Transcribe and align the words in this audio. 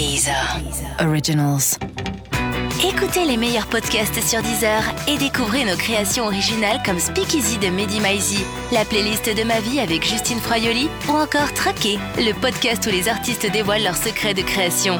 Deezer. 0.00 0.58
Originals. 0.98 1.76
Écoutez 2.82 3.26
les 3.26 3.36
meilleurs 3.36 3.66
podcasts 3.66 4.18
sur 4.26 4.40
Deezer 4.40 4.82
et 5.06 5.18
découvrez 5.18 5.66
nos 5.66 5.76
créations 5.76 6.24
originales 6.24 6.80
comme 6.86 6.98
Speakeasy 6.98 7.58
de 7.58 7.68
Mehdi 7.68 8.00
Maizi, 8.00 8.42
la 8.72 8.86
playlist 8.86 9.28
de 9.28 9.44
ma 9.44 9.60
vie 9.60 9.78
avec 9.78 10.02
Justine 10.02 10.38
Froyoli 10.38 10.88
ou 11.06 11.12
encore 11.12 11.52
Traqué, 11.52 11.98
le 12.16 12.32
podcast 12.32 12.86
où 12.86 12.88
les 12.88 13.08
artistes 13.08 13.52
dévoilent 13.52 13.82
leurs 13.82 13.94
secrets 13.94 14.32
de 14.32 14.40
création. 14.40 14.98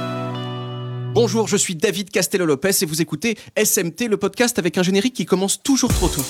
Bonjour, 1.15 1.49
je 1.49 1.57
suis 1.57 1.77
David 1.77 2.11
Castello-Lopez 2.11 2.83
et 2.83 2.85
vous 2.85 3.01
écoutez 3.01 3.39
SMT, 3.57 4.03
le 4.07 4.19
podcast 4.19 4.59
avec 4.59 4.77
un 4.77 4.83
générique 4.83 5.15
qui 5.15 5.25
commence 5.25 5.63
toujours 5.63 5.95
trop 5.95 6.09
tôt. 6.09 6.27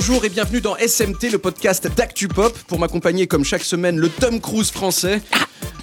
Bonjour 0.00 0.24
et 0.24 0.28
bienvenue 0.28 0.60
dans 0.60 0.76
SMT, 0.76 1.28
le 1.32 1.38
podcast 1.38 1.88
d'ActuPop. 1.92 2.56
Pour 2.68 2.78
m'accompagner 2.78 3.26
comme 3.26 3.44
chaque 3.44 3.64
semaine, 3.64 3.98
le 3.98 4.08
Tom 4.08 4.40
Cruise 4.40 4.70
français. 4.70 5.20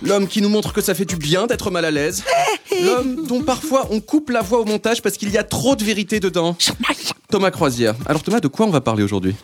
L'homme 0.02 0.30
qui 0.30 0.42
nous 0.42 0.48
montre 0.48 0.72
que 0.72 0.80
ça 0.80 0.96
fait 0.96 1.04
du 1.04 1.18
bien 1.18 1.48
d'être 1.48 1.70
mal 1.70 1.84
à 1.84 1.92
l'aise. 1.92 2.24
L'homme 2.82 3.26
dont 3.28 3.44
parfois 3.44 3.88
on 3.90 4.00
coupe 4.00 4.30
la 4.30 4.42
voix 4.42 4.62
au 4.62 4.66
montage 4.66 5.02
parce 5.02 5.18
qu'il 5.18 5.32
y 5.32 5.38
a 5.38 5.44
trop 5.44 5.76
de 5.76 5.84
vérité 5.84 6.22
dedans. 6.22 6.56
Thomas 7.30 7.52
Croisière. 7.52 7.94
Alors 8.06 8.24
Thomas, 8.24 8.40
de 8.40 8.48
quoi 8.48 8.66
on 8.66 8.70
va 8.70 8.80
parler 8.80 9.04
aujourd'hui? 9.04 9.36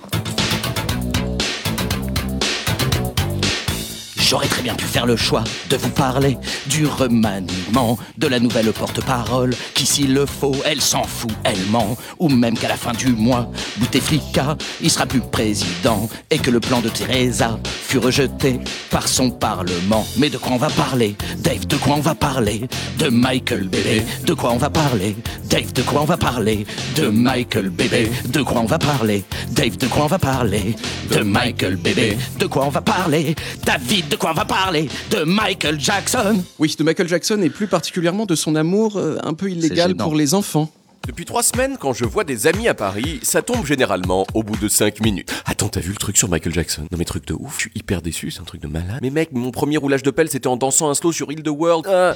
J'aurais 4.32 4.48
très 4.48 4.62
bien 4.62 4.76
pu 4.76 4.86
faire 4.86 5.06
le 5.06 5.18
choix 5.18 5.44
de 5.70 5.76
vous 5.76 5.90
parler 5.90 6.38
du 6.68 6.86
remaniement 6.86 7.98
de 8.18 8.28
la 8.28 8.40
nouvelle 8.40 8.72
porte-parole 8.72 9.54
qui, 9.74 9.86
s'il 9.86 10.14
le 10.14 10.26
faut, 10.26 10.56
elle 10.64 10.80
s'en 10.80 11.04
fout, 11.04 11.34
elle 11.44 11.60
ment. 11.70 11.98
Ou 12.18 12.30
même 12.30 12.58
qu'à 12.58 12.70
la 12.70 12.78
fin 12.78 12.94
du 12.94 13.08
mois, 13.08 13.52
Bouteflika, 13.76 14.56
il 14.80 14.90
sera 14.90 15.06
plus 15.06 15.20
président 15.20 16.08
et 16.30 16.38
que 16.38 16.50
le 16.50 16.62
plan 16.62 16.80
de 16.80 16.88
Teresa 16.88 17.60
fut 17.66 17.98
rejeté 17.98 18.62
par 18.90 19.10
son 19.10 19.32
parlement. 19.32 20.08
Mais 20.16 20.30
de 20.30 20.38
quoi 20.38 20.54
on 20.54 20.58
va 20.58 20.70
parler? 20.70 21.18
Dave, 21.40 21.68
de 21.68 21.76
quoi 21.76 21.96
on 21.98 22.00
va 22.00 22.16
parler? 22.16 22.70
De 23.00 23.10
Michael 23.10 23.68
Bébé. 23.68 24.02
De 24.26 24.34
quoi 24.34 24.54
on 24.54 24.58
va 24.58 24.70
parler? 24.70 25.14
Dave, 25.50 25.74
de 25.74 25.82
quoi 25.82 26.04
on 26.04 26.06
va 26.06 26.16
parler? 26.16 26.66
De 26.96 27.10
Michael 27.10 27.70
Bébé. 27.70 28.10
De 28.28 28.42
quoi 28.44 28.62
on 28.62 28.66
va 28.66 28.80
parler? 28.80 29.26
Dave, 29.50 29.76
de 29.76 29.88
quoi 29.88 30.06
on 30.06 30.08
va 30.08 30.20
parler? 30.20 30.74
De 31.10 31.20
Michael 31.20 31.76
Bébé. 31.76 32.18
De 32.40 32.46
quoi 32.46 32.66
on 32.66 32.70
va 32.70 32.80
parler? 32.80 33.36
David, 33.66 34.08
de 34.08 34.21
quoi 34.22 34.32
on 34.32 34.36
va 34.36 34.46
parler 34.46 34.88
De 35.10 35.24
Michael 35.24 35.80
Jackson 35.80 36.44
Oui, 36.60 36.76
de 36.78 36.84
Michael 36.84 37.08
Jackson 37.08 37.42
et 37.42 37.50
plus 37.50 37.66
particulièrement 37.66 38.28
de 38.28 38.36
son 38.36 38.56
amour 38.56 38.98
euh, 38.98 39.18
un 39.24 39.34
peu 39.34 39.50
illégal 39.50 39.90
gênant. 39.90 40.04
pour 40.04 40.16
les 40.16 40.36
enfants. 40.36 40.72
Depuis 41.08 41.26
trois 41.26 41.42
semaines, 41.42 41.78
quand 41.80 41.94
je 41.94 42.06
vois 42.06 42.24
des 42.24 42.46
amis 42.46 42.68
à 42.68 42.76
Paris, 42.76 43.20
ça 43.24 43.42
tombe 43.42 43.66
généralement 43.66 44.28
au 44.36 44.44
bout 44.44 44.56
de 44.58 44.68
cinq 44.68 45.02
minutes. 45.02 45.34
Attends, 45.46 45.68
t'as 45.68 45.80
vu 45.80 45.90
le 45.90 45.96
truc 45.96 46.16
sur 46.16 46.30
Michael 46.30 46.54
Jackson? 46.54 46.84
Non 46.92 46.98
mais 47.00 47.06
truc 47.06 47.26
de 47.26 47.34
ouf, 47.34 47.56
je 47.56 47.62
suis 47.62 47.72
hyper 47.74 48.04
déçu, 48.04 48.30
c'est 48.30 48.40
un 48.40 48.44
truc 48.44 48.62
de 48.62 48.68
malade. 48.68 49.00
Mais 49.02 49.10
mec, 49.10 49.32
mon 49.32 49.50
premier 49.50 49.78
roulage 49.78 50.04
de 50.04 50.12
pelle, 50.12 50.30
c'était 50.30 50.48
en 50.48 50.58
dansant 50.58 50.92
un 50.92 50.94
slow 50.94 51.12
sur 51.12 51.32
Hill 51.32 51.42
the 51.42 51.50
World. 51.50 51.88
Ah. 51.90 52.16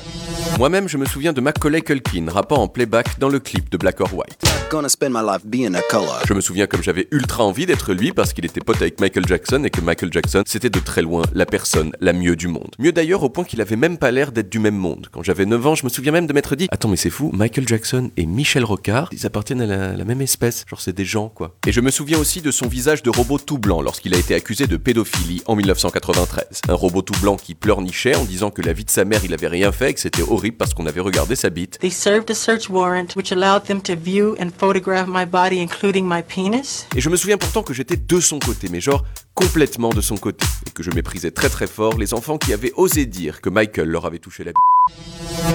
Moi-même, 0.60 0.88
je 0.88 0.98
me 0.98 1.06
souviens 1.06 1.34
de 1.34 1.42
Macaulay 1.42 1.82
Culkin 1.82 2.28
rappant 2.30 2.58
en 2.58 2.68
playback 2.68 3.18
dans 3.18 3.30
le 3.30 3.40
clip 3.40 3.72
de 3.72 3.78
Black 3.78 4.02
or 4.02 4.14
White. 4.14 4.46
gonna 4.70 4.90
spend 4.90 5.14
my 5.14 5.22
life 5.22 5.46
being 5.46 5.76
a 5.76 5.82
color. 5.90 6.22
Je 6.28 6.34
me 6.34 6.42
souviens 6.42 6.68
comme 6.68 6.84
j'avais 6.84 7.08
ultra 7.12 7.44
envie 7.44 7.66
d'être 7.66 7.94
lui 7.94 8.12
parce 8.12 8.34
qu'il 8.34 8.46
était 8.46 8.62
pote 8.62 8.82
avec 8.82 9.00
Michael 9.00 9.26
Jackson 9.28 9.64
et 9.64 9.70
que 9.70 9.82
Michael 9.82 10.12
Jackson, 10.12 10.44
c'était 10.46 10.70
de 10.70 10.80
très 10.80 11.02
loin 11.02 11.24
la 11.34 11.46
personne 11.46 11.92
la 12.02 12.14
mieux 12.14 12.36
du 12.36 12.48
monde. 12.48 12.70
Mieux 12.80 12.92
d'ailleurs 12.92 13.24
au 13.24 13.30
point 13.30 13.44
qu'il 13.44 13.62
avait 13.62 13.76
même 13.76 13.98
pas 13.98 14.12
l'air 14.12 14.32
d'être 14.32 14.50
du 14.50 14.60
même 14.60 14.76
monde. 14.76 15.08
Quand 15.12 15.24
j'avais 15.24 15.46
9 15.46 15.68
ans, 15.68 15.76
je 15.76 15.86
me 15.86 15.90
souviens 15.90 16.12
même 16.12 16.28
de 16.28 16.34
m'être 16.34 16.56
dit 16.56 16.68
Attends, 16.72 16.90
mais 16.90 16.98
c'est 16.98 17.10
fou, 17.10 17.32
Michael 17.34 17.68
Jackson 17.68 18.12
et 18.18 18.26
Michel 18.26 18.64
Ils 19.12 19.26
appartiennent 19.26 19.62
à 19.62 19.66
la, 19.66 19.96
la 19.96 20.06
même 20.06 20.22
espèce. 20.22 20.66
Genre, 20.68 20.82
c'est 20.82 20.94
des 20.94 21.06
gens, 21.06 21.30
quoi. 21.30 21.56
Et 21.68 21.72
je 21.72 21.82
me 21.82 21.92
souviens 21.92 22.18
aussi 22.20 22.42
de 22.42 22.52
son 22.52 22.68
visage 22.68 23.04
de 23.04 23.10
robot 23.10 23.40
tout 23.40 23.58
blanc 23.58 23.82
lorsqu'il 23.82 24.14
a 24.14 24.18
été 24.18 24.36
accusé 24.36 24.68
de 24.68 24.78
pédophilie 24.78 25.42
en 25.46 25.56
1993. 25.56 26.62
Un 26.70 26.74
robot 26.74 27.02
tout 27.02 27.20
blanc 27.22 27.36
qui 27.38 27.56
pleurnichait 27.56 28.16
en 28.16 28.24
disant 28.24 28.52
que 28.52 28.62
la 28.62 28.74
vie 28.74 28.86
de 28.86 28.90
sa 28.90 29.06
mère, 29.06 29.22
il 29.24 29.34
avait 29.34 29.48
rien 29.48 29.72
fait 29.72 29.92
et 29.92 29.94
que 29.94 30.00
c'était 30.00 30.24
horrible 30.24 30.58
parce 30.58 30.74
qu'on 30.74 30.86
avait 30.86 31.02
regardé 31.02 31.36
sa 31.36 31.50
bite. 31.50 31.80
They 31.80 31.92
served 31.92 32.30
a 32.30 32.36
search 32.36 32.70
warrant 32.70 33.16
which 33.16 33.32
allowed 33.32 33.64
them 33.66 33.82
to 33.82 33.96
view 33.96 34.36
and 34.40 34.50
photograph 34.58 35.08
my 35.08 35.26
body, 35.26 35.60
including 35.62 36.06
my 36.08 36.22
penis. 36.24 36.86
Et 36.96 37.02
je 37.02 37.10
me 37.10 37.16
souviens 37.16 37.38
pourtant 37.38 37.64
que 37.64 37.74
j'étais 37.74 37.98
de 37.98 38.20
son 38.20 38.40
côté, 38.40 38.68
mais 38.72 38.82
genre 38.82 39.04
complètement 39.36 39.90
de 39.90 40.02
son 40.02 40.18
côté, 40.18 40.46
et 40.66 40.72
que 40.72 40.82
je 40.82 40.92
méprisais 40.92 41.32
très 41.32 41.50
très 41.50 41.68
fort 41.68 41.98
les 41.98 42.14
enfants 42.14 42.38
qui 42.38 42.54
avaient 42.54 42.74
osé 42.76 43.06
dire 43.06 43.42
que 43.42 43.50
Michael 43.50 43.90
leur 43.90 44.06
avait 44.06 44.20
touché 44.20 44.44
la 44.44 44.54
b. 44.54 44.56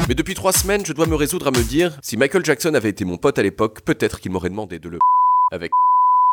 Mais 0.09 0.15
depuis 0.15 0.35
trois 0.35 0.53
semaines, 0.53 0.85
je 0.85 0.93
dois 0.93 1.07
me 1.07 1.15
résoudre 1.17 1.49
à 1.49 1.51
me 1.51 1.63
dire, 1.63 1.99
si 2.03 2.17
Michael 2.17 2.45
Jackson 2.45 2.75
avait 2.75 2.91
été 2.91 3.05
mon 3.05 3.17
pote 3.17 3.39
à 3.39 3.43
l'époque, 3.43 3.81
peut-être 3.81 4.21
qu'il 4.21 4.31
m'aurait 4.33 4.51
demandé 4.51 4.79
de 4.79 4.89
le 4.89 4.99
avec 5.51 5.73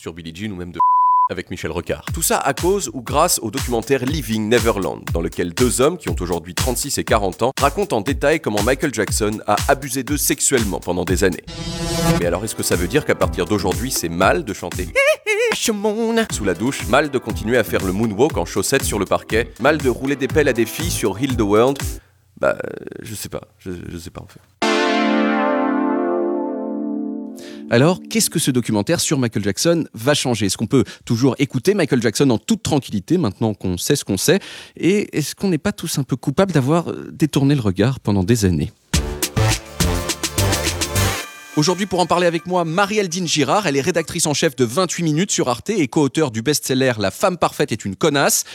sur 0.02 0.13
Billie 0.13 0.35
Jean 0.35 0.52
ou 0.52 0.56
même 0.56 0.72
de 0.72 0.80
avec 1.30 1.50
Michel 1.50 1.72
Rocard. 1.72 2.06
Tout 2.14 2.22
ça 2.22 2.38
à 2.38 2.54
cause 2.54 2.90
ou 2.94 3.02
grâce 3.02 3.40
au 3.42 3.52
documentaire 3.52 4.06
Living 4.06 4.50
Neverland, 4.50 5.02
dans 5.14 5.22
lequel 5.22 5.54
deux 5.54 5.82
hommes 5.82 5.98
qui 5.98 6.10
ont 6.10 6.16
aujourd'hui 6.20 6.54
36 6.56 6.98
et 6.98 7.04
40 7.04 7.44
ans 7.44 7.52
racontent 7.60 7.98
en 7.98 8.02
détail 8.02 8.40
comment 8.40 8.64
Michael 8.64 8.94
Jackson 8.94 9.40
a 9.48 9.56
abusé 9.68 10.04
d'eux 10.04 10.18
sexuellement 10.18 10.80
pendant 10.80 11.06
des 11.06 11.24
années. 11.24 11.44
Mais 12.20 12.26
alors 12.26 12.44
est-ce 12.44 12.56
que 12.56 12.64
ça 12.64 12.76
veut 12.76 12.88
dire 12.88 13.06
qu'à 13.06 13.16
partir 13.16 13.46
d'aujourd'hui 13.46 13.92
c'est 13.92 14.10
mal 14.10 14.44
de 14.44 14.54
chanter? 14.54 14.88
Sous 16.32 16.46
la 16.46 16.54
douche, 16.54 16.88
mal 16.88 17.10
de 17.10 17.18
continuer 17.18 17.58
à 17.58 17.64
faire 17.64 17.84
le 17.84 17.92
moonwalk 17.92 18.38
en 18.38 18.46
chaussettes 18.46 18.84
sur 18.84 19.00
le 19.00 19.06
parquet, 19.06 19.52
mal 19.59 19.78
de 19.78 19.90
rouler 19.90 20.16
des 20.16 20.28
pelles 20.28 20.48
à 20.48 20.54
des 20.54 20.66
filles 20.66 20.92
sur 20.92 21.20
Hill 21.20 21.36
the 21.36 21.42
World? 21.42 21.78
Bah, 22.40 22.58
euh, 22.64 22.70
je 23.02 23.16
sais 23.16 23.30
pas, 23.30 23.42
je, 23.58 23.72
je 23.90 23.98
sais 23.98 24.12
pas 24.12 24.22
en 24.22 24.28
fait. 24.28 24.40
Alors, 27.69 28.00
qu'est-ce 28.09 28.29
que 28.29 28.39
ce 28.39 28.50
documentaire 28.50 29.01
sur 29.01 29.19
Michael 29.19 29.44
Jackson 29.44 29.85
va 29.94 30.13
changer? 30.13 30.45
Est-ce 30.45 30.55
qu'on 30.55 30.67
peut 30.67 30.85
toujours 31.03 31.35
écouter 31.38 31.73
Michael 31.73 32.01
Jackson 32.01 32.29
en 32.29 32.38
toute 32.38 32.63
tranquillité 32.63 33.17
maintenant 33.17 33.53
qu'on 33.53 33.78
sait 33.78 33.97
ce 33.97 34.05
qu'on 34.05 34.16
sait? 34.16 34.39
Et 34.78 35.17
est-ce 35.17 35.35
qu'on 35.35 35.50
n'est 35.50 35.57
pas 35.57 35.73
tous 35.73 35.97
un 35.97 36.03
peu 36.03 36.16
coupables 36.16 36.53
d'avoir 36.53 36.89
euh, 36.89 37.09
détourné 37.11 37.55
le 37.55 37.61
regard 37.61 38.00
pendant 38.00 38.23
des 38.23 38.45
années? 38.45 38.72
Aujourd'hui, 41.57 41.88
pour 41.88 42.00
en 42.00 42.05
parler 42.05 42.28
avec 42.28 42.45
moi, 42.45 42.63
Marie-Aldine 42.63 43.28
Girard. 43.28 43.67
Elle 43.67 43.75
est 43.75 43.81
rédactrice 43.81 44.28
en 44.28 44.34
chef 44.34 44.55
de 44.55 44.63
28 44.63 45.03
minutes 45.03 45.31
sur 45.31 45.49
Arte 45.49 45.72
et 45.72 45.89
co-auteur 45.89 46.31
du 46.31 46.41
best-seller 46.41 46.94
La 46.99 47.11
femme 47.11 47.38
parfaite 47.38 47.73
est 47.73 47.84
une 47.84 47.97
connasse. 47.97 48.45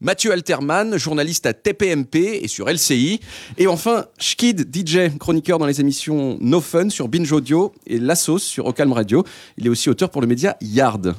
Mathieu 0.00 0.30
Alterman, 0.32 0.96
journaliste 0.96 1.46
à 1.46 1.52
TPMP 1.52 2.40
et 2.42 2.46
sur 2.46 2.70
LCI. 2.70 3.18
Et 3.56 3.66
enfin, 3.66 4.04
Schkid, 4.20 4.68
DJ, 4.72 5.16
chroniqueur 5.18 5.58
dans 5.58 5.66
les 5.66 5.80
émissions 5.80 6.38
No 6.40 6.60
Fun 6.60 6.88
sur 6.88 7.08
Binge 7.08 7.32
Audio 7.32 7.72
et 7.84 7.98
La 7.98 8.14
Sauce 8.14 8.44
sur 8.44 8.66
Ocalm 8.66 8.92
Radio. 8.92 9.24
Il 9.56 9.66
est 9.66 9.68
aussi 9.68 9.90
auteur 9.90 10.10
pour 10.10 10.20
le 10.20 10.28
média 10.28 10.56
Yard. 10.60 11.16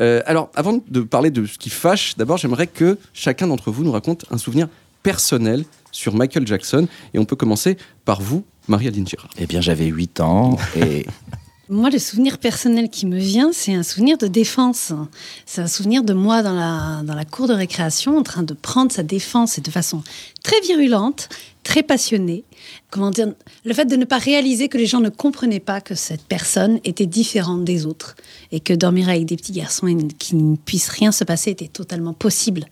Euh, 0.00 0.20
alors, 0.26 0.50
avant 0.54 0.82
de 0.86 1.00
parler 1.00 1.30
de 1.30 1.46
ce 1.46 1.56
qui 1.56 1.70
fâche, 1.70 2.14
d'abord, 2.18 2.36
j'aimerais 2.36 2.66
que 2.66 2.98
chacun 3.14 3.46
d'entre 3.46 3.70
vous 3.70 3.84
nous 3.84 3.92
raconte 3.92 4.26
un 4.30 4.36
souvenir 4.36 4.68
personnel 5.02 5.64
sur 5.90 6.14
Michael 6.14 6.46
Jackson. 6.46 6.88
Et 7.14 7.18
on 7.18 7.24
peut 7.24 7.36
commencer 7.36 7.78
par 8.04 8.20
vous, 8.20 8.44
Marie-Aldine 8.68 9.06
Girard. 9.06 9.30
Eh 9.38 9.46
bien, 9.46 9.62
j'avais 9.62 9.86
8 9.86 10.20
ans 10.20 10.58
et 10.76 11.06
Moi, 11.72 11.88
le 11.88 12.00
souvenir 12.00 12.38
personnel 12.38 12.90
qui 12.90 13.06
me 13.06 13.16
vient, 13.16 13.50
c'est 13.52 13.72
un 13.72 13.84
souvenir 13.84 14.18
de 14.18 14.26
défense. 14.26 14.92
C'est 15.46 15.60
un 15.60 15.68
souvenir 15.68 16.02
de 16.02 16.12
moi 16.12 16.42
dans 16.42 16.52
la, 16.52 17.02
dans 17.04 17.14
la 17.14 17.24
cour 17.24 17.46
de 17.46 17.52
récréation 17.52 18.18
en 18.18 18.24
train 18.24 18.42
de 18.42 18.54
prendre 18.54 18.90
sa 18.90 19.04
défense 19.04 19.56
et 19.56 19.60
de 19.60 19.70
façon 19.70 20.02
très 20.42 20.60
virulente, 20.62 21.28
très 21.62 21.84
passionnée. 21.84 22.42
Comment 22.90 23.12
dire 23.12 23.28
Le 23.64 23.72
fait 23.72 23.84
de 23.84 23.94
ne 23.94 24.04
pas 24.04 24.18
réaliser 24.18 24.68
que 24.68 24.78
les 24.78 24.86
gens 24.86 24.98
ne 24.98 25.10
comprenaient 25.10 25.60
pas 25.60 25.80
que 25.80 25.94
cette 25.94 26.24
personne 26.24 26.80
était 26.82 27.06
différente 27.06 27.64
des 27.64 27.86
autres 27.86 28.16
et 28.50 28.58
que 28.58 28.72
dormir 28.72 29.08
avec 29.08 29.26
des 29.26 29.36
petits 29.36 29.52
garçons 29.52 29.86
et 29.86 29.96
qu'il 30.18 30.50
ne 30.50 30.56
puisse 30.56 30.88
rien 30.88 31.12
se 31.12 31.22
passer 31.22 31.52
était 31.52 31.68
totalement 31.68 32.14
possible 32.14 32.64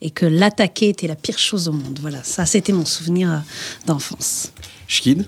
et 0.00 0.08
que 0.08 0.24
l'attaquer 0.24 0.88
était 0.88 1.08
la 1.08 1.16
pire 1.16 1.38
chose 1.38 1.68
au 1.68 1.72
monde. 1.72 1.98
Voilà, 2.00 2.24
ça, 2.24 2.46
c'était 2.46 2.72
mon 2.72 2.86
souvenir 2.86 3.30
euh, 3.30 3.36
d'enfance. 3.84 4.50
Schkid 4.88 5.26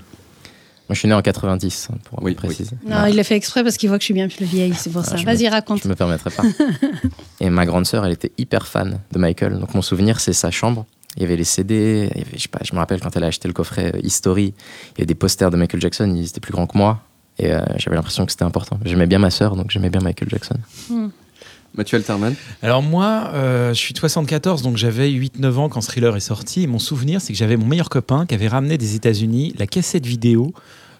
Moi, 0.88 0.94
je 0.94 1.00
suis 1.00 1.08
né 1.08 1.14
en 1.14 1.20
90, 1.20 1.88
hein, 1.92 1.98
pour 2.04 2.22
Oui, 2.22 2.34
préciser. 2.34 2.76
Non, 2.86 3.04
il 3.06 3.14
l'a 3.14 3.22
fait 3.24 3.36
exprès 3.36 3.62
parce 3.62 3.76
qu'il 3.76 3.90
voit 3.90 3.98
que 3.98 4.02
je 4.02 4.06
suis 4.06 4.14
bien 4.14 4.28
plus 4.28 4.46
vieille, 4.46 4.72
c'est 4.74 4.90
pour 4.90 5.04
ça. 5.04 5.12
Ah, 5.14 5.16
je 5.18 5.24
Vas-y, 5.26 5.46
raconte. 5.48 5.82
Je 5.82 5.88
me 5.88 5.94
permettrai 5.94 6.30
pas. 6.30 6.42
et 7.40 7.50
ma 7.50 7.66
grande 7.66 7.86
sœur, 7.86 8.06
elle 8.06 8.12
était 8.12 8.32
hyper 8.38 8.66
fan 8.66 8.98
de 9.12 9.18
Michael. 9.18 9.58
Donc 9.58 9.74
mon 9.74 9.82
souvenir, 9.82 10.18
c'est 10.18 10.32
sa 10.32 10.50
chambre. 10.50 10.86
Il 11.16 11.22
y 11.22 11.26
avait 11.26 11.36
les 11.36 11.44
CD. 11.44 12.08
il 12.14 12.18
y 12.18 12.22
avait- 12.22 12.36
je, 12.38 12.42
sais 12.42 12.48
pas, 12.48 12.60
je 12.64 12.72
me 12.72 12.78
rappelle 12.78 13.00
quand 13.00 13.14
elle 13.16 13.24
a 13.24 13.26
acheté 13.26 13.48
le 13.48 13.54
coffret 13.54 13.92
euh, 13.94 14.00
History, 14.02 14.54
il 14.54 14.98
y 14.98 15.00
avait 15.00 15.06
des 15.06 15.14
posters 15.14 15.50
de 15.50 15.56
Michael 15.58 15.80
Jackson. 15.80 16.10
Ils 16.16 16.26
étaient 16.26 16.40
plus 16.40 16.52
grands 16.52 16.66
que 16.66 16.78
moi. 16.78 17.02
Et 17.38 17.52
euh, 17.52 17.60
j'avais 17.76 17.96
l'impression 17.96 18.24
que 18.24 18.32
c'était 18.32 18.44
important. 18.44 18.80
J'aimais 18.84 19.06
bien 19.06 19.18
ma 19.18 19.30
sœur, 19.30 19.56
donc 19.56 19.70
j'aimais 19.70 19.90
bien 19.90 20.00
Michael 20.00 20.28
Jackson. 20.30 20.56
Mathieu 21.78 21.96
Alterman 21.96 22.34
Alors 22.60 22.82
moi, 22.82 23.30
euh, 23.34 23.68
je 23.68 23.78
suis 23.78 23.94
de 23.94 23.98
74, 24.00 24.62
donc 24.62 24.76
j'avais 24.76 25.08
8-9 25.08 25.52
ans 25.54 25.68
quand 25.68 25.80
Thriller 25.80 26.16
est 26.16 26.20
sorti. 26.20 26.64
Et 26.64 26.66
mon 26.66 26.80
souvenir, 26.80 27.20
c'est 27.20 27.32
que 27.32 27.38
j'avais 27.38 27.56
mon 27.56 27.66
meilleur 27.66 27.88
copain 27.88 28.26
qui 28.26 28.34
avait 28.34 28.48
ramené 28.48 28.76
des 28.76 28.96
États-Unis 28.96 29.54
la 29.56 29.68
cassette 29.68 30.04
vidéo 30.04 30.52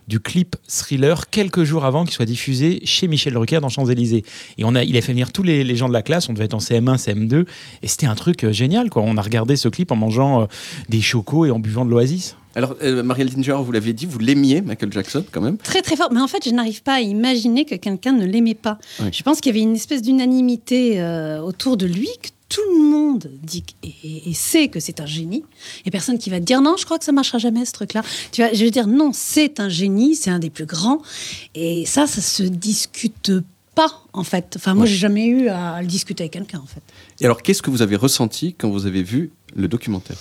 du 0.07 0.21
clip 0.21 0.55
Thriller 0.69 1.29
quelques 1.31 1.65
jours 1.65 1.85
avant 1.85 2.05
qu'il 2.05 2.15
soit 2.15 2.27
diffusé 2.27 2.81
chez 2.85 3.09
Michel 3.09 3.35
Drucker 3.35 3.59
dans 3.61 3.69
Champs-Élysées. 3.69 4.25
Et 4.57 4.65
on 4.65 4.77
a, 4.77 4.85
il 4.85 4.97
a 4.97 5.01
fait 5.01 5.11
venir 5.13 5.33
tous 5.33 5.43
les, 5.43 5.65
les 5.65 5.75
gens 5.75 5.89
de 5.89 5.93
la 5.93 6.03
classe, 6.03 6.29
on 6.29 6.33
devait 6.33 6.45
être 6.45 6.55
en 6.55 6.59
CM1, 6.59 6.97
CM2, 6.97 7.45
et 7.83 7.89
c'était 7.89 8.07
un 8.07 8.15
truc 8.15 8.45
euh, 8.45 8.53
génial. 8.53 8.89
Quoi. 8.89 9.03
On 9.05 9.17
a 9.17 9.23
regardé 9.23 9.57
ce 9.57 9.69
clip 9.69 9.91
en 9.91 9.97
mangeant 9.97 10.43
euh, 10.43 10.47
des 10.89 11.01
chocos 11.01 11.45
et 11.45 11.51
en 11.51 11.59
buvant 11.59 11.85
de 11.85 11.91
l'oasis. 11.91 12.37
Alors, 12.59 12.75
euh, 12.83 13.05
Marielle 13.05 13.31
Dinger, 13.31 13.57
vous 13.63 13.71
l'aviez 13.71 13.93
dit, 13.93 14.05
vous 14.05 14.19
l'aimiez, 14.19 14.63
Michael 14.63 14.93
Jackson, 14.93 15.25
quand 15.31 15.41
même. 15.41 15.59
Très 15.59 15.81
très 15.81 15.95
fort. 15.95 16.09
Mais 16.13 16.21
en 16.21 16.27
fait, 16.27 16.45
je 16.45 16.51
n'arrive 16.51 16.83
pas 16.83 16.95
à 16.95 17.01
imaginer 17.01 17.65
que 17.65 17.77
quelqu'un 17.77 18.11
ne 18.11 18.27
l'aimait 18.27 18.57
pas. 18.57 18.79
Oui. 18.99 19.11
Je 19.13 19.23
pense 19.23 19.41
qu'il 19.41 19.51
y 19.51 19.55
avait 19.57 19.63
une 19.63 19.77
espèce 19.77 20.03
d'unanimité 20.03 21.01
euh, 21.01 21.39
autour 21.41 21.77
de 21.77 21.87
lui, 21.87 22.09
que 22.21 22.31
tout 22.49 22.61
le 22.73 22.81
monde 22.83 23.31
dit 23.45 23.63
et 23.95 24.35
sait 24.35 24.67
que 24.67 24.81
c'est 24.81 24.99
un 24.99 25.07
génie. 25.07 25.45
Et 25.87 25.93
personne 25.93 26.19
qui 26.19 26.31
va 26.31 26.41
te 26.41 26.45
dire 26.45 26.61
non, 26.61 26.75
je 26.77 26.85
crois 26.85 26.99
que 26.99 27.05
ça 27.05 27.13
marchera 27.13 27.39
jamais 27.39 27.65
ce 27.65 27.71
truc-là. 27.75 28.03
Tu 28.33 28.43
vois, 28.43 28.53
je 28.53 28.65
veux 28.65 28.73
dire 28.73 28.89
non, 28.89 29.13
c'est 29.15 29.61
un 29.61 29.69
génie, 29.69 30.17
c'est 30.17 30.31
un 30.31 30.41
des 30.41 30.51
plus 30.51 30.67
grands. 30.67 31.01
Et 31.55 31.87
ça, 31.87 32.09
ça 32.09 32.21
se 32.21 32.43
discute 32.43 33.31
pas 33.77 34.03
en 34.13 34.25
fait. 34.25 34.55
Enfin, 34.57 34.75
moi, 34.75 34.83
Ouais. 34.83 34.91
j'ai 34.91 34.97
jamais 34.97 35.27
eu 35.27 35.49
à 35.49 35.81
le 35.81 35.87
discuter 35.87 36.25
avec 36.25 36.33
quelqu'un 36.33 36.59
en 36.59 36.67
fait. 36.67 36.83
Et 37.21 37.25
alors, 37.25 37.41
qu'est-ce 37.43 37.63
que 37.63 37.71
vous 37.71 37.83
avez 37.83 37.95
ressenti 37.95 38.55
quand 38.59 38.69
vous 38.69 38.87
avez 38.87 39.05
vu 39.05 39.31
le 39.55 39.69
documentaire? 39.69 40.17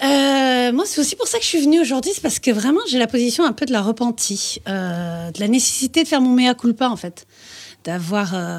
Euh, 0.00 0.37
moi, 0.72 0.84
c'est 0.86 1.00
aussi 1.00 1.16
pour 1.16 1.26
ça 1.26 1.38
que 1.38 1.44
je 1.44 1.48
suis 1.48 1.60
venue 1.60 1.80
aujourd'hui, 1.80 2.12
c'est 2.14 2.22
parce 2.22 2.38
que 2.38 2.50
vraiment, 2.50 2.80
j'ai 2.88 2.98
la 2.98 3.06
position 3.06 3.44
un 3.44 3.52
peu 3.52 3.66
de 3.66 3.72
la 3.72 3.82
repentie, 3.82 4.60
euh, 4.68 5.30
de 5.30 5.40
la 5.40 5.48
nécessité 5.48 6.02
de 6.02 6.08
faire 6.08 6.20
mon 6.20 6.30
mea 6.30 6.54
culpa, 6.54 6.88
en 6.88 6.96
fait. 6.96 7.26
D'avoir 7.84 8.34
euh, 8.34 8.58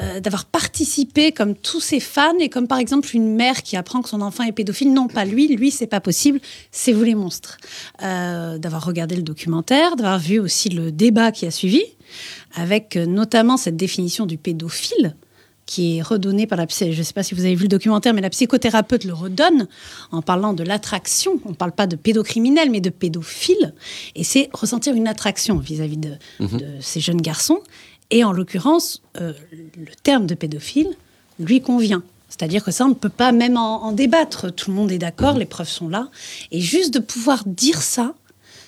euh, 0.00 0.20
d'avoir 0.20 0.44
participé 0.44 1.32
comme 1.32 1.54
tous 1.54 1.80
ces 1.80 1.98
fans, 1.98 2.38
et 2.38 2.48
comme 2.48 2.68
par 2.68 2.78
exemple 2.78 3.08
une 3.14 3.34
mère 3.34 3.62
qui 3.62 3.76
apprend 3.76 4.00
que 4.00 4.08
son 4.08 4.20
enfant 4.20 4.44
est 4.44 4.52
pédophile. 4.52 4.92
Non, 4.92 5.08
pas 5.08 5.24
lui, 5.24 5.48
lui, 5.48 5.70
c'est 5.70 5.88
pas 5.88 6.00
possible, 6.00 6.40
c'est 6.70 6.92
vous 6.92 7.02
les 7.02 7.16
monstres. 7.16 7.58
Euh, 8.02 8.58
d'avoir 8.58 8.84
regardé 8.84 9.16
le 9.16 9.22
documentaire, 9.22 9.96
d'avoir 9.96 10.18
vu 10.18 10.38
aussi 10.38 10.68
le 10.68 10.92
débat 10.92 11.32
qui 11.32 11.46
a 11.46 11.50
suivi, 11.50 11.82
avec 12.54 12.96
euh, 12.96 13.06
notamment 13.06 13.56
cette 13.56 13.76
définition 13.76 14.24
du 14.24 14.38
pédophile 14.38 15.16
qui 15.70 15.98
est 15.98 16.02
redonnée 16.02 16.48
par 16.48 16.58
la 16.58 16.66
psy. 16.66 16.92
Je 16.92 16.98
ne 16.98 17.04
sais 17.04 17.12
pas 17.12 17.22
si 17.22 17.32
vous 17.32 17.44
avez 17.44 17.54
vu 17.54 17.62
le 17.62 17.68
documentaire, 17.68 18.12
mais 18.12 18.20
la 18.20 18.30
psychothérapeute 18.30 19.04
le 19.04 19.14
redonne 19.14 19.68
en 20.10 20.20
parlant 20.20 20.52
de 20.52 20.64
l'attraction. 20.64 21.40
On 21.44 21.50
ne 21.50 21.54
parle 21.54 21.70
pas 21.70 21.86
de 21.86 21.94
pédocriminel, 21.94 22.72
mais 22.72 22.80
de 22.80 22.90
pédophile. 22.90 23.72
Et 24.16 24.24
c'est 24.24 24.50
ressentir 24.52 24.96
une 24.96 25.06
attraction 25.06 25.58
vis-à-vis 25.58 25.96
de, 25.96 26.14
de 26.40 26.66
ces 26.80 26.98
jeunes 26.98 27.22
garçons. 27.22 27.60
Et 28.10 28.24
en 28.24 28.32
l'occurrence, 28.32 29.00
euh, 29.20 29.32
le 29.52 29.94
terme 30.02 30.26
de 30.26 30.34
pédophile 30.34 30.88
lui 31.38 31.60
convient. 31.60 32.02
C'est-à-dire 32.28 32.64
que 32.64 32.72
ça, 32.72 32.86
on 32.86 32.88
ne 32.88 32.94
peut 32.94 33.08
pas 33.08 33.30
même 33.30 33.56
en, 33.56 33.84
en 33.84 33.92
débattre. 33.92 34.52
Tout 34.52 34.70
le 34.72 34.76
monde 34.76 34.90
est 34.90 34.98
d'accord, 34.98 35.38
les 35.38 35.46
preuves 35.46 35.68
sont 35.68 35.88
là. 35.88 36.08
Et 36.50 36.60
juste 36.60 36.92
de 36.92 36.98
pouvoir 36.98 37.44
dire 37.46 37.80
ça, 37.80 38.14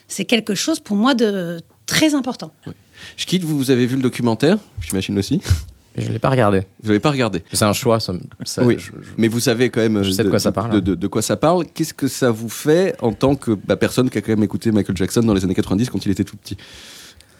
c'est 0.06 0.24
quelque 0.24 0.54
chose 0.54 0.78
pour 0.78 0.96
moi 0.96 1.14
de 1.14 1.60
très 1.86 2.14
important. 2.14 2.52
Je 3.16 3.26
quitte, 3.26 3.42
vous 3.42 3.72
avez 3.72 3.86
vu 3.86 3.96
le 3.96 4.02
documentaire, 4.02 4.58
j'imagine 4.80 5.18
aussi. 5.18 5.40
Je 5.96 6.10
l'ai 6.10 6.18
pas 6.18 6.30
regardé. 6.30 6.60
Vous 6.82 6.88
l'avez 6.88 7.00
pas 7.00 7.10
regardé 7.10 7.42
C'est 7.52 7.64
un 7.64 7.72
choix. 7.72 8.00
Ça, 8.00 8.14
ça- 8.44 8.64
Oui, 8.64 8.76
je- 8.78 8.92
je- 9.02 9.10
mais 9.18 9.28
vous 9.28 9.40
savez 9.40 9.68
quand 9.70 9.80
même 9.80 10.02
Je 10.02 10.10
sais 10.10 10.24
de 10.24 10.30
quoi 10.30 10.38
ça 10.38 10.50
parle. 10.52 10.70
de, 10.72 10.80
de- 10.80 10.94
de 10.94 11.06
quoi 11.06 11.20
ça 11.22 11.36
parle. 11.36 11.66
Qu'est-ce 11.66 11.92
que 11.94 12.08
ça 12.08 12.30
vous 12.30 12.48
fait 12.48 12.94
en 13.02 13.12
tant 13.12 13.34
que 13.36 13.50
bah, 13.52 13.76
personne 13.76 14.08
qui 14.10 14.16
a 14.18 14.20
quand 14.22 14.32
même 14.32 14.42
écouté 14.42 14.72
Michael 14.72 14.96
Jackson 14.96 15.20
dans 15.22 15.34
les 15.34 15.44
années 15.44 15.54
90 15.54 15.90
quand 15.90 16.04
il 16.06 16.12
était 16.12 16.24
tout 16.24 16.36
petit? 16.36 16.56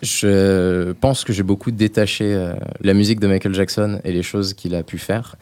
Je 0.03 0.93
pense 0.93 1.23
que 1.25 1.33
j'ai 1.33 1.45
beaucoup 1.45 1.71
détaché 1.71 2.25
euh, 2.35 2.55
la 2.81 2.93
musique 2.93 3.21
de 3.21 3.29
Michael 3.29 3.55
Jackson 3.55 4.01
et 4.05 4.13
les 4.13 4.23
choses 4.25 4.53
qu'il 4.55 4.75
a 4.75 4.83
pu 4.83 4.99
faire. 4.99 5.37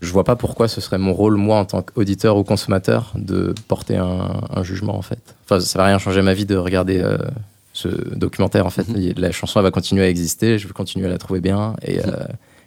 Je 0.00 0.12
vois 0.12 0.24
pas 0.24 0.36
pourquoi 0.36 0.68
ce 0.68 0.80
serait 0.80 0.98
mon 0.98 1.12
rôle, 1.14 1.36
moi, 1.36 1.58
en 1.58 1.64
tant 1.64 1.82
qu'auditeur 1.82 2.36
ou 2.36 2.44
consommateur, 2.44 3.12
de 3.14 3.54
porter 3.68 3.96
un, 3.96 4.40
un 4.54 4.62
jugement, 4.62 4.96
en 4.98 5.02
fait. 5.02 5.20
Enfin, 5.44 5.60
ça 5.60 5.78
va 5.78 5.86
rien 5.86 5.98
changer 5.98 6.20
à 6.20 6.22
ma 6.22 6.34
vie 6.34 6.44
de 6.46 6.56
regarder 6.56 6.98
euh, 7.00 7.16
ce 7.76 7.88
documentaire, 8.16 8.66
en 8.66 8.70
fait. 8.70 8.88
Mhm. 8.88 9.14
La 9.18 9.32
chanson, 9.32 9.60
elle 9.60 9.64
va 9.64 9.70
continuer 9.70 10.04
à 10.04 10.08
exister, 10.08 10.58
je 10.58 10.66
vais 10.66 10.72
continuer 10.72 11.06
à 11.06 11.10
la 11.10 11.18
trouver 11.18 11.40
bien. 11.40 11.74
Et 11.82 12.00
euh, 12.00 12.04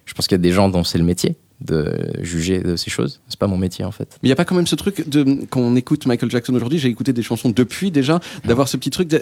je 0.06 0.14
pense 0.14 0.28
qu'il 0.28 0.36
y 0.36 0.42
a 0.42 0.42
des 0.42 0.52
gens 0.52 0.70
dont 0.70 0.84
c'est 0.84 0.98
le 1.00 1.04
métier 1.04 1.36
de 1.62 1.94
juger 2.22 2.60
de 2.60 2.76
ces 2.78 2.90
choses. 2.90 3.20
C'est 3.28 3.40
pas 3.40 3.48
mon 3.48 3.58
métier, 3.58 3.84
en 3.86 3.92
fait. 3.92 4.08
Mais 4.22 4.28
il 4.28 4.30
n'y 4.30 4.34
a 4.34 4.36
pas 4.36 4.46
quand 4.46 4.56
même 4.56 4.68
ce 4.68 4.76
truc 4.76 5.10
de 5.10 5.46
quand 5.50 5.60
on 5.62 5.76
écoute 5.76 6.06
Michael 6.06 6.30
Jackson 6.32 6.54
aujourd'hui, 6.54 6.80
j'ai 6.80 6.90
écouté 6.90 7.12
des 7.12 7.24
chansons 7.24 7.50
depuis 7.50 7.92
déjà, 7.92 8.20
d'avoir 8.46 8.68
ce 8.68 8.78
petit 8.78 8.92
truc 8.92 9.08
de. 9.10 9.22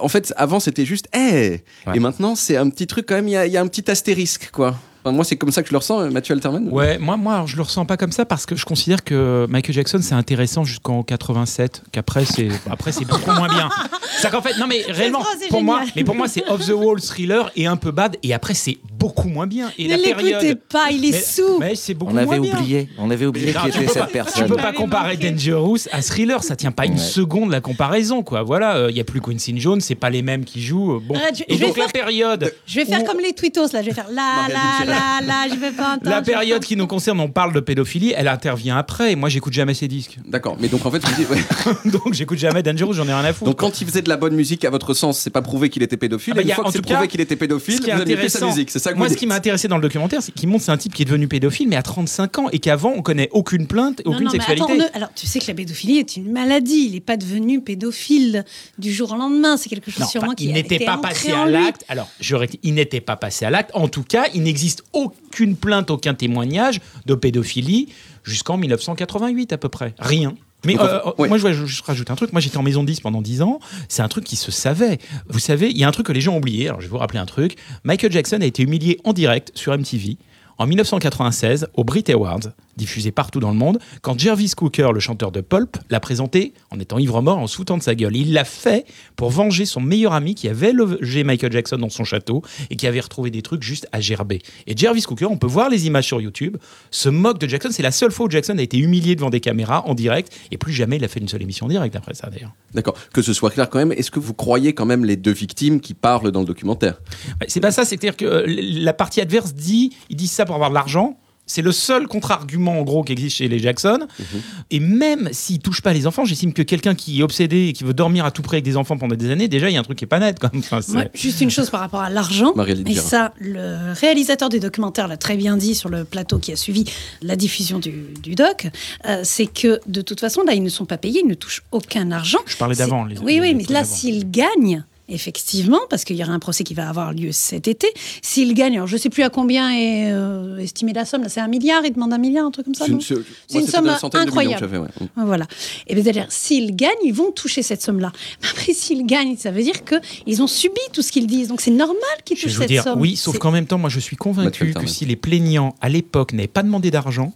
En 0.00 0.08
fait, 0.08 0.34
avant 0.36 0.58
c'était 0.60 0.84
juste 0.84 1.08
hey 1.12 1.62
Ouais. 1.86 1.96
et 1.96 2.00
maintenant 2.00 2.34
c'est 2.34 2.56
un 2.56 2.68
petit 2.68 2.86
truc 2.88 3.06
quand 3.06 3.14
même, 3.14 3.28
il 3.28 3.30
y, 3.46 3.50
y 3.50 3.56
a 3.56 3.60
un 3.60 3.66
petit 3.68 3.88
astérisque 3.90 4.50
quoi. 4.52 4.76
Enfin, 5.04 5.14
moi 5.14 5.24
c'est 5.24 5.36
comme 5.36 5.50
ça 5.52 5.62
que 5.62 5.68
je 5.68 5.72
le 5.72 5.78
ressens, 5.78 6.00
euh, 6.00 6.10
Mathieu 6.10 6.34
Alterman. 6.34 6.68
Ouais, 6.70 6.98
moi, 6.98 7.16
moi, 7.16 7.34
alors, 7.34 7.46
je 7.46 7.56
le 7.56 7.62
ressens 7.62 7.84
pas 7.84 7.96
comme 7.96 8.12
ça 8.12 8.24
parce 8.24 8.46
que 8.46 8.56
je 8.56 8.64
considère 8.64 9.04
que 9.04 9.46
Michael 9.50 9.74
Jackson 9.74 9.98
c'est 10.02 10.14
intéressant 10.14 10.64
jusqu'en 10.64 11.02
87, 11.02 11.82
qu'après 11.92 12.24
c'est 12.24 12.48
après 12.70 12.90
c'est 12.92 13.04
beaucoup 13.04 13.30
moins 13.32 13.48
bien. 13.48 13.68
C'est 14.16 14.30
qu'en 14.30 14.40
fait, 14.40 14.56
non 14.58 14.66
mais 14.68 14.80
réellement, 14.88 15.22
pour 15.50 15.62
moi, 15.62 15.80
mais 15.96 16.04
pour 16.04 16.14
moi 16.14 16.28
c'est 16.28 16.48
off 16.48 16.64
the 16.66 16.70
wall, 16.70 17.00
thriller 17.00 17.50
et 17.56 17.66
un 17.66 17.76
peu 17.76 17.90
bad 17.90 18.16
et 18.22 18.32
après 18.32 18.54
c'est 18.54 18.78
beaucoup 18.92 19.28
moins 19.28 19.46
bien. 19.48 19.72
Et 19.76 19.84
ne 19.84 19.90
la 19.90 19.96
l'écoutez 19.96 20.30
période, 20.32 20.58
pas, 20.70 20.90
il 20.92 21.04
est 21.04 21.10
mais, 21.10 21.20
sous. 21.20 21.58
mais 21.58 21.74
c'est 21.74 21.94
beaucoup 21.94 22.12
On 22.14 22.16
avait 22.18 22.26
moins 22.26 22.38
bien. 22.38 22.54
oublié, 22.54 22.88
on 22.96 23.10
avait 23.10 23.26
oublié 23.26 23.52
Non, 23.52 23.60
qui 23.62 23.70
tu 23.72 23.78
était 23.82 23.88
cette 23.92 24.02
pas- 24.02 24.06
personne. 24.06 24.44
Tu 24.44 24.48
peux 24.48 24.56
pas 24.56 24.72
comparer 24.72 25.14
manqué. 25.16 25.30
Dangerous 25.32 25.78
à 25.90 26.00
Thriller, 26.00 26.42
ça 26.44 26.54
tient 26.54 26.70
pas 26.70 26.86
une 26.86 26.92
Ouais. 26.92 26.98
seconde 26.98 27.50
la 27.50 27.60
comparaison 27.60 28.22
quoi. 28.22 28.42
Voilà, 28.44 28.86
il 28.88 28.96
y 28.96 29.00
a 29.00 29.04
plus 29.04 29.20
Quincy 29.20 29.58
Jones, 29.60 29.80
c'est 29.80 29.96
pas 29.96 30.10
les 30.10 30.22
mêmes 30.22 30.44
qui 30.44 30.62
jouent. 30.62 31.00
Bon. 31.00 31.16
Arrête, 31.16 31.38
je- 31.38 31.42
et 31.48 31.54
je 31.56 31.60
vais 31.60 31.66
donc 31.66 31.76
la 31.76 31.82
faire- 31.84 31.92
période 31.92 32.54
Je 32.66 32.76
vais 32.76 32.84
faire 32.86 33.02
où- 33.02 33.04
comme 33.04 33.18
les 33.20 33.32
tweetos 33.32 33.72
là, 33.72 33.82
je 33.82 33.86
vais 33.88 33.94
faire 33.94 34.08
la 34.10 34.46
la 34.48 34.86
la 34.86 34.93
la, 35.26 35.48
je 35.48 35.58
vais 35.60 35.70
pas 35.70 35.94
entendre. 35.94 36.10
la 36.10 36.20
je 36.20 36.24
vais 36.26 36.32
période 36.32 36.64
qui 36.64 36.76
nous 36.76 36.86
concerne, 36.86 37.20
on 37.20 37.28
parle 37.28 37.52
de 37.52 37.60
pédophilie, 37.60 38.12
elle 38.16 38.28
intervient 38.28 38.76
après. 38.76 39.12
Et 39.12 39.16
moi, 39.16 39.28
j'écoute 39.28 39.52
jamais 39.52 39.74
ces 39.74 39.88
disques. 39.88 40.18
D'accord, 40.26 40.56
mais 40.60 40.68
donc 40.68 40.84
en 40.86 40.90
fait, 40.90 41.04
vous 41.06 41.14
dites, 41.16 41.28
ouais. 41.30 41.38
Donc, 41.90 42.14
j'écoute 42.14 42.38
jamais 42.38 42.62
Dangerous, 42.62 42.92
j'en 42.94 43.04
ai 43.08 43.12
rien 43.14 43.24
à 43.24 43.32
foutre. 43.32 43.50
donc 43.50 43.58
quand 43.58 43.80
il 43.80 43.86
faisait 43.86 44.02
de 44.02 44.08
la 44.08 44.16
bonne 44.16 44.34
musique, 44.34 44.64
à 44.64 44.70
votre 44.70 44.94
sens, 44.94 45.18
c'est 45.18 45.30
pas 45.30 45.42
prouvé 45.42 45.70
qu'il 45.70 45.82
était 45.82 45.96
pédophile. 45.96 46.32
Ah 46.34 46.36
bah, 46.36 46.42
et 46.42 46.44
une 46.46 46.50
a- 46.52 46.54
fois 46.54 46.64
en 46.64 46.66
que 46.68 46.72
c'est 46.72 46.78
tout 46.82 46.88
cas, 46.88 46.94
prouvé 46.94 47.08
qu'il 47.08 47.20
était 47.20 47.34
Ce 47.34 47.38
pédophile, 47.40 47.80
qui 47.80 47.90
est 47.90 47.94
vous 47.94 48.02
plus 48.04 48.10
sa 48.12 48.12
intéressant, 48.14 48.46
musique. 48.48 48.70
C'est 48.70 48.78
ça 48.78 48.92
que 48.92 48.98
moi, 48.98 49.06
vous 49.06 49.12
ce 49.12 49.18
qui 49.18 49.24
dites. 49.24 49.28
m'a 49.28 49.34
intéressé 49.36 49.68
dans 49.68 49.76
le 49.76 49.82
documentaire, 49.82 50.22
c'est 50.22 50.32
qu'il 50.32 50.48
montre 50.48 50.64
c'est 50.64 50.72
un 50.72 50.76
type 50.76 50.94
qui 50.94 51.02
est 51.02 51.06
devenu 51.06 51.28
pédophile, 51.28 51.68
mais 51.68 51.76
à 51.76 51.82
35 51.82 52.38
ans, 52.38 52.48
et 52.52 52.58
qu'avant, 52.58 52.92
on 52.96 53.02
connaît 53.02 53.28
aucune 53.32 53.66
plainte, 53.66 54.00
Non, 54.04 54.12
aucune 54.12 54.24
non, 54.26 54.30
mais 54.32 54.38
sexualité. 54.38 54.64
attends, 54.72 54.74
ne- 54.76 54.96
alors 54.96 55.10
tu 55.14 55.26
sais 55.26 55.38
que 55.40 55.46
la 55.48 55.54
pédophilie 55.54 55.98
est 55.98 56.16
une 56.16 56.30
maladie. 56.32 56.86
Il 56.88 56.92
n'est 56.92 57.00
pas 57.00 57.16
devenu 57.16 57.60
pédophile 57.60 58.44
du 58.78 58.92
jour 58.92 59.12
au 59.12 59.16
lendemain. 59.16 59.56
C'est 59.56 59.68
quelque 59.68 59.90
chose 59.90 60.00
Non, 60.00 60.06
sûrement 60.08 60.26
enfin, 60.28 60.34
qui 60.36 60.44
il 60.44 60.50
a 60.50 60.54
n'était 60.54 60.76
été 60.76 60.84
pas 60.84 60.96
ancré 60.96 61.08
passé 61.10 61.32
en 61.32 61.42
à 61.42 61.46
lui. 61.46 61.52
l'acte. 61.52 61.84
Alors, 61.88 62.08
je 62.20 62.36
il 62.62 62.74
n'était 62.74 63.00
pas 63.00 63.16
passé 63.16 63.44
à 63.44 63.50
l'acte. 63.50 63.70
En 63.74 63.88
tout 63.88 64.02
cas, 64.02 64.24
il 64.34 64.42
n'existe 64.42 64.83
aucune 64.92 65.56
plainte, 65.56 65.90
aucun 65.90 66.14
témoignage 66.14 66.80
de 67.06 67.14
pédophilie 67.14 67.88
jusqu'en 68.22 68.56
1988 68.56 69.52
à 69.52 69.58
peu 69.58 69.68
près. 69.68 69.94
Rien. 69.98 70.34
Mais 70.64 70.78
euh, 70.78 71.00
moi, 71.18 71.36
je 71.36 71.42
voudrais 71.42 71.54
juste 71.54 71.84
rajouter 71.84 72.10
un 72.10 72.16
truc. 72.16 72.32
Moi, 72.32 72.40
j'étais 72.40 72.56
en 72.56 72.62
maison 72.62 72.82
de 72.82 72.88
10 72.88 73.00
pendant 73.00 73.22
10 73.22 73.42
ans. 73.42 73.60
C'est 73.88 74.02
un 74.02 74.08
truc 74.08 74.24
qui 74.24 74.36
se 74.36 74.50
savait. 74.50 74.98
Vous 75.28 75.38
savez, 75.38 75.70
il 75.70 75.76
y 75.76 75.84
a 75.84 75.88
un 75.88 75.92
truc 75.92 76.06
que 76.06 76.12
les 76.12 76.20
gens 76.20 76.34
ont 76.34 76.38
oublié. 76.38 76.68
Alors, 76.68 76.80
je 76.80 76.86
vais 76.86 76.90
vous 76.90 76.98
rappeler 76.98 77.18
un 77.18 77.26
truc. 77.26 77.56
Michael 77.84 78.12
Jackson 78.12 78.38
a 78.40 78.46
été 78.46 78.62
humilié 78.62 78.98
en 79.04 79.12
direct 79.12 79.52
sur 79.54 79.76
MTV 79.76 80.16
en 80.58 80.66
1996 80.66 81.68
au 81.74 81.84
Brit 81.84 82.04
Awards, 82.12 82.40
diffusé 82.76 83.12
partout 83.12 83.40
dans 83.40 83.50
le 83.50 83.56
monde, 83.56 83.78
quand 84.02 84.18
Jervis 84.18 84.52
Cooker, 84.56 84.88
le 84.92 85.00
chanteur 85.00 85.32
de 85.32 85.40
Pulp, 85.40 85.76
l'a 85.90 86.00
présenté 86.00 86.52
en 86.70 86.80
étant 86.80 86.98
ivre-mort, 86.98 87.38
en 87.38 87.46
se 87.46 87.56
foutant 87.56 87.78
de 87.78 87.82
sa 87.82 87.94
gueule. 87.94 88.16
Il 88.16 88.32
l'a 88.32 88.44
fait 88.44 88.84
pour 89.16 89.30
venger 89.30 89.64
son 89.64 89.80
meilleur 89.80 90.12
ami 90.12 90.34
qui 90.34 90.48
avait 90.48 90.72
logé 90.72 91.24
Michael 91.24 91.52
Jackson 91.52 91.78
dans 91.78 91.88
son 91.88 92.04
château 92.04 92.42
et 92.70 92.76
qui 92.76 92.86
avait 92.86 93.00
retrouvé 93.00 93.30
des 93.30 93.42
trucs 93.42 93.62
juste 93.62 93.88
à 93.92 94.00
gerber. 94.00 94.40
Et 94.66 94.76
Jervis 94.76 95.02
Cooker, 95.02 95.26
on 95.26 95.36
peut 95.36 95.46
voir 95.46 95.68
les 95.68 95.86
images 95.86 96.06
sur 96.06 96.20
YouTube, 96.20 96.56
se 96.90 97.08
moque 97.08 97.38
de 97.38 97.48
Jackson. 97.48 97.68
C'est 97.70 97.82
la 97.82 97.92
seule 97.92 98.10
fois 98.10 98.26
où 98.26 98.30
Jackson 98.30 98.58
a 98.58 98.62
été 98.62 98.78
humilié 98.78 99.14
devant 99.14 99.30
des 99.30 99.40
caméras 99.40 99.84
en 99.86 99.94
direct 99.94 100.32
et 100.50 100.58
plus 100.58 100.72
jamais 100.72 100.96
il 100.96 101.04
a 101.04 101.08
fait 101.08 101.20
une 101.20 101.28
seule 101.28 101.42
émission 101.42 101.66
en 101.66 101.68
direct 101.68 101.94
après 101.96 102.14
ça 102.14 102.28
d'ailleurs. 102.28 102.52
D'accord, 102.74 102.94
que 103.12 103.22
ce 103.22 103.32
soit 103.32 103.50
clair 103.50 103.70
quand 103.70 103.78
même. 103.78 103.92
Est-ce 103.92 104.10
que 104.10 104.18
vous 104.18 104.34
croyez 104.34 104.74
quand 104.74 104.86
même 104.86 105.04
les 105.04 105.16
deux 105.16 105.32
victimes 105.32 105.80
qui 105.80 105.94
parlent 105.94 106.32
dans 106.32 106.40
le 106.40 106.46
documentaire? 106.46 107.00
C'est 107.46 107.60
pas 107.60 107.70
ça, 107.70 107.84
c'est-à-dire 107.84 108.16
que 108.16 108.24
euh, 108.24 108.44
la 108.46 108.92
partie 108.92 109.20
adverse 109.20 109.54
dit, 109.54 109.94
ils 110.10 110.16
disent 110.16 110.32
ça 110.32 110.43
pour 110.44 110.54
avoir 110.54 110.70
de 110.70 110.74
l'argent. 110.74 111.18
C'est 111.46 111.60
le 111.60 111.72
seul 111.72 112.06
contre-argument 112.08 112.78
en 112.80 112.84
gros 112.84 113.02
qui 113.04 113.12
existe 113.12 113.36
chez 113.36 113.48
les 113.48 113.58
Jackson. 113.58 113.98
Mhm. 114.18 114.24
Et 114.70 114.80
même 114.80 115.28
s'ils 115.30 115.58
touchent 115.58 115.82
pas 115.82 115.92
les 115.92 116.06
enfants, 116.06 116.24
j'estime 116.24 116.54
que 116.54 116.62
quelqu'un 116.62 116.94
qui 116.94 117.20
est 117.20 117.22
obsédé 117.22 117.66
et 117.66 117.72
qui 117.74 117.84
veut 117.84 117.92
dormir 117.92 118.24
à 118.24 118.30
tout 118.30 118.40
près 118.40 118.56
avec 118.56 118.64
des 118.64 118.78
enfants 118.78 118.96
pendant 118.96 119.14
des 119.14 119.30
années, 119.30 119.46
déjà 119.46 119.68
il 119.68 119.74
y 119.74 119.76
a 119.76 119.80
un 119.80 119.82
truc 119.82 119.98
qui 119.98 120.04
est 120.04 120.08
pas 120.08 120.20
net. 120.20 120.38
Quand 120.40 120.50
même. 120.54 120.62
Enfin, 120.64 120.80
c'est- 120.80 120.96
Ouais, 120.96 121.10
juste 121.12 121.42
une 121.42 121.50
chose 121.50 121.68
par 121.68 121.80
rapport 121.80 122.00
à 122.00 122.08
l'argent. 122.08 122.54
Et 122.80 122.94
ça, 123.02 123.34
le 123.40 123.92
réalisateur 123.92 124.48
du 124.48 124.58
documentaire 124.58 125.06
l'a 125.06 125.18
très 125.18 125.36
bien 125.36 125.58
dit 125.58 125.74
sur 125.74 125.90
le 125.90 126.04
plateau 126.04 126.38
qui 126.38 126.50
a 126.50 126.56
suivi 126.56 126.86
la 127.20 127.36
diffusion 127.36 127.78
du, 127.78 127.92
du 128.22 128.34
doc. 128.34 128.68
euh, 129.06 129.20
c'est 129.22 129.44
que 129.46 129.80
de 129.86 130.00
toute 130.00 130.20
façon, 130.20 130.44
là, 130.46 130.54
ils 130.54 130.62
ne 130.62 130.70
sont 130.70 130.86
pas 130.86 130.96
payés, 130.96 131.20
ils 131.22 131.28
ne 131.28 131.34
touchent 131.34 131.62
aucun 131.72 132.10
argent. 132.10 132.38
Je 132.46 132.56
parlais 132.56 132.74
d'avant, 132.74 133.04
les- 133.04 133.18
Oui, 133.18 133.34
les- 133.34 133.40
oui, 133.40 133.48
les 133.48 133.54
mais 133.54 133.64
là, 133.68 133.84
s'ils 133.84 134.30
gagnent. 134.30 134.82
Effectivement, 135.08 135.80
parce 135.90 136.04
qu'il 136.04 136.16
y 136.16 136.22
aura 136.22 136.32
un 136.32 136.38
procès 136.38 136.64
qui 136.64 136.72
va 136.72 136.88
avoir 136.88 137.12
lieu 137.12 137.30
cet 137.30 137.68
été. 137.68 137.86
S'ils 138.22 138.54
gagnent, 138.54 138.76
alors 138.76 138.86
je 138.86 138.94
ne 138.94 139.00
sais 139.00 139.10
plus 139.10 139.22
à 139.22 139.28
combien 139.28 139.70
est 139.70 140.10
euh, 140.12 140.56
estimée 140.58 140.94
la 140.94 141.04
somme, 141.04 141.22
là 141.22 141.28
c'est 141.28 141.40
un 141.40 141.48
milliard, 141.48 141.84
ils 141.84 141.92
demandent 141.92 142.14
un 142.14 142.18
milliard, 142.18 142.46
un 142.46 142.50
truc 142.50 142.64
comme 142.64 142.74
ça. 142.74 142.88
non 142.88 142.98
C'est 143.00 143.14
C'est 143.16 143.54
moi, 143.54 143.60
une 143.60 143.66
somme 143.68 143.84
millions 143.84 143.98
incroyable. 144.14 144.78
ouais. 144.78 144.88
Voilà. 145.16 145.46
Et 145.88 145.94
bien, 145.94 146.02
c'est-à-dire, 146.02 146.26
s'ils 146.30 146.74
gagnent, 146.74 146.90
ils 147.04 147.12
vont 147.12 147.32
toucher 147.32 147.62
cette 147.62 147.82
somme-là. 147.82 148.12
Mais 148.42 148.48
Après, 148.48 148.72
s'ils 148.72 149.04
gagnent, 149.04 149.36
ça 149.36 149.50
veut 149.50 149.62
dire 149.62 149.84
qu'ils 149.84 150.42
ont 150.42 150.46
subi 150.46 150.80
tout 150.92 151.02
ce 151.02 151.12
qu'ils 151.12 151.26
disent. 151.26 151.48
Donc, 151.48 151.60
c'est 151.60 151.70
normal 151.70 151.98
qu'ils 152.24 152.38
touchent 152.38 152.56
cette 152.56 152.68
dire, 152.68 152.82
somme. 152.84 152.98
oui, 153.00 153.16
sauf 153.16 153.34
C'est- 153.34 153.38
qu'en 153.40 153.50
même 153.50 153.66
temps, 153.66 153.78
moi 153.78 153.90
je 153.90 154.00
suis 154.00 154.16
convaincu 154.16 154.72
que 154.72 154.86
si 154.86 155.04
les 155.04 155.16
plaignants 155.16 155.74
à 155.82 155.88
l'époque 155.90 156.32
n'avaient 156.32 156.46
pas 156.48 156.62
demandé 156.62 156.90
d'argent, 156.90 157.34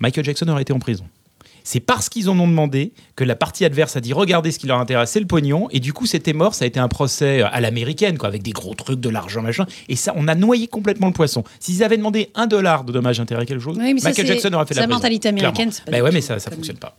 Michael 0.00 0.24
Jackson 0.24 0.48
aurait 0.48 0.62
été 0.62 0.72
en 0.72 0.80
prison. 0.80 1.04
C'est 1.64 1.80
parce 1.80 2.10
qu'ils 2.10 2.28
en 2.28 2.38
ont 2.38 2.46
demandé 2.46 2.92
que 3.16 3.24
la 3.24 3.34
partie 3.34 3.64
adverse 3.64 3.96
a 3.96 4.00
dit 4.00 4.12
regardez 4.12 4.52
ce 4.52 4.58
qui 4.58 4.66
leur 4.66 4.78
intéresse, 4.78 5.10
c'est 5.10 5.20
le 5.20 5.26
pognon. 5.26 5.68
Et 5.70 5.80
du 5.80 5.92
coup, 5.94 6.04
c'était 6.06 6.34
mort. 6.34 6.54
Ça 6.54 6.64
a 6.64 6.68
été 6.68 6.78
un 6.78 6.88
procès 6.88 7.40
à 7.40 7.60
l'américaine, 7.60 8.18
quoi, 8.18 8.28
avec 8.28 8.42
des 8.42 8.52
gros 8.52 8.74
trucs, 8.74 9.00
de 9.00 9.08
l'argent, 9.08 9.40
machin. 9.40 9.66
Et 9.88 9.96
ça, 9.96 10.12
on 10.14 10.28
a 10.28 10.34
noyé 10.34 10.68
complètement 10.68 11.06
le 11.06 11.14
poisson. 11.14 11.42
S'ils 11.60 11.82
avaient 11.82 11.96
demandé 11.96 12.30
un 12.34 12.46
dollar 12.46 12.84
de 12.84 12.92
dommage 12.92 13.18
intérêt 13.18 13.46
quelque 13.46 13.62
chose, 13.62 13.78
Oui, 13.78 13.98
ça, 13.98 14.10
Michael 14.10 14.26
Jackson 14.26 14.52
aurait 14.52 14.66
fait 14.66 14.74
c'est 14.74 14.80
la 14.80 14.86
la 14.86 14.94
mentalité 14.94 15.28
américaine, 15.28 15.70
pas 15.70 15.90
Bah 15.90 16.00
ouais, 16.02 16.12
mais 16.12 16.20
ça, 16.20 16.38
ça 16.38 16.50
fonctionne 16.50 16.76
pas. 16.76 16.96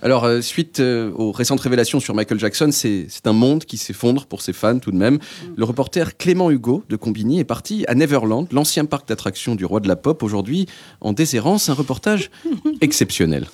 Alors, 0.00 0.24
euh, 0.24 0.40
suite 0.40 0.80
euh, 0.80 1.10
aux 1.16 1.32
récentes 1.32 1.60
révélations 1.60 1.98
sur 1.98 2.14
Michael 2.14 2.38
Jackson, 2.38 2.70
c'est 2.70 3.08
un 3.26 3.32
monde 3.32 3.64
qui 3.64 3.76
s'effondre 3.76 4.26
pour 4.26 4.42
ses 4.42 4.52
fans 4.52 4.78
tout 4.78 4.92
de 4.92 4.96
même. 4.96 5.18
Le 5.56 5.64
reporter 5.64 6.16
Clément 6.16 6.50
Hugo 6.50 6.84
de 6.88 6.96
Combini 6.96 7.40
est 7.40 7.44
parti 7.44 7.84
à 7.88 7.94
Neverland, 7.94 8.46
l'ancien 8.52 8.84
parc 8.84 9.08
d'attractions 9.08 9.56
du 9.56 9.64
roi 9.64 9.80
de 9.80 9.88
la 9.88 9.96
pop, 9.96 10.22
aujourd'hui 10.22 10.66
en 11.00 11.12
déshérence. 11.12 11.68
Un 11.68 11.74
reportage 11.74 12.30
exceptionnel. 12.80 13.46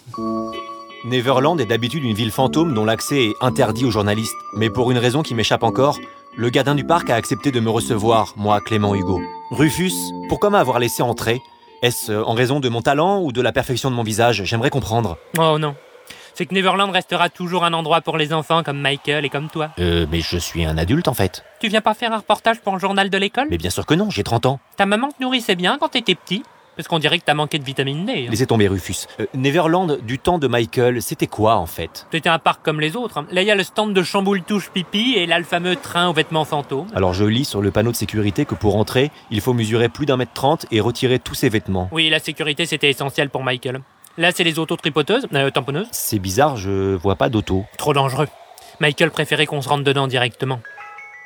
Neverland 1.07 1.61
est 1.61 1.67
d'habitude 1.67 2.05
une 2.05 2.15
ville 2.15 2.31
fantôme 2.31 2.75
dont 2.75 2.85
l'accès 2.85 3.25
est 3.25 3.35
interdit 3.41 3.85
aux 3.85 3.91
journalistes. 3.91 4.37
Mais 4.57 4.71
pour 4.71 4.91
une 4.91 4.99
raison 4.99 5.23
qui 5.23 5.35
m'échappe 5.35 5.63
encore, 5.63 5.99
le 6.37 6.51
gardien 6.51 6.75
du 6.75 6.85
parc 6.85 7.11
a 7.11 7.15
accepté 7.15 7.53
de 7.53 7.61
me 7.61 7.71
recevoir, 7.71 8.35
moi, 8.37 8.61
Clément 8.61 8.95
Hugo. 8.95 9.21
Rufus, 9.51 9.93
pourquoi 10.29 10.51
m'avoir 10.51 10.79
laissé 10.79 11.03
entrer 11.03 11.41
Est-ce 11.83 12.13
en 12.13 12.33
raison 12.35 12.61
de 12.61 12.69
mon 12.69 12.83
talent 12.83 13.23
ou 13.23 13.33
de 13.33 13.41
la 13.41 13.53
perfection 13.53 13.91
de 13.91 13.95
mon 13.95 14.03
visage? 14.03 14.43
J'aimerais 14.45 14.71
comprendre. 14.71 15.17
Oh 15.39 15.59
non. 15.59 15.75
C'est 16.35 16.47
que 16.47 16.55
Neverland 16.55 16.91
restera 16.91 17.29
toujours 17.29 17.65
un 17.65 17.73
endroit 17.73 18.01
pour 18.01 18.19
les 18.19 18.33
enfants 18.33 18.63
comme 18.65 18.81
Michael 18.81 19.25
et 19.25 19.29
comme 19.29 19.49
toi. 19.49 19.71
Euh, 19.79 20.05
mais 20.11 20.21
je 20.21 20.37
suis 20.37 20.65
un 20.65 20.77
adulte 20.79 21.07
en 21.09 21.15
fait. 21.15 21.45
Tu 21.61 21.69
viens 21.69 21.81
pas 21.81 21.95
faire 21.95 22.13
un 22.13 22.19
reportage 22.19 22.61
pour 22.61 22.73
le 22.75 22.81
journal 22.81 23.09
de 23.09 23.19
l'école? 23.19 23.47
Mais 23.51 23.59
bien 23.59 23.71
sûr 23.71 23.87
que 23.87 23.95
non, 23.95 24.11
j'ai 24.11 24.25
30 24.25 24.47
ans. 24.47 24.59
Ta 24.77 24.85
maman 24.85 25.11
te 25.11 25.23
nourrissait 25.23 25.55
bien 25.55 25.79
quand 25.79 25.91
t'étais 25.91 26.17
petit 26.17 26.43
Parce 26.77 26.89
qu'on 26.89 26.99
dirait 26.99 27.21
que 27.21 27.25
t'as 27.25 27.35
manqué 27.35 27.61
de 27.61 27.65
vitamine 27.65 28.05
D. 28.05 28.25
hein. 28.27 28.31
Laissez 28.31 28.49
tomber 28.49 28.67
Rufus. 28.67 29.07
Euh, 29.21 29.27
Neverland, 29.35 30.01
du 30.03 30.19
temps 30.19 30.41
de 30.41 30.49
Michael, 30.49 31.01
c'était 31.03 31.29
quoi 31.29 31.55
en 31.55 31.67
fait? 31.67 32.09
C'était 32.11 32.29
un 32.29 32.41
parc 32.41 32.65
comme 32.65 32.81
les 32.81 32.97
autres. 32.97 33.19
hein. 33.19 33.27
Là, 33.31 33.43
il 33.43 33.47
y 33.47 33.53
a 33.53 33.55
le 33.55 33.63
stand 33.63 33.95
de 33.95 34.03
chamboule-touche 34.03 34.71
pipi 34.71 35.15
et 35.17 35.27
là, 35.27 35.39
le 35.39 35.45
fameux 35.45 35.77
train 35.77 36.09
aux 36.09 36.13
vêtements 36.15 36.45
fantômes. 36.45 36.89
Alors 36.97 37.15
je 37.15 37.25
lis 37.25 37.45
sur 37.45 37.63
le 37.63 37.71
panneau 37.71 37.93
de 37.93 37.97
sécurité 37.97 38.45
que 38.45 38.57
pour 38.57 38.75
entrer, 38.75 39.13
il 39.31 39.41
faut 39.41 39.53
mesurer 39.53 39.89
plus 39.89 40.05
d'un 40.05 40.17
mètre 40.17 40.33
trente 40.33 40.67
et 40.73 40.81
retirer 40.81 41.21
tous 41.21 41.37
ses 41.37 41.49
vêtements. 41.49 41.89
Oui, 41.93 42.11
la 42.11 42.19
sécurité, 42.19 42.67
c'était 42.67 42.91
essentiel 42.91 43.31
pour 43.31 43.45
Michael. 43.45 43.83
Là, 44.17 44.31
c'est 44.33 44.45
les 44.45 44.59
auto-tripoteuses, 44.59 45.27
euh, 45.35 45.51
tamponneuses. 45.51 45.89
C'est 45.91 46.19
bizarre, 46.21 46.57
je 46.57 46.95
vois 46.95 47.17
pas 47.17 47.29
d'auto. 47.29 47.65
Trop 47.77 47.93
dangereux. 47.93 48.29
Michael 48.81 49.11
préférait 49.11 49.47
qu'on 49.47 49.61
se 49.61 49.69
rentre 49.69 49.85
dedans 49.85 50.07
directement. 50.07 50.61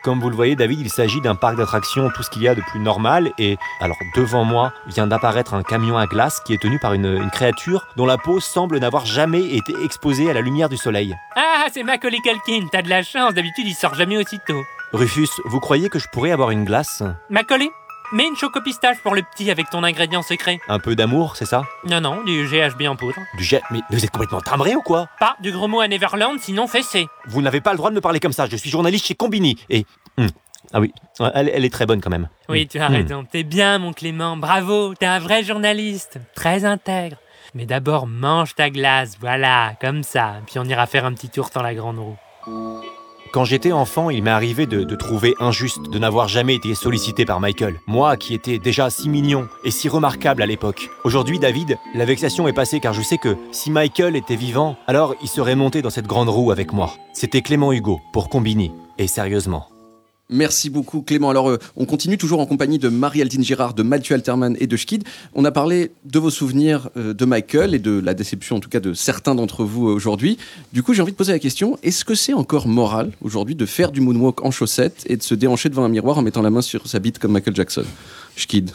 Comme 0.04 0.20
vous 0.20 0.30
le 0.30 0.36
voyez, 0.36 0.54
David, 0.54 0.80
il 0.80 0.90
s'agit 0.90 1.20
d'un 1.20 1.34
parc 1.34 1.56
d'attractions, 1.56 2.08
tout 2.14 2.22
ce 2.22 2.30
qu'il 2.30 2.42
y 2.42 2.48
a 2.48 2.54
de 2.54 2.62
plus 2.62 2.78
normal. 2.78 3.30
Et 3.38 3.58
alors, 3.80 3.96
devant 4.14 4.44
moi 4.44 4.72
vient 4.86 5.06
d'apparaître 5.06 5.54
un 5.54 5.62
camion 5.62 5.98
à 5.98 6.06
glace 6.06 6.40
qui 6.46 6.54
est 6.54 6.62
tenu 6.62 6.78
par 6.78 6.94
une, 6.94 7.06
une 7.06 7.30
créature 7.30 7.84
dont 7.96 8.06
la 8.06 8.16
peau 8.16 8.38
semble 8.38 8.78
n'avoir 8.78 9.04
jamais 9.06 9.42
été 9.56 9.74
exposée 9.84 10.30
à 10.30 10.32
la 10.32 10.40
lumière 10.40 10.68
du 10.68 10.76
soleil. 10.76 11.16
Ah, 11.36 11.66
c'est 11.72 11.82
Macaulay 11.82 12.20
Culkin, 12.20 12.68
t'as 12.70 12.82
de 12.82 12.88
la 12.88 13.02
chance, 13.02 13.34
d'habitude, 13.34 13.66
il 13.66 13.74
sort 13.74 13.94
jamais 13.94 14.16
aussitôt. 14.16 14.62
Rufus, 14.92 15.28
vous 15.46 15.60
croyez 15.60 15.88
que 15.90 15.98
je 15.98 16.06
pourrais 16.12 16.30
avoir 16.30 16.52
une 16.52 16.64
glace? 16.64 17.02
Macaulay, 17.28 17.68
mets 18.12 18.26
une 18.26 18.36
chocopistache 18.36 18.98
pour 19.02 19.14
le 19.14 19.22
petit 19.22 19.50
avec 19.50 19.70
ton 19.70 19.82
ingrédient 19.84 20.22
secret. 20.22 20.60
Un 20.68 20.78
peu 20.78 20.94
d'amour, 20.96 21.36
c'est 21.36 21.44
ça? 21.46 21.62
Non, 21.84 22.00
non, 22.00 22.22
du 22.24 22.46
GHB 22.46 22.82
en 22.88 22.96
poudre. 22.96 23.16
Du 23.36 23.44
jet 23.44 23.62
Mais 23.70 23.80
vous 23.90 24.04
êtes 24.04 24.10
complètement 24.10 24.40
timbré 24.40 24.74
ou 24.74 24.82
quoi? 24.82 25.08
Pas 25.20 25.36
du 25.40 25.52
gros 25.52 25.68
mot 25.68 25.80
à 25.80 25.88
Neverland, 25.88 26.38
sinon 26.40 26.66
fessé. 26.66 27.06
Vous 27.26 27.42
n'avez 27.42 27.60
pas 27.60 27.72
le 27.72 27.76
droit 27.78 27.90
de 27.90 27.94
me 27.94 28.00
parler 28.00 28.20
comme 28.20 28.32
ça, 28.32 28.46
je 28.50 28.56
suis 28.56 28.70
journaliste 28.70 29.06
chez 29.06 29.14
Combini. 29.14 29.56
Et... 29.70 29.84
hum, 30.16 30.28
Ah 30.72 30.80
oui, 30.80 30.92
elle, 31.34 31.50
elle 31.54 31.64
est 31.64 31.72
très 31.72 31.86
bonne 31.86 32.00
quand 32.00 32.10
même. 32.10 32.28
Oui, 32.48 32.66
tu 32.66 32.78
as 32.78 32.88
Hmm. 32.88 32.92
raison. 32.94 33.24
T'es 33.24 33.42
bien, 33.42 33.78
mon 33.78 33.92
Clément. 33.92 34.36
Bravo, 34.36 34.94
t'es 34.94 35.06
un 35.06 35.18
vrai 35.18 35.42
journaliste. 35.44 36.18
Très 36.34 36.64
intègre. 36.64 37.16
Mais 37.54 37.64
d'abord, 37.64 38.06
mange 38.06 38.54
ta 38.54 38.68
glace, 38.68 39.16
voilà, 39.20 39.72
comme 39.80 40.02
ça. 40.02 40.34
Puis 40.46 40.58
on 40.58 40.64
ira 40.64 40.86
faire 40.86 41.06
un 41.06 41.14
petit 41.14 41.30
tour 41.30 41.48
dans 41.54 41.62
la 41.62 41.74
grande 41.74 41.98
roue. 41.98 42.16
Quand 43.32 43.44
j'étais 43.44 43.72
enfant, 43.72 44.10
il 44.10 44.22
m'est 44.22 44.30
arrivé 44.30 44.66
de, 44.66 44.94
trouver 44.94 45.34
injuste 45.38 45.90
de 45.90 45.98
n'avoir 45.98 46.28
jamais 46.28 46.54
été 46.54 46.74
sollicité 46.74 47.24
par 47.24 47.40
Michael. 47.40 47.80
Moi 47.86 48.16
qui 48.16 48.34
étais 48.34 48.58
déjà 48.58 48.90
si 48.90 49.08
mignon 49.08 49.48
et 49.64 49.70
si 49.70 49.88
remarquable 49.88 50.42
à 50.42 50.46
l'époque. 50.46 50.88
Aujourd'hui, 51.04 51.38
David, 51.38 51.78
la 51.94 52.04
vexation 52.04 52.48
est 52.48 52.52
passée 52.52 52.80
car 52.80 52.94
je 52.94 53.02
sais 53.02 53.18
que 53.18 53.36
si 53.52 53.70
Michael 53.70 54.16
était 54.16 54.36
vivant, 54.36 54.76
alors 54.86 55.14
il 55.22 55.28
serait 55.28 55.56
monté 55.56 55.82
dans 55.82 55.90
cette 55.90 56.06
grande 56.06 56.28
roue 56.28 56.50
avec 56.50 56.72
moi. 56.72 56.94
C'était 57.12 57.42
Clément 57.42 57.72
Hugo 57.72 58.00
pour 58.12 58.28
Combini. 58.28 58.72
Et 58.96 59.06
sérieusement. 59.06 59.68
Merci 60.30 60.68
beaucoup 60.68 61.00
Clément. 61.00 61.30
Alors 61.30 61.48
euh, 61.48 61.58
on 61.74 61.86
continue 61.86 62.18
toujours 62.18 62.40
en 62.40 62.46
compagnie 62.46 62.78
de 62.78 62.90
Marie-Aldine 62.90 63.42
Girard, 63.42 63.72
de 63.72 63.82
Mathieu 63.82 64.14
Alterman 64.14 64.56
et 64.60 64.66
de 64.66 64.76
Schkid. 64.76 65.04
On 65.34 65.44
a 65.46 65.50
parlé 65.50 65.90
de 66.04 66.18
vos 66.18 66.28
souvenirs 66.28 66.90
euh, 66.98 67.14
de 67.14 67.24
Michael 67.24 67.74
et 67.74 67.78
de 67.78 67.98
la 67.98 68.12
déception 68.12 68.56
en 68.56 68.60
tout 68.60 68.68
cas 68.68 68.80
de 68.80 68.92
certains 68.92 69.34
d'entre 69.34 69.64
vous 69.64 69.88
euh, 69.88 69.94
aujourd'hui. 69.94 70.36
Du 70.74 70.82
coup 70.82 70.92
j'ai 70.92 71.00
envie 71.00 71.12
de 71.12 71.16
poser 71.16 71.32
la 71.32 71.38
question, 71.38 71.78
est-ce 71.82 72.04
que 72.04 72.14
c'est 72.14 72.34
encore 72.34 72.68
moral 72.68 73.12
aujourd'hui 73.22 73.54
de 73.54 73.64
faire 73.64 73.90
du 73.90 74.02
moonwalk 74.02 74.44
en 74.44 74.50
chaussettes 74.50 75.04
et 75.06 75.16
de 75.16 75.22
se 75.22 75.34
déhancher 75.34 75.70
devant 75.70 75.84
un 75.84 75.88
miroir 75.88 76.18
en 76.18 76.22
mettant 76.22 76.42
la 76.42 76.50
main 76.50 76.62
sur 76.62 76.86
sa 76.86 76.98
bite 76.98 77.18
comme 77.18 77.32
Michael 77.32 77.56
Jackson? 77.56 77.84
Schkid. 78.36 78.72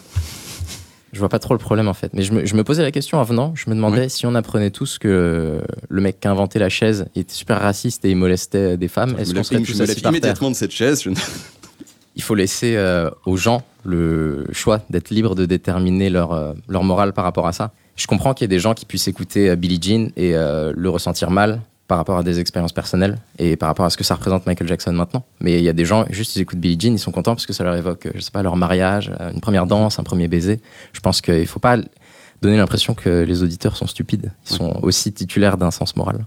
Je 1.14 1.20
vois 1.20 1.30
pas 1.30 1.40
trop 1.40 1.54
le 1.54 1.60
problème 1.60 1.88
en 1.88 1.94
fait. 1.94 2.12
Mais 2.14 2.24
je 2.24 2.34
me, 2.34 2.46
je 2.46 2.56
me 2.56 2.64
posais 2.64 2.82
la 2.82 2.92
question 2.92 3.20
en 3.20 3.24
venant. 3.24 3.54
Je 3.56 3.70
me 3.70 3.76
demandais 3.76 4.10
si 4.10 4.26
on 4.26 4.36
apprenait 4.36 4.72
tous 4.72 4.98
que 4.98 5.62
le 5.88 6.02
mec 6.02 6.20
qui 6.20 6.28
a 6.28 6.32
inventé 6.32 6.60
la 6.60 6.70
chaise 6.70 7.06
était 7.16 7.34
super 7.34 7.62
raciste 7.62 8.04
et 8.04 8.10
il 8.10 8.18
molestait 8.18 8.78
des 8.78 8.88
femmes. 8.88 9.16
Est-ce 9.18 9.34
qu'on 9.34 9.44
serait 9.44 9.62
tous 9.62 9.80
assis 9.80 10.02
par 10.02 10.12
immédiatement 10.12 10.50
de 10.50 10.56
cette 10.56 10.72
chaise. 10.72 11.04
je 11.04 11.12
Il 12.16 12.22
faut 12.22 12.36
laisser 12.36 12.76
euh, 12.76 13.10
aux 13.26 13.38
gens 13.38 13.64
le 13.86 14.46
choix 14.52 14.82
d'être 14.90 15.10
libres 15.10 15.36
de 15.36 15.46
déterminer 15.46 16.10
leur, 16.10 16.34
euh, 16.34 16.54
leur 16.68 16.84
morale 16.84 17.14
par 17.14 17.24
rapport 17.24 17.48
à 17.48 17.54
ça. 17.54 17.72
Je 17.96 18.08
comprends 18.08 18.34
qu'il 18.34 18.46
y 18.46 18.46
ait 18.46 18.56
des 18.56 18.60
gens 18.60 18.74
qui 18.74 18.86
puissent 18.86 19.08
écouter 19.08 19.50
euh, 19.50 19.56
Billie 19.56 19.80
Jean 19.82 20.12
et 20.16 20.36
euh, 20.36 20.74
le 20.76 20.90
ressentir 20.90 21.32
mal 21.32 21.62
par 21.94 22.00
rapport 22.00 22.18
à 22.18 22.24
des 22.24 22.40
expériences 22.40 22.74
personnelles 22.74 23.20
et 23.38 23.56
par 23.56 23.70
rapport 23.70 23.86
à 23.86 23.92
ce 23.92 23.98
que 23.98 24.04
ça 24.04 24.16
représente 24.16 24.48
Michael 24.48 24.68
Jackson 24.68 24.94
maintenant. 24.94 25.24
Mais 25.42 25.60
il 25.60 25.64
y 25.64 25.70
a 25.70 25.74
des 25.74 25.86
gens, 25.86 26.06
juste 26.10 26.36
ils 26.36 26.42
écoutent 26.42 26.58
Billie 26.58 26.80
Jean, 26.80 26.94
ils 26.94 26.98
sont 26.98 27.12
contents 27.12 27.36
parce 27.36 27.46
que 27.46 27.54
ça 27.54 27.64
leur 27.64 27.76
évoque, 27.76 28.08
euh, 28.08 28.12
je 28.16 28.20
sais 28.20 28.32
pas, 28.32 28.42
leur 28.42 28.56
mariage, 28.56 29.12
euh, 29.22 29.32
une 29.32 29.42
première 29.42 29.68
danse, 29.68 30.00
un 30.00 30.04
premier 30.04 30.28
baiser. 30.28 30.60
Je 30.92 31.02
pense 31.02 31.22
qu'il 31.22 31.46
faut 31.46 31.60
pas 31.60 31.78
donner 32.42 32.58
l'impression 32.58 32.96
que 32.96 33.22
les 33.22 33.44
auditeurs 33.44 33.78
sont 33.78 33.86
stupides. 33.86 34.32
Ils 34.50 34.56
sont 34.56 34.80
aussi 34.82 35.14
titulaires 35.14 35.56
d'un 35.60 35.70
sens 35.70 35.96
moral. 35.96 36.26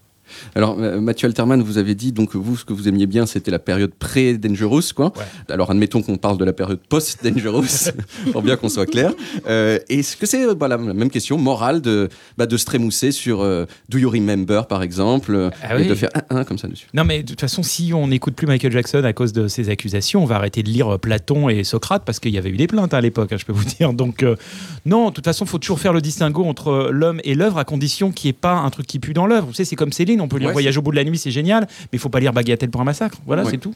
Alors 0.55 0.77
euh, 0.79 1.01
Mathieu 1.01 1.27
Alterman, 1.27 1.63
vous 1.63 1.79
avez 1.79 1.95
dit 1.95 2.13
donc 2.13 2.35
vous 2.35 2.57
ce 2.57 2.65
que 2.65 2.73
vous 2.73 2.89
aimiez 2.89 3.07
bien 3.07 3.27
c'était 3.27 3.51
la 3.51 3.59
période 3.59 3.93
pré-Dangerous 3.95 4.93
quoi. 4.95 5.13
Alors 5.49 5.71
admettons 5.71 6.03
qu'on 6.03 6.17
parle 6.17 6.39
de 6.39 6.45
la 6.45 6.53
période 6.53 6.81
post-Dangerous 6.89 7.91
pour 8.33 8.43
bien 8.43 8.57
qu'on 8.57 8.69
soit 8.69 8.87
clair. 8.87 9.13
Euh, 9.49 9.79
Est-ce 9.89 10.17
que 10.17 10.27
c'est 10.27 10.55
bah, 10.55 10.69
la 10.69 10.79
même 10.79 11.11
question 11.11 11.39
morale 11.39 11.81
de 11.81 12.09
bah, 12.37 12.47
de 12.47 12.57
se 12.57 12.65
trémousser 12.65 13.11
sur 13.13 13.41
euh, 13.43 13.65
Do 13.89 13.99
You 13.99 14.11
Remember 14.11 14.67
par 14.67 14.83
exemple 14.83 15.35
euh, 15.35 15.51
Ah 15.63 15.77
et 15.79 15.83
oui. 15.83 15.89
de 15.89 15.95
faire 15.95 16.11
un, 16.31 16.37
un 16.39 16.45
comme 16.45 16.59
ça 16.59 16.69
dessus? 16.69 16.87
Non, 16.95 17.05
mais 17.05 17.23
de 17.23 17.29
toute 17.29 17.41
façon, 17.41 17.63
si 17.63 17.93
on 17.95 18.09
n'écoute 18.09 18.35
plus 18.35 18.47
Michael 18.47 18.73
Jackson 18.73 19.03
à 19.05 19.13
cause 19.13 19.33
de 19.33 19.49
ces 19.49 19.69
accusations, 19.71 20.23
on 20.23 20.27
va 20.27 20.37
arrêter 20.37 20.63
de 20.63 20.69
lire 20.69 20.99
Platon 20.99 21.49
et 21.49 21.65
Socrate 21.65 22.03
parce 22.05 22.21
qu'il 22.21 22.33
y 22.33 22.39
avait 22.39 22.51
eu 22.51 22.57
des 22.57 22.67
plaintes 22.67 22.95
à 22.95 23.01
l'époque, 23.01 23.33
hein, 23.33 23.37
je 23.39 23.45
peux 23.45 23.53
vous 23.53 23.65
dire. 23.65 23.93
Donc, 23.93 24.23
euh, 24.23 24.37
non, 24.85 25.11
de 25.11 25.15
toute 25.15 25.25
façon, 25.25 25.45
il 25.45 25.49
faut 25.49 25.59
toujours 25.59 25.81
faire 25.81 25.93
le 25.93 26.01
distinguo 26.01 26.45
entre 26.45 26.89
l'homme 26.93 27.21
et 27.25 27.35
l'œuvre 27.35 27.59
à 27.59 27.65
condition 27.65 28.13
qu'il 28.13 28.29
n'y 28.29 28.31
ait 28.31 28.41
pas 28.41 28.55
un 28.55 28.71
truc 28.71 28.87
qui 28.87 28.99
pue 28.99 29.13
dans 29.15 29.27
l'œuvre. 29.27 29.47
Vous 29.49 29.53
savez, 29.55 29.65
c'est 29.65 29.77
comme 29.77 29.93
Céline, 29.93 30.21
on 30.27 30.29
peut 30.29 30.39
lire 30.39 30.49
Ouais, 30.49 30.53
Voyage 30.53 30.77
au 30.77 30.83
bout 30.83 30.91
de 30.91 30.97
la 30.97 31.05
nuit, 31.05 31.17
c'est 31.19 31.31
génial, 31.31 31.67
mais 31.69 31.89
il 31.95 31.99
faut 31.99 32.09
pas 32.09 32.21
lire 32.21 32.33
Bagatelle 32.33 32.71
pour 32.71 32.81
un 32.81 32.85
massacre. 32.85 33.19
Voilà, 33.27 33.45
Ouais. 33.45 33.51
c'est 33.53 33.59
tout. 33.59 33.75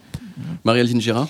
Marie-Aldine 0.64 1.00
Gérard 1.00 1.28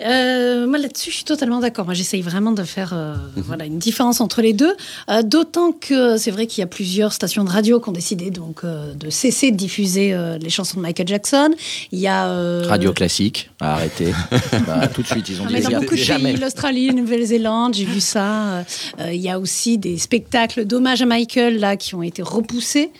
Euh, 0.00 0.66
moi 0.66 0.78
là-dessus, 0.78 1.10
je 1.10 1.16
suis 1.16 1.24
totalement 1.24 1.58
d'accord. 1.60 1.84
Moi, 1.84 1.94
j'essaye 1.94 2.22
vraiment 2.22 2.52
de 2.52 2.62
faire 2.62 2.92
euh, 2.94 3.14
Mhm. 3.36 3.42
voilà 3.46 3.64
une 3.64 3.78
différence 3.78 4.20
entre 4.20 4.42
les 4.42 4.52
deux. 4.52 4.74
Euh, 5.10 5.22
D'autant 5.22 5.72
que 5.72 6.16
c'est 6.16 6.30
vrai 6.30 6.46
qu'il 6.46 6.60
y 6.60 6.64
a 6.64 6.66
plusieurs 6.68 7.12
stations 7.12 7.44
de 7.44 7.50
radio 7.50 7.80
qui 7.80 7.88
ont 7.88 7.92
décidé 7.92 8.30
donc 8.30 8.60
euh, 8.64 8.94
de 8.94 9.10
cesser 9.10 9.50
de 9.50 9.56
diffuser 9.56 10.16
les 10.40 10.50
chansons 10.50 10.76
de 10.78 10.82
Michael 10.82 11.08
Jackson. 11.08 11.50
Il 11.92 11.98
y 11.98 12.06
a 12.06 12.62
Radio 12.68 12.92
classique, 12.92 13.50
à 13.60 13.74
arrêter. 13.74 14.12
Bah, 14.66 14.86
tout 14.88 15.02
de 15.02 15.06
suite, 15.06 15.28
ils 15.28 15.40
ont 15.40 15.44
Ah, 15.48 15.52
dit 15.52 15.60
dans 15.62 15.80
beaucoup 15.80 15.94
de 15.96 16.00
pays, 16.00 16.36
l'Australie, 16.36 16.86
la 16.88 16.92
Nouvelle-Zélande, 16.92 17.74
j'ai 17.74 17.84
vu 17.84 18.00
ça. 18.00 18.64
Il 19.06 19.16
y 19.20 19.28
a 19.30 19.38
aussi 19.38 19.78
des 19.78 19.98
spectacles 19.98 20.64
d'hommage 20.64 21.02
à 21.02 21.06
Michael 21.06 21.58
là 21.58 21.76
qui 21.76 21.94
ont 21.94 22.02
été 22.02 22.22
repoussés. 22.22 22.90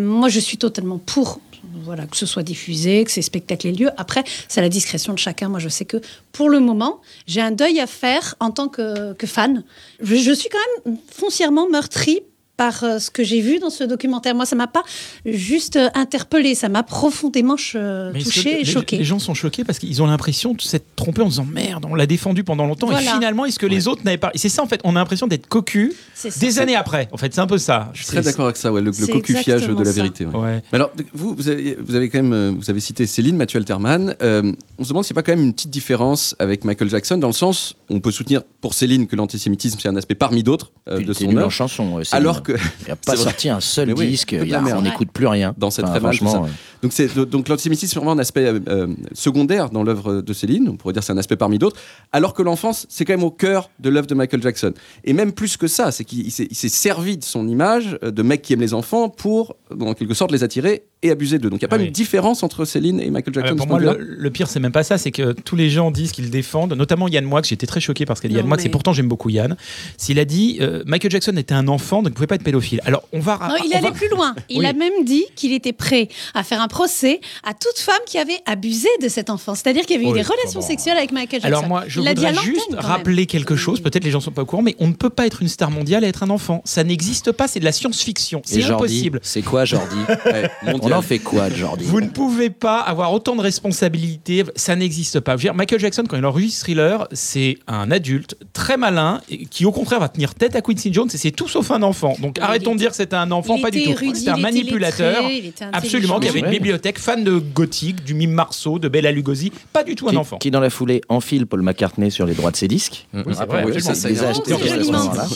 Moi, 0.00 0.28
je 0.28 0.40
suis 0.40 0.56
totalement 0.58 0.98
pour. 0.98 1.40
Voilà, 1.86 2.04
que 2.06 2.16
ce 2.16 2.26
soit 2.26 2.42
diffusé, 2.42 3.04
que 3.04 3.12
ces 3.12 3.22
spectacles 3.22 3.68
aient 3.68 3.72
lieu. 3.72 3.90
Après, 3.96 4.24
c'est 4.48 4.60
la 4.60 4.68
discrétion 4.68 5.12
de 5.12 5.20
chacun. 5.20 5.48
Moi, 5.48 5.60
je 5.60 5.68
sais 5.68 5.84
que 5.84 5.98
pour 6.32 6.48
le 6.48 6.58
moment, 6.58 7.00
j'ai 7.28 7.40
un 7.40 7.52
deuil 7.52 7.78
à 7.78 7.86
faire 7.86 8.34
en 8.40 8.50
tant 8.50 8.66
que, 8.66 9.12
que 9.12 9.26
fan. 9.28 9.62
Je, 10.00 10.16
je 10.16 10.32
suis 10.32 10.48
quand 10.48 10.58
même 10.84 10.98
foncièrement 11.08 11.68
meurtrie 11.68 12.22
par 12.56 12.84
euh, 12.84 12.98
ce 12.98 13.10
que 13.10 13.22
j'ai 13.24 13.40
vu 13.40 13.58
dans 13.58 13.70
ce 13.70 13.84
documentaire. 13.84 14.34
Moi, 14.34 14.46
ça 14.46 14.56
m'a 14.56 14.66
pas 14.66 14.82
juste 15.24 15.76
euh, 15.76 15.88
interpellée, 15.94 16.54
ça 16.54 16.68
m'a 16.68 16.82
profondément 16.82 17.56
touchée 17.56 18.60
et 18.60 18.64
les, 18.64 18.64
choquée. 18.64 18.98
les 18.98 19.04
gens 19.04 19.18
sont 19.18 19.34
choqués 19.34 19.64
parce 19.64 19.78
qu'ils 19.78 20.02
ont 20.02 20.06
l'impression 20.06 20.54
de 20.54 20.60
s'être 20.62 20.86
trompés 20.96 21.22
en 21.22 21.28
disant 21.28 21.44
merde, 21.50 21.86
on 21.88 21.94
l'a 21.94 22.06
défendu 22.06 22.44
pendant 22.44 22.66
longtemps 22.66 22.88
et 22.88 22.92
Voilà. 22.92 23.12
finalement, 23.14 23.44
est-ce 23.44 23.58
que 23.58 23.66
les 23.66 23.88
autres 23.88 24.02
n'avaient 24.04 24.16
pas. 24.18 24.30
Et 24.34 24.38
c'est 24.38 24.48
ça, 24.48 24.62
en 24.62 24.66
fait, 24.66 24.80
on 24.84 24.96
a 24.96 24.98
l'impression 24.98 25.26
d'être 25.26 25.46
cocu 25.46 25.92
C'est 26.14 26.30
ça. 26.30 26.40
des 26.40 26.58
années 26.58 26.76
après. 26.76 27.08
En 27.12 27.16
fait, 27.16 27.32
c'est 27.34 27.40
un 27.40 27.46
peu 27.46 27.58
ça. 27.58 27.90
Je 27.92 27.98
suis 28.02 28.06
très 28.08 28.22
d'accord 28.22 28.46
avec 28.46 28.56
ça, 28.56 28.72
ouais, 28.72 28.80
le, 28.80 28.90
le 28.90 29.06
cocufiage 29.06 29.66
de 29.66 29.82
la 29.84 29.92
vérité. 29.92 30.26
ouais. 30.26 30.36
Ouais. 30.36 30.62
Mais 30.72 30.76
alors, 30.76 30.92
vous, 31.12 31.34
vous 31.34 31.48
avez, 31.48 31.76
vous 31.80 31.94
avez 31.94 32.08
quand 32.08 32.18
même, 32.22 32.32
euh, 32.32 32.52
vous 32.56 32.70
avez 32.70 32.80
cité 32.80 33.06
Céline, 33.06 33.36
Mathieu 33.36 33.58
Alterman. 33.58 34.14
Euh, 34.22 34.52
on 34.78 34.84
se 34.84 34.88
demande 34.90 35.04
s'il 35.04 35.14
n'y 35.14 35.18
a 35.18 35.22
pas 35.22 35.26
quand 35.32 35.36
même 35.36 35.44
une 35.46 35.52
petite 35.54 35.70
différence 35.70 36.34
avec 36.38 36.64
Michael 36.64 36.88
Jackson, 36.88 37.18
dans 37.18 37.26
le 37.26 37.32
sens, 37.32 37.74
on 37.90 38.00
peut 38.00 38.10
soutenir 38.10 38.42
pour 38.60 38.74
Céline 38.74 39.06
que 39.06 39.16
l'antisémitisme 39.16 39.78
c'est 39.80 39.88
un 39.88 39.96
aspect 39.96 40.14
parmi 40.14 40.42
d'autres 40.42 40.72
euh, 40.88 41.00
de 41.00 41.12
son 41.12 41.36
œuvre. 41.36 41.50
chanson. 41.50 42.02
Céline. 42.04 42.06
Alors 42.12 42.42
Il 42.48 42.88
n'a 42.88 42.96
pas 42.96 43.12
C'est 43.12 43.16
vrai. 43.16 43.24
sorti 43.24 43.48
un 43.48 43.60
seul 43.60 43.92
oui, 43.94 44.08
disque, 44.08 44.32
y 44.32 44.54
a- 44.54 44.62
on 44.76 44.82
n'écoute 44.82 45.10
plus 45.12 45.26
rien. 45.26 45.54
dans 45.58 45.70
cette 45.70 45.84
Enfin, 45.86 46.00
franchement, 46.00 46.44
ça. 46.46 46.50
Donc 46.82 46.92
c'est 46.92 47.14
donc 47.18 47.48
l'antisémitisme 47.48 47.92
c'est 47.92 47.98
vraiment 47.98 48.12
un 48.12 48.18
aspect 48.18 48.44
euh, 48.46 48.60
euh, 48.68 48.86
secondaire 49.12 49.70
dans 49.70 49.82
l'œuvre 49.82 50.20
de 50.20 50.32
Céline. 50.32 50.68
On 50.68 50.76
pourrait 50.76 50.92
dire 50.92 51.00
que 51.00 51.06
c'est 51.06 51.12
un 51.12 51.18
aspect 51.18 51.36
parmi 51.36 51.58
d'autres. 51.58 51.76
Alors 52.12 52.34
que 52.34 52.42
l'enfance 52.42 52.86
c'est 52.90 53.04
quand 53.04 53.14
même 53.14 53.24
au 53.24 53.30
cœur 53.30 53.70
de 53.80 53.88
l'œuvre 53.88 54.06
de 54.06 54.14
Michael 54.14 54.42
Jackson. 54.42 54.72
Et 55.04 55.12
même 55.12 55.32
plus 55.32 55.56
que 55.56 55.66
ça, 55.68 55.90
c'est 55.90 56.04
qu'il 56.04 56.26
il 56.26 56.30
s'est 56.30 56.68
servi 56.68 57.16
de 57.16 57.24
son 57.24 57.48
image 57.48 57.98
euh, 58.02 58.10
de 58.10 58.22
mec 58.22 58.42
qui 58.42 58.52
aime 58.52 58.60
les 58.60 58.74
enfants 58.74 59.08
pour 59.08 59.56
en 59.80 59.94
quelque 59.94 60.14
sorte 60.14 60.30
les 60.32 60.44
attirer 60.44 60.84
et 61.02 61.10
abuser 61.10 61.38
d'eux. 61.38 61.50
Donc 61.50 61.60
il 61.60 61.64
n'y 61.64 61.66
a 61.66 61.68
pas 61.68 61.76
Ah 61.76 61.80
oui. 61.80 61.86
une 61.86 61.92
différence 61.92 62.42
entre 62.42 62.64
Céline 62.64 63.00
et 63.00 63.10
Michael 63.10 63.34
Jackson. 63.34 63.50
Euh, 63.50 63.54
de 63.54 63.58
pour 63.58 63.66
moi, 63.66 63.78
le, 63.80 63.96
le 64.00 64.30
pire, 64.30 64.48
c'est 64.48 64.60
même 64.60 64.72
pas 64.72 64.82
ça, 64.82 64.96
c'est 64.98 65.10
que 65.10 65.32
tous 65.32 65.54
les 65.56 65.68
gens 65.70 65.90
disent 65.90 66.12
qu'ils 66.12 66.30
défendent, 66.30 66.72
notamment 66.72 67.06
Yann 67.08 67.24
Moix, 67.24 67.42
j'étais 67.44 67.66
très 67.66 67.80
choqué 67.80 68.06
parce 68.06 68.20
qu'il 68.20 68.30
y 68.30 68.34
a 68.34 68.36
Non, 68.36 68.40
Yann 68.40 68.48
Moix, 68.48 68.56
mais- 68.56 68.64
et 68.64 68.68
pourtant 68.70 68.92
j'aime 68.92 69.08
beaucoup 69.08 69.28
Yann. 69.28 69.56
S'il 69.98 70.18
a 70.18 70.24
dit 70.24 70.58
euh, 70.60 70.82
Michael 70.86 71.10
Jackson 71.10 71.36
était 71.36 71.54
un 71.54 71.68
enfant, 71.68 71.98
donc 72.02 72.12
il 72.12 72.14
pouvait 72.14 72.26
pas 72.26 72.36
être 72.36 72.42
pédophile. 72.44 72.80
Alors 72.84 73.02
on 73.12 73.20
va. 73.20 73.38
Non, 73.48 73.54
il 73.64 73.70
on 73.74 73.78
allait 73.78 73.88
va- 73.88 73.92
plus 73.92 74.08
loin. 74.08 74.34
Il 74.48 74.60
Oui. 74.60 74.66
a 74.66 74.72
même 74.72 75.04
dit 75.04 75.24
qu'il 75.36 75.52
était 75.52 75.72
prêt 75.74 76.08
à 76.34 76.42
faire 76.42 76.60
un 76.62 76.68
procès 76.68 77.20
à 77.44 77.52
toute 77.52 77.78
femme 77.78 77.94
qui 78.06 78.18
avait 78.18 78.38
abusé 78.46 78.88
de 79.02 79.08
cet 79.08 79.28
enfant. 79.30 79.54
C'est-à-dire 79.54 79.82
qu'il 79.84 79.96
y 79.96 79.98
avait 79.98 80.06
eu 80.08 80.12
Oui, 80.12 80.14
des 80.14 80.22
relations 80.26 80.60
bon. 80.60 80.66
sexuelles 80.66 80.96
avec 80.96 81.12
Michael 81.12 81.42
Jackson. 81.42 81.46
Alors 81.46 81.68
moi, 81.68 81.84
je 81.86 82.00
il 82.00 82.08
voudrais 82.08 82.34
juste 82.42 82.74
rappeler 82.78 83.26
quelque 83.26 83.54
chose. 83.56 83.80
Peut-être 83.80 84.04
les 84.04 84.10
gens 84.10 84.20
sont 84.20 84.30
pas 84.32 84.42
au 84.42 84.46
courant, 84.46 84.62
mais 84.62 84.74
on 84.78 84.88
ne 84.88 84.92
peut 84.94 85.10
pas 85.10 85.26
être 85.26 85.42
une 85.42 85.48
star 85.48 85.70
mondiale 85.70 86.04
et 86.04 86.08
être 86.08 86.22
un 86.22 86.30
enfant. 86.30 86.62
Ça 86.64 86.84
n'existe 86.84 87.32
pas. 87.32 87.48
C'est 87.48 87.60
de 87.60 87.64
la 87.64 87.72
science-fiction. 87.72 88.40
C'est 88.44 88.64
impossible. 88.64 89.20
C'est 89.22 89.42
quoi 89.42 89.64
Jordi? 89.64 89.96
Ouais, 90.26 90.50
On 90.86 90.96
en 90.98 91.02
fait 91.02 91.18
quoi 91.18 91.48
Jordi 91.50 91.84
Vous 91.84 92.00
ne 92.00 92.08
pouvez 92.08 92.50
pas 92.50 92.80
avoir 92.80 93.12
autant 93.12 93.36
de 93.36 93.40
responsabilités, 93.40 94.44
ça 94.54 94.76
n'existe 94.76 95.20
pas. 95.20 95.32
Je 95.32 95.36
veux 95.36 95.42
dire, 95.42 95.54
Michael 95.54 95.80
Jackson, 95.80 96.04
quand 96.08 96.16
il 96.16 96.24
enregistre 96.24 96.64
Thriller, 96.64 97.06
c'est 97.12 97.58
un 97.66 97.90
adulte 97.90 98.36
très 98.52 98.76
malin 98.76 99.20
qui, 99.50 99.64
au 99.64 99.72
contraire, 99.72 100.00
va 100.00 100.08
tenir 100.08 100.34
tête 100.34 100.56
à 100.56 100.60
Quincy 100.60 100.92
Jones 100.92 101.08
et 101.12 101.16
c'est 101.16 101.30
tout 101.30 101.48
sauf 101.48 101.70
un 101.70 101.82
enfant. 101.82 102.14
Donc 102.20 102.36
Il 102.38 102.42
arrêtons 102.42 102.74
de 102.74 102.78
dire 102.78 102.90
que 102.90 102.96
c'était 102.96 103.16
un 103.16 103.30
enfant, 103.30 103.56
il 103.56 103.62
pas 103.62 103.70
du 103.70 103.82
tout. 103.82 103.90
C'était 104.14 104.30
un 104.30 104.36
il 104.36 104.40
était 104.40 104.42
manipulateur. 104.42 105.22
lettré, 105.22 105.36
il 105.38 105.46
était 105.46 105.64
Absolument, 105.72 106.20
qui 106.20 106.28
avait 106.28 106.40
une 106.40 106.50
bibliothèque, 106.50 106.98
fan 106.98 107.24
de 107.24 107.38
gothique, 107.38 108.04
du 108.04 108.14
mime 108.14 108.32
Marceau, 108.32 108.78
de 108.78 108.88
Bella 108.88 109.12
Lugosi, 109.12 109.52
pas 109.72 109.84
du 109.84 109.94
tout 109.94 110.08
un 110.08 110.16
enfant. 110.16 110.38
qui, 110.38 110.50
dans 110.50 110.60
la 110.60 110.70
foulée 110.70 111.00
enfile 111.08 111.46
Paul 111.46 111.62
McCartney 111.62 112.10
sur 112.10 112.26
les 112.26 112.34
droits 112.34 112.50
de 112.50 112.56
ses 112.56 112.68
disques. 112.68 113.06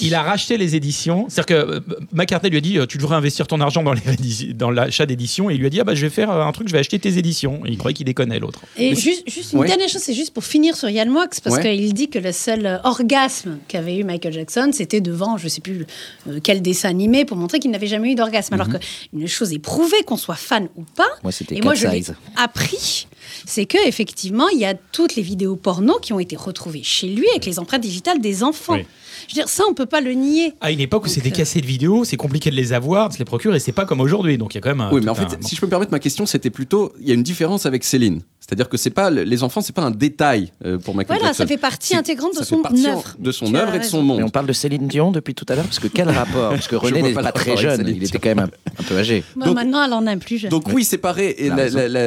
Il 0.01 0.09
les 0.09 0.15
a 0.15 0.23
racheté 0.23 0.57
les 0.59 0.77
éditions. 0.77 1.27
C'est-à-dire 1.29 1.47
que 1.47 1.71
euh, 1.77 1.81
McCartney 2.13 2.51
lui 2.51 2.59
a 2.59 2.61
dit 2.61 2.79
euh, 2.79 2.87
Tu 2.87 2.99
devrais 2.99 3.17
investir 3.17 3.47
ton 3.47 3.61
argent 3.61 3.83
dans 3.83 4.71
l'achat 4.71 5.07
d'éditions. 5.07 5.40
Et 5.49 5.55
il 5.55 5.61
lui 5.61 5.67
a 5.67 5.71
dit 5.71 5.81
ah, 5.81 5.85
bah, 5.85 5.95
Je 5.95 6.03
vais 6.05 6.11
faire 6.11 6.31
euh, 6.31 6.45
un 6.45 6.53
truc, 6.53 6.69
je 6.69 6.73
vais 6.75 6.81
acheter 6.81 6.99
tes 6.99 7.17
éditions. 7.17 7.63
Et 7.65 7.71
il 7.71 7.79
croyait 7.79 7.95
qu'il 7.95 8.05
déconnait 8.05 8.39
l'autre. 8.41 8.61
Et 8.77 8.95
juste, 8.95 9.23
juste 9.31 9.53
une 9.53 9.61
Ouais. 9.61 9.67
dernière 9.69 9.89
chose, 9.89 10.03
c'est 10.03 10.13
juste 10.13 10.35
pour 10.35 10.45
finir 10.45 10.77
sur 10.77 10.91
Yann 10.91 11.09
Moix, 11.09 11.27
parce 11.43 11.57
Ouais. 11.57 11.63
qu'il 11.77 11.95
dit 11.95 12.11
que 12.11 12.19
le 12.19 12.33
seul 12.33 12.67
euh, 12.67 12.79
orgasme 12.85 13.59
qu'avait 13.69 13.97
eu 13.97 14.05
Michael 14.05 14.33
Jackson, 14.35 14.71
c'était 14.73 15.01
devant, 15.01 15.39
je 15.39 15.49
sais 15.49 15.61
plus 15.61 15.87
euh, 16.29 16.41
quel 16.43 16.61
dessin 16.61 16.89
animé, 16.91 17.25
pour 17.25 17.37
montrer 17.37 17.61
qu'il 17.61 17.71
n'avait 17.71 17.87
jamais 17.87 18.13
eu 18.13 18.15
d'orgasme. 18.17 18.53
Alors 18.55 18.69
qu'une 18.69 19.29
chose 19.29 19.53
est 19.53 19.59
prouvée, 19.61 20.03
qu'on 20.05 20.17
soit 20.17 20.35
fan 20.35 20.69
ou 20.77 20.83
pas, 20.83 21.09
Moi, 21.23 21.31
c'était 21.33 21.57
et 21.57 21.61
moi 21.63 21.75
je 21.75 21.87
l'ai 21.87 22.03
appris, 22.37 23.07
c'est 23.47 23.67
que 23.67 23.79
effectivement, 23.87 24.49
il 24.49 24.59
y 24.59 24.65
a 24.65 24.75
toutes 24.75 25.15
les 25.17 25.23
vidéos 25.23 25.57
porno 25.57 25.99
qui 26.01 26.13
ont 26.13 26.19
été 26.21 26.35
retrouvées 26.37 26.83
chez 26.83 27.07
lui 27.09 27.27
avec 27.31 27.47
les 27.47 27.59
empreintes 27.61 27.83
digitales 27.83 28.21
des 28.21 28.43
enfants. 28.43 28.75
Oui. 28.75 28.87
Je 29.29 29.35
veux 29.35 29.41
dire, 29.43 29.49
ça, 29.49 29.65
on 29.69 29.75
peut 29.75 29.87
pas 29.87 30.01
le 30.01 30.13
nier. 30.13 30.53
À 30.61 30.71
une 30.71 30.81
époque 30.81 31.05
où 31.05 31.09
c'était 31.09 31.29
euh, 31.29 31.33
cassé 31.33 31.61
de 31.61 31.67
vidéos, 31.67 32.05
c'est 32.05 32.17
compliqué 32.17 32.51
de 32.51 32.57
les 32.57 32.73
avoir, 32.73 33.09
de 33.09 33.15
se 33.15 33.19
les 33.19 33.25
procurer. 33.25 33.57
Et 33.57 33.61
c'est 33.61 33.73
pas 33.73 33.85
comme 33.85 34.01
aujourd'hui. 34.01 34.39
Donc 34.39 34.55
il 34.55 34.57
y 34.57 34.59
a 34.59 34.61
quand 34.61 34.71
même. 34.71 34.81
un- 34.81 34.91
Oui, 34.93 35.01
mais 35.03 35.11
en 35.11 35.15
fait, 35.15 35.25
un- 35.25 35.41
si 35.41 35.55
je 35.55 35.61
peux 35.61 35.67
me 35.67 35.71
permettre, 35.71 35.93
ma 35.93 35.99
question, 35.99 36.27
c'était 36.27 36.51
plutôt, 36.51 36.93
il 37.01 37.09
y 37.09 37.11
a 37.11 37.15
une 37.15 37.23
différence 37.23 37.67
avec 37.67 37.85
Céline. 37.85 38.21
C'est-à-dire 38.41 38.69
que 38.69 38.77
c'est 38.77 38.91
pas 38.91 39.11
les 39.11 39.43
enfants, 39.45 39.61
c'est 39.61 39.75
pas 39.75 39.83
un 39.83 39.93
détail 39.93 40.51
euh, 40.65 40.77
pour 40.79 40.95
Michael 40.97 41.19
Voilà, 41.19 41.29
Jackson. 41.31 41.45
ça 41.45 41.47
fait 41.47 41.57
partie 41.57 41.95
intégrante 41.95 42.33
de 42.33 42.39
ça 42.39 42.45
son 42.45 42.63
œuvre. 42.65 43.15
de 43.19 43.31
son 43.33 43.55
œuvre 43.55 43.75
et 43.75 43.79
de 43.79 43.85
son 43.85 44.03
monde. 44.03 44.19
Mais 44.19 44.25
on 44.25 44.29
parle 44.31 44.47
de 44.47 44.53
Céline 44.53 44.89
Dion 44.89 45.13
depuis 45.13 45.35
tout 45.35 45.45
à 45.49 45.55
l'heure, 45.55 45.67
parce 45.67 45.79
que 45.79 45.87
quel 45.87 46.09
rapport 46.11 46.51
Parce 46.51 46.67
que 46.67 46.75
René 46.75 47.01
n'est 47.03 47.13
pas 47.13 47.31
très 47.31 47.57
jeune, 47.57 47.85
il 47.87 48.03
était 48.03 48.19
quand 48.19 48.31
même 48.31 48.41
un, 48.41 48.81
un 48.81 48.83
peu 48.83 48.97
âgé. 48.99 49.23
Donc- 49.37 49.55
maintenant, 49.55 49.85
elle 49.85 49.93
en 49.93 50.05
a 50.07 50.11
un 50.11 50.19
plus 50.19 50.39
jeune. 50.39 50.51
Donc 50.51 50.65
oui, 50.73 50.85
séparer 50.85 51.37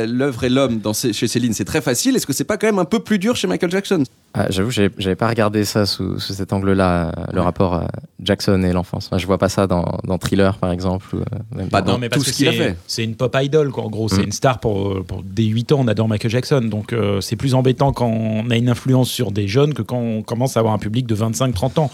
l'œuvre 0.07 0.43
et 0.43 0.49
l'homme 0.49 0.81
chez 0.93 1.27
Céline, 1.27 1.53
c'est 1.53 1.65
très 1.65 1.81
facile. 1.81 2.15
Est-ce 2.15 2.27
que 2.27 2.33
c'est 2.33 2.43
pas 2.43 2.57
quand 2.57 2.67
même 2.67 2.79
un 2.79 2.85
peu 2.85 2.99
plus 2.99 3.19
dur 3.19 3.35
chez 3.35 3.47
Michael 3.47 3.71
Jackson? 3.71 4.03
Ah, 4.35 4.47
J'avoue, 4.49 4.71
j'avais 4.71 5.15
pas 5.15 5.27
regardé 5.29 5.63
ça 5.63 5.85
sous, 5.85 6.17
sous 6.19 6.33
cet 6.33 6.53
angle-là, 6.53 7.09
euh, 7.09 7.23
le 7.33 7.41
rapport 7.41 7.75
à 7.75 7.87
Jackson 8.19 8.63
et 8.63 8.73
l'enfance. 8.73 9.05
Enfin, 9.07 9.19
je 9.19 9.27
vois 9.27 9.37
pas 9.37 9.47
ça 9.47 9.67
dans, 9.67 9.99
dans 10.05 10.17
Thriller, 10.17 10.57
par 10.57 10.71
exemple. 10.71 11.05
Ou, 11.15 11.19
euh, 11.19 11.23
même 11.55 11.69
Pas 11.69 11.83
dans- 11.83 11.93
dans 11.93 11.99
mais 11.99 12.09
tout 12.09 12.23
ce 12.23 12.31
qu'il 12.33 12.47
a 12.47 12.51
fait. 12.51 12.75
C'est 12.87 13.03
une 13.03 13.15
pop 13.15 13.35
idol, 13.39 13.71
quoi. 13.71 13.83
En 13.83 13.89
gros, 13.91 14.09
c'est 14.09 14.21
Mm. 14.21 14.25
une 14.25 14.31
star 14.31 14.59
pour, 14.59 15.03
pour 15.05 15.21
dès 15.23 15.43
8 15.43 15.71
ans. 15.71 15.81
On 15.81 15.87
adore 15.87 16.07
Michael 16.07 16.31
Jackson. 16.31 16.61
Donc, 16.61 16.93
euh, 16.93 17.21
c'est 17.21 17.35
plus 17.35 17.53
embêtant 17.53 17.91
quand 17.93 18.07
on 18.07 18.49
a 18.49 18.55
une 18.57 18.69
influence 18.69 19.09
sur 19.09 19.31
des 19.31 19.47
jeunes 19.47 19.75
que 19.75 19.83
quand 19.83 19.99
on 19.99 20.23
commence 20.23 20.57
à 20.57 20.61
avoir 20.61 20.73
un 20.73 20.79
public 20.79 21.05
de 21.05 21.13
25-30 21.15 21.77
ans. 21.77 21.91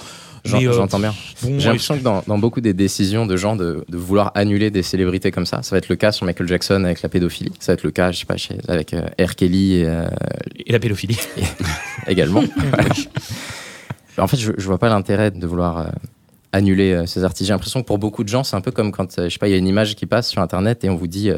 Euh, 0.48 0.74
J'entends 0.74 1.00
bien. 1.00 1.13
bon, 1.43 1.60
J'ai 1.60 1.65
l'impression 1.67 1.98
que 1.98 2.03
dans, 2.03 2.24
dans 2.27 2.37
beaucoup 2.37 2.61
des 2.61 2.74
décisions 2.74 3.25
de 3.25 3.35
gens 3.37 3.55
de, 3.55 3.83
de 3.87 3.98
vouloir 3.98 4.31
annuler 4.35 4.72
des 4.72 4.83
célébrités 4.83 5.31
comme 5.31 5.46
ça, 5.46 5.61
ça 5.63 5.75
va 5.75 5.77
être 5.79 5.90
le 5.90 5.96
cas 5.96 6.11
sur 6.11 6.25
Michael 6.25 6.48
Jackson 6.48 6.83
avec 6.85 7.01
la 7.01 7.09
pédophilie. 7.09 7.51
Ça 7.59 7.72
va 7.72 7.74
être 7.75 7.83
le 7.83 7.92
cas, 7.92 8.11
je 8.11 8.20
sais 8.20 8.25
pas, 8.25 8.37
chez- 8.37 8.57
avec 8.68 8.94
euh, 8.94 9.01
R. 9.22 9.35
Kelly 9.35 9.75
et, 9.77 9.85
euh, 9.87 10.07
et 10.66 10.72
la 10.72 10.79
pédophilie. 10.79 11.18
également. 12.07 12.44
en 14.18 14.27
fait, 14.27 14.37
je, 14.37 14.51
je 14.57 14.66
vois 14.66 14.77
pas 14.79 14.90
l'intérêt 14.90 15.31
de 15.31 15.46
vouloir 15.48 15.77
euh, 15.79 15.85
annuler 16.51 17.03
ces 17.05 17.24
artistes. 17.24 17.48
J'ai 17.48 17.53
l'impression 17.53 17.81
que 17.81 17.87
pour 17.87 18.00
beaucoup 18.00 18.24
de 18.24 18.29
gens, 18.29 18.44
c'est 18.44 18.55
un 18.55 18.61
peu 18.61 18.72
comme 18.72 18.92
quand, 18.92 19.22
je 19.22 19.29
sais 19.29 19.40
pas, 19.40 19.48
il 19.48 19.51
y 19.51 19.55
a 19.55 19.57
une 19.57 19.68
image 19.68 19.96
qui 19.96 20.05
passe 20.05 20.29
sur 20.29 20.42
Internet 20.42 20.83
et 20.83 20.90
on 20.90 20.96
vous 20.96 21.07
dit 21.07 21.29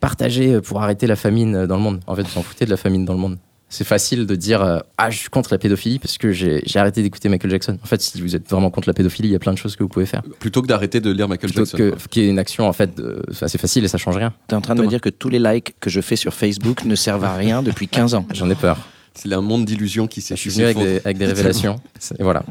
partagez 0.00 0.60
pour 0.60 0.82
arrêter 0.82 1.06
la 1.06 1.16
famine 1.16 1.66
dans 1.66 1.76
le 1.76 1.82
monde. 1.82 2.00
En 2.06 2.14
fait, 2.16 2.22
vous 2.22 2.28
s'en 2.30 2.42
foutez 2.42 2.64
de 2.64 2.70
la 2.70 2.76
famine 2.78 3.04
dans 3.04 3.12
le 3.12 3.18
monde. 3.18 3.38
C'est 3.70 3.84
facile 3.84 4.26
de 4.26 4.34
dire 4.34 4.62
euh, 4.62 4.80
ah 4.98 5.10
je 5.10 5.18
suis 5.18 5.28
contre 5.28 5.50
la 5.52 5.58
pédophilie 5.58 5.98
parce 5.98 6.18
que 6.18 6.32
j'ai 6.32 6.62
arrêté 6.74 7.02
d'écouter 7.02 7.28
Michael 7.28 7.50
Jackson. 7.50 7.78
En 7.82 7.86
fait, 7.86 8.00
si 8.00 8.20
vous 8.20 8.36
êtes 8.36 8.48
vraiment 8.50 8.70
contre 8.70 8.88
la 8.88 8.94
pédophilie, 8.94 9.28
il 9.28 9.32
y 9.32 9.36
a 9.36 9.38
plein 9.38 9.52
de 9.52 9.58
choses 9.58 9.76
que 9.76 9.82
vous 9.82 9.88
pouvez 9.88 10.06
faire. 10.06 10.22
Plutôt 10.40 10.60
que 10.60 10.66
d'arrêter 10.66 11.00
de 11.00 11.10
lire 11.10 11.28
Michael 11.28 11.50
Plutôt 11.50 11.64
Jackson. 11.64 11.96
que 12.10 12.20
y 12.20 12.24
ait 12.24 12.28
une 12.28 12.38
action 12.38 12.68
en 12.68 12.72
fait 12.72 13.00
assez 13.40 13.58
facile 13.58 13.84
et 13.84 13.88
ça 13.88 13.96
change 13.96 14.16
rien. 14.16 14.32
T'es 14.48 14.56
en 14.56 14.60
train 14.60 14.74
de 14.74 14.82
me 14.82 14.88
dire 14.88 15.00
que 15.00 15.08
tous 15.08 15.28
les 15.28 15.38
likes 15.38 15.74
que 15.80 15.88
je 15.88 16.00
fais 16.00 16.16
sur 16.16 16.34
Facebook 16.34 16.84
ne 16.84 16.94
servent 16.94 17.24
à 17.24 17.34
rien 17.34 17.62
depuis 17.62 17.88
15 17.88 18.14
ans. 18.14 18.26
J'en 18.34 18.50
ai 18.50 18.54
peur. 18.54 18.78
C'est 19.14 19.32
un 19.32 19.40
monde 19.40 19.64
d'illusions 19.64 20.06
qui 20.06 20.20
s'est 20.20 20.36
Je 20.36 20.40
suis 20.40 20.50
venu 20.50 20.64
avec 20.64 20.78
des, 20.78 21.00
avec 21.04 21.18
des 21.18 21.26
révélations. 21.26 21.76
Et 22.18 22.22
voilà. 22.22 22.42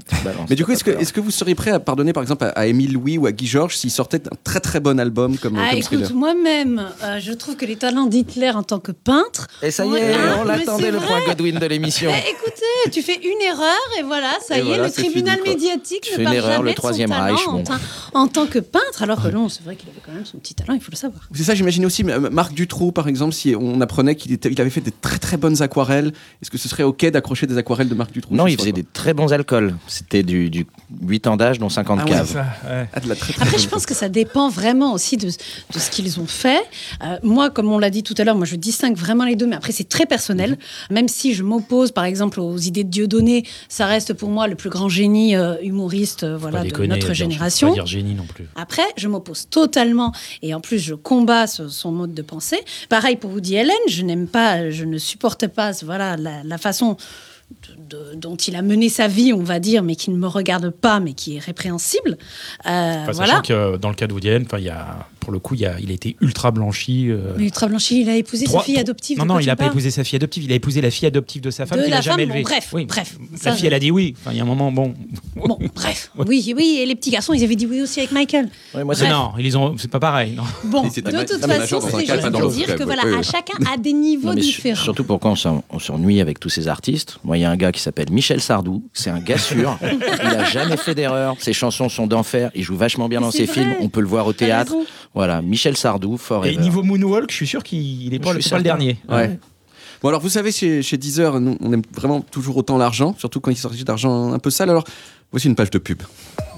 Mais 0.49 0.55
du 0.55 0.65
coup, 0.65 0.71
est-ce 0.71 0.83
que, 0.83 0.91
est 0.91 1.11
que 1.11 1.19
vous 1.21 1.31
seriez 1.31 1.55
prêt 1.55 1.71
à 1.71 1.79
pardonner 1.79 2.13
par 2.13 2.21
exemple 2.21 2.43
à, 2.45 2.49
à 2.49 2.65
Émile 2.67 2.93
Louis 2.93 3.17
ou 3.17 3.25
à 3.25 3.31
Guy 3.31 3.47
Georges 3.47 3.75
s'ils 3.77 3.91
sortaient 3.91 4.21
un 4.27 4.35
très 4.43 4.59
très 4.59 4.79
bon 4.79 4.99
album 4.99 5.37
comme, 5.37 5.57
Ah, 5.57 5.69
comme 5.71 5.79
écoute, 5.79 6.11
moi-même, 6.13 6.85
euh, 7.03 7.19
je 7.19 7.31
trouve 7.33 7.55
que 7.55 7.65
les 7.65 7.75
talents 7.77 8.05
d'Hitler 8.05 8.51
en 8.51 8.63
tant 8.63 8.79
que 8.79 8.91
peintre. 8.91 9.47
Et 9.61 9.71
ça 9.71 9.85
y 9.85 9.95
est, 9.95 10.15
on 10.39 10.43
l'attendait 10.45 10.91
le 10.91 10.99
point 10.99 11.21
Godwin 11.25 11.57
de 11.59 11.65
l'émission. 11.65 12.11
Eh, 12.13 12.29
écoutez, 12.31 12.91
tu 12.91 13.01
fais 13.01 13.15
une 13.15 13.41
erreur 13.41 13.79
et 13.99 14.03
voilà, 14.03 14.31
ça 14.45 14.57
Et 14.57 14.61
y 14.61 14.63
voilà, 14.65 14.83
est, 14.83 14.87
le 14.87 14.93
tribunal 14.93 15.37
fini, 15.37 15.49
médiatique 15.55 16.01
Tu 16.01 16.11
ne 16.11 16.15
fais 16.17 16.21
une 16.21 16.25
parle 16.25 16.37
erreur, 16.37 16.51
jamais 16.57 16.63
le 16.63 16.69
de 16.71 16.75
son 16.75 16.81
Troisième 16.81 17.09
talent 17.09 17.35
Reich, 17.35 17.47
en, 17.47 17.53
bon. 17.53 17.63
tant- 17.63 17.73
en 18.13 18.27
tant 18.27 18.45
que 18.45 18.59
peintre, 18.59 19.01
alors 19.01 19.21
que 19.23 19.29
non, 19.29 19.49
c'est 19.49 19.63
vrai 19.63 19.75
qu'il 19.75 19.89
avait 19.89 20.01
quand 20.05 20.11
même 20.13 20.25
son 20.25 20.37
petit 20.37 20.53
talent, 20.55 20.73
il 20.73 20.81
faut 20.81 20.91
le 20.91 20.97
savoir. 20.97 21.21
C'est 21.33 21.43
ça, 21.43 21.55
j'imaginais 21.55 21.85
aussi 21.85 22.03
euh, 22.03 22.29
Marc 22.29 22.53
Dutroux, 22.53 22.91
par 22.91 23.07
exemple, 23.07 23.33
si 23.33 23.55
on 23.59 23.79
apprenait 23.81 24.15
qu'il 24.15 24.31
il 24.43 24.61
avait 24.61 24.69
fait 24.69 24.81
des 24.81 24.91
très 24.91 25.17
très 25.19 25.37
bonnes 25.37 25.61
aquarelles, 25.61 26.11
est-ce 26.49 26.51
que 26.51 26.57
ce 26.57 26.67
serait 26.67 26.81
ok 26.81 27.05
d'accrocher 27.11 27.45
des 27.45 27.59
aquarelles 27.59 27.89
de 27.89 27.93
Marc 27.93 28.11
Dutroux 28.11 28.33
Non, 28.33 28.47
il 28.47 28.57
faisait 28.57 28.71
des 28.71 28.83
très 28.83 29.13
bons 29.13 29.31
alcools. 29.31 29.75
C'était 29.85 30.23
du, 30.23 30.49
du 30.49 30.65
8 31.05 31.27
ans 31.27 31.37
d'âge, 31.37 31.59
dont 31.59 31.69
50 31.69 31.99
Ah 32.01 32.05
ouais, 32.05 32.09
caves. 32.09 32.31
ça, 32.31 32.45
Ah, 32.91 32.99
de 32.99 33.07
la 33.07 33.15
très, 33.15 33.33
très 33.33 33.43
Après, 33.43 33.59
je 33.59 33.67
pense 33.67 33.85
que 33.85 33.93
ça 33.93 34.09
dépend 34.09 34.49
vraiment 34.49 34.93
aussi 34.93 35.15
de, 35.15 35.27
de 35.27 35.79
ce 35.79 35.91
qu'ils 35.91 36.19
ont 36.19 36.25
fait. 36.25 36.59
Euh, 37.03 37.17
moi, 37.21 37.51
comme 37.51 37.71
on 37.71 37.77
l'a 37.77 37.91
dit 37.91 38.01
tout 38.01 38.15
à 38.17 38.23
l'heure, 38.23 38.35
moi, 38.35 38.47
je 38.47 38.55
distingue 38.55 38.95
vraiment 38.97 39.25
les 39.25 39.35
deux, 39.35 39.45
mais 39.45 39.57
après, 39.57 39.71
c'est 39.71 39.87
très 39.87 40.07
personnel. 40.07 40.51
Mhm. 40.51 40.57
Même 40.95 41.07
si 41.07 41.35
je 41.35 41.43
m'oppose, 41.43 41.91
par 41.91 42.05
exemple, 42.05 42.39
aux 42.39 42.57
idées 42.57 42.83
de 42.83 42.89
Dieudonné, 42.89 43.45
ça 43.67 43.85
reste 43.85 44.13
pour 44.15 44.29
moi 44.29 44.47
le 44.47 44.55
plus 44.55 44.71
grand 44.71 44.89
génie 44.89 45.35
euh, 45.35 45.53
humoriste 45.61 46.23
euh, 46.23 46.35
voilà, 46.35 46.61
de 46.61 46.63
déconner, 46.63 46.87
notre 46.87 47.13
génération. 47.13 47.67
pas 47.67 47.73
dire 47.75 47.85
génie 47.85 48.15
non 48.15 48.25
plus. 48.25 48.45
Après, 48.55 48.81
je 48.97 49.07
m'oppose 49.07 49.47
totalement 49.51 50.13
et 50.41 50.55
en 50.55 50.61
plus 50.61 50.79
je 50.79 50.95
combats 50.95 51.45
ce- 51.45 51.67
son 51.69 51.91
mode 51.91 52.15
de 52.15 52.23
pensée. 52.23 52.59
Pareil 52.89 53.17
pour 53.17 53.29
Woody 53.33 53.55
Allen, 53.59 53.75
je 53.87 54.01
n'aime 54.01 54.27
pas, 54.27 54.71
je 54.71 54.83
ne 54.85 54.97
supporte 54.97 55.45
pas 55.45 55.73
voilà 55.83 56.17
la, 56.17 56.38
la 56.43 56.57
façon 56.57 56.97
de- 57.89 58.13
dont 58.15 58.35
il 58.35 58.55
a 58.55 58.61
mené 58.61 58.89
sa 58.89 59.07
vie, 59.07 59.33
on 59.33 59.43
va 59.43 59.59
dire, 59.59 59.83
mais 59.83 59.95
qui 59.95 60.11
ne 60.11 60.17
me 60.17 60.27
regarde 60.27 60.69
pas, 60.69 60.99
mais 60.99 61.13
qui 61.13 61.35
est 61.37 61.39
répréhensible. 61.39 62.17
Euh, 62.67 63.01
Enfin, 63.03 63.11
voilà. 63.11 63.31
Sachant 63.31 63.41
que 63.41 63.53
euh, 63.53 63.77
dans 63.77 63.89
le 63.89 63.95
cas 63.95 64.07
de 64.07 64.13
Woody 64.13 64.29
Allen, 64.29 64.43
enfin, 64.45 64.59
il 64.59 64.65
y 64.65 64.69
a, 64.69 65.07
pour 65.19 65.31
le 65.33 65.39
coup, 65.39 65.55
il, 65.55 65.61
y 65.61 65.65
a, 65.65 65.79
il 65.79 65.89
a 65.91 65.93
été 65.93 66.15
ultra 66.21 66.51
blanchi. 66.51 67.09
euh, 67.09 67.33
Mais 67.37 67.45
Ultra 67.45 67.67
Blanchi, 67.67 68.01
il 68.01 68.09
a 68.09 68.15
épousé 68.15 68.45
trois- 68.45 68.61
sa 68.61 68.65
fille 68.65 68.77
adoptive. 68.79 69.17
Non, 69.17 69.25
non, 69.25 69.39
il 69.39 69.47
n'a 69.47 69.55
pas 69.55 69.65
épousé 69.67 69.91
sa 69.91 70.03
fille 70.03 70.15
adoptive. 70.17 70.43
Il 70.43 70.51
a 70.51 70.55
épousé 70.55 70.81
la 70.81 70.91
fille 70.91 71.07
adoptive 71.07 71.41
de 71.41 71.49
sa 71.51 71.65
femme 71.65 71.79
De 71.79 71.83
qu'il 71.83 71.91
la 71.91 71.97
n'a 71.97 72.01
jamais 72.01 72.23
femme, 72.23 72.29
bon, 72.29 72.35
élevée. 72.35 72.43
bref, 72.43 72.69
Oui. 72.73 72.85
bref. 72.85 73.17
La 73.43 73.51
fille, 73.53 73.67
elle 73.67 73.73
a 73.73 73.79
dit 73.79 73.91
oui. 73.91 74.15
Enfin, 74.19 74.31
il 74.31 74.37
y 74.37 74.39
a 74.39 74.43
un 74.43 74.47
moment, 74.47 74.71
bon. 74.71 74.93
Bon, 75.35 75.57
bref. 75.73 76.11
Oui, 76.17 76.53
oui, 76.55 76.79
et 76.81 76.85
les 76.85 76.95
petits 76.95 77.09
garçons, 77.11 77.33
ils 77.33 77.43
avaient 77.43 77.55
dit 77.55 77.65
oui 77.65 77.81
aussi 77.81 77.99
avec 77.99 78.11
Michael. 78.11 78.49
Ouais, 78.75 78.83
moi, 78.83 78.93
Non, 79.09 79.31
ils 79.39 79.57
ont, 79.57 79.75
c'est 79.77 79.89
pas 79.89 79.99
pareil. 79.99 80.33
Non. 80.35 80.43
Bon, 80.65 80.83
de 80.83 80.89
toute 80.89 81.45
façon, 81.45 81.81
c'est 81.81 82.05
juste 82.05 82.55
dire 82.55 82.75
que 82.75 82.83
voilà, 82.83 83.03
chacun 83.23 83.57
a 83.71 83.77
des 83.77 83.93
niveaux 83.93 84.33
différents. 84.35 84.83
surtout 84.83 85.03
pourquoi 85.03 85.31
on 85.31 85.35
s'en- 85.35 85.63
on 85.69 85.79
s'ennuie 85.79 86.19
avec 86.21 86.39
tous 86.39 86.49
ces 86.49 86.67
artistes. 86.67 87.17
Moi, 87.23 87.37
il 87.39 87.43
y 87.43 87.45
a 87.45 87.51
un 87.51 87.55
gars 87.55 87.71
qui 87.71 87.79
s'appelle 87.79 88.11
Michel 88.11 88.41
Sardou. 88.41 88.83
C'est 88.93 89.09
un 89.09 89.19
gars 89.19 89.37
sûr. 89.37 89.77
il 90.23 90.27
a 90.27 90.43
jamais 90.43 90.77
fait 90.77 90.93
d'erreur. 90.93 91.35
Ses 91.39 91.53
chansons 91.53 91.87
sont 91.87 92.05
d'enfer. 92.05 92.51
Il 92.53 92.63
joue 92.63 92.75
vachement 92.75 93.07
bien 93.07 93.21
dans 93.21 93.31
ses 93.31 93.47
films. 93.47 93.75
On 93.79 93.87
peut 93.89 94.01
le 94.01 94.07
voir 94.07 94.27
au 94.27 94.33
théâtre. 94.33 94.75
Voilà, 95.15 95.41
Michel 95.41 95.77
Sardou, 95.77 96.15
Et 96.15 96.17
forever. 96.17 96.57
niveau 96.57 96.83
Moonwalk, 96.83 97.31
je 97.31 97.35
suis 97.35 97.47
sûr 97.47 97.63
qu'il 97.63 98.09
n'est 98.11 98.19
pas, 98.19 98.33
pas 98.33 98.57
le 98.57 98.63
dernier. 98.63 98.97
Ouais. 99.07 99.39
Bon, 100.01 100.09
alors 100.09 100.21
vous 100.21 100.29
savez, 100.29 100.51
chez, 100.51 100.81
chez 100.81 100.97
Deezer, 100.97 101.39
nous, 101.39 101.57
on 101.61 101.73
aime 101.73 101.81
vraiment 101.93 102.21
toujours 102.21 102.57
autant 102.57 102.77
l'argent, 102.77 103.15
surtout 103.17 103.39
quand 103.41 103.51
il 103.51 103.57
s'agit 103.57 103.83
d'argent 103.83 104.31
un 104.31 104.39
peu 104.39 104.49
sale. 104.49 104.69
Alors, 104.69 104.85
voici 105.31 105.47
une 105.47 105.55
page 105.55 105.71
de 105.71 105.77
pub. 105.77 106.03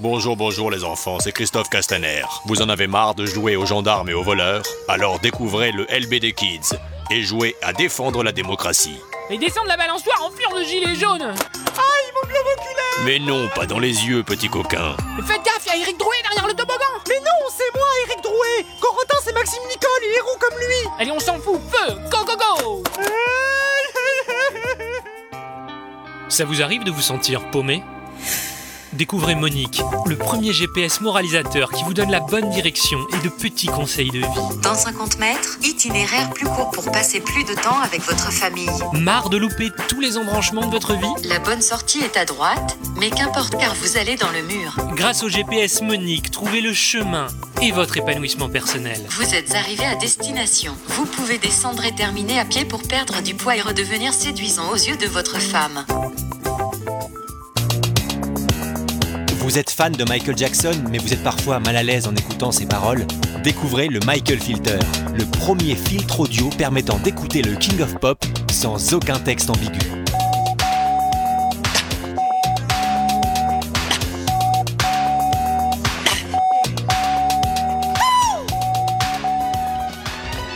Bonjour, 0.00 0.36
bonjour 0.36 0.70
les 0.70 0.84
enfants, 0.84 1.18
c'est 1.20 1.32
Christophe 1.32 1.68
Castaner. 1.68 2.22
Vous 2.46 2.62
en 2.62 2.68
avez 2.68 2.86
marre 2.86 3.14
de 3.14 3.26
jouer 3.26 3.56
aux 3.56 3.66
gendarmes 3.66 4.08
et 4.08 4.14
aux 4.14 4.22
voleurs? 4.22 4.62
Alors 4.88 5.18
découvrez 5.20 5.72
le 5.72 5.86
LBD 5.90 6.32
Kids 6.34 6.76
et 7.10 7.22
jouez 7.22 7.54
à 7.62 7.72
défendre 7.72 8.22
la 8.22 8.32
démocratie. 8.32 8.98
Et 9.30 9.38
descends 9.38 9.62
de 9.62 9.68
la 9.68 9.76
balançoire 9.76 10.22
en 10.22 10.30
furent 10.30 10.54
de 10.54 10.64
gilet 10.64 10.94
jaune. 10.94 11.22
Aïe, 11.22 12.12
mon 12.14 12.28
globe 12.28 12.46
oculaire 12.58 13.04
Mais 13.04 13.18
non, 13.18 13.48
pas 13.54 13.66
dans 13.66 13.78
les 13.78 14.04
yeux, 14.06 14.22
petit 14.22 14.48
coquin. 14.48 14.96
Faites 15.26 15.42
gaffe, 15.42 15.64
il 15.66 15.68
y 15.68 15.70
a 15.70 15.76
Eric 15.82 15.96
Drouet 15.98 16.16
derrière 16.22 16.46
le 16.46 16.54
toboggan. 16.54 16.84
Mais 17.08 17.20
non, 17.20 17.48
c'est 17.56 17.72
moi, 17.74 17.86
Eric 18.06 18.22
Drouet. 18.22 18.66
Corotin, 18.80 19.16
c'est 19.24 19.32
Maxime 19.32 19.62
Nicole, 19.68 19.90
il 20.02 20.14
est 20.16 20.20
roux 20.20 20.38
comme 20.38 20.58
lui. 20.58 20.90
Allez, 20.98 21.12
on 21.12 21.20
s'en 21.20 21.38
fout, 21.38 21.60
feu 21.70 21.94
Go, 22.10 22.24
go, 22.26 22.36
go. 22.36 22.82
Ça 26.28 26.44
vous 26.44 26.62
arrive 26.62 26.84
de 26.84 26.90
vous 26.90 27.02
sentir 27.02 27.50
paumé? 27.50 27.82
Découvrez 28.92 29.34
Monique, 29.34 29.80
le 30.06 30.16
premier 30.16 30.52
GPS 30.52 31.00
moralisateur 31.00 31.70
qui 31.70 31.82
vous 31.84 31.94
donne 31.94 32.10
la 32.10 32.20
bonne 32.20 32.50
direction 32.50 32.98
et 33.14 33.24
de 33.24 33.30
petits 33.30 33.68
conseils 33.68 34.10
de 34.10 34.18
vie. 34.18 34.58
Dans 34.62 34.74
50 34.74 35.18
mètres, 35.18 35.58
itinéraire 35.64 36.28
plus 36.30 36.46
court 36.46 36.70
pour 36.70 36.92
passer 36.92 37.20
plus 37.20 37.44
de 37.44 37.54
temps 37.54 37.80
avec 37.82 38.02
votre 38.02 38.30
famille. 38.30 38.68
Marre 38.92 39.30
de 39.30 39.38
louper 39.38 39.70
tous 39.88 40.00
les 40.00 40.18
embranchements 40.18 40.66
de 40.66 40.70
votre 40.70 40.94
vie 40.94 41.26
La 41.28 41.38
bonne 41.38 41.62
sortie 41.62 42.00
est 42.00 42.18
à 42.18 42.26
droite, 42.26 42.76
mais 42.98 43.08
qu'importe 43.08 43.56
car 43.58 43.74
vous 43.76 43.96
allez 43.96 44.16
dans 44.16 44.30
le 44.30 44.42
mur. 44.42 44.76
Grâce 44.94 45.22
au 45.22 45.30
GPS 45.30 45.80
Monique, 45.80 46.30
trouvez 46.30 46.60
le 46.60 46.74
chemin 46.74 47.28
et 47.62 47.72
votre 47.72 47.96
épanouissement 47.96 48.50
personnel. 48.50 49.00
Vous 49.08 49.34
êtes 49.34 49.54
arrivé 49.54 49.86
à 49.86 49.94
destination. 49.94 50.76
Vous 50.88 51.06
pouvez 51.06 51.38
descendre 51.38 51.82
et 51.86 51.94
terminer 51.94 52.38
à 52.38 52.44
pied 52.44 52.66
pour 52.66 52.82
perdre 52.82 53.22
du 53.22 53.34
poids 53.34 53.56
et 53.56 53.62
redevenir 53.62 54.12
séduisant 54.12 54.70
aux 54.70 54.76
yeux 54.76 54.98
de 54.98 55.06
votre 55.06 55.38
femme. 55.40 55.86
Vous 59.52 59.58
êtes 59.58 59.68
fan 59.68 59.92
de 59.92 60.04
Michael 60.04 60.38
Jackson, 60.38 60.72
mais 60.90 60.96
vous 60.96 61.12
êtes 61.12 61.22
parfois 61.22 61.60
mal 61.60 61.76
à 61.76 61.82
l'aise 61.82 62.06
en 62.06 62.14
écoutant 62.16 62.52
ses 62.52 62.64
paroles? 62.64 63.06
Découvrez 63.44 63.88
le 63.88 64.00
Michael 64.00 64.40
Filter, 64.40 64.78
le 65.14 65.26
premier 65.26 65.74
filtre 65.74 66.20
audio 66.20 66.48
permettant 66.56 66.98
d'écouter 67.00 67.42
le 67.42 67.54
King 67.56 67.82
of 67.82 67.94
Pop 67.98 68.24
sans 68.50 68.94
aucun 68.94 69.18
texte 69.18 69.50
ambigu. 69.50 69.78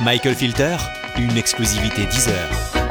Michael 0.02 0.34
Filter, 0.34 0.76
une 1.18 1.36
exclusivité 1.36 2.06
10 2.06 2.28
heures. 2.28 2.85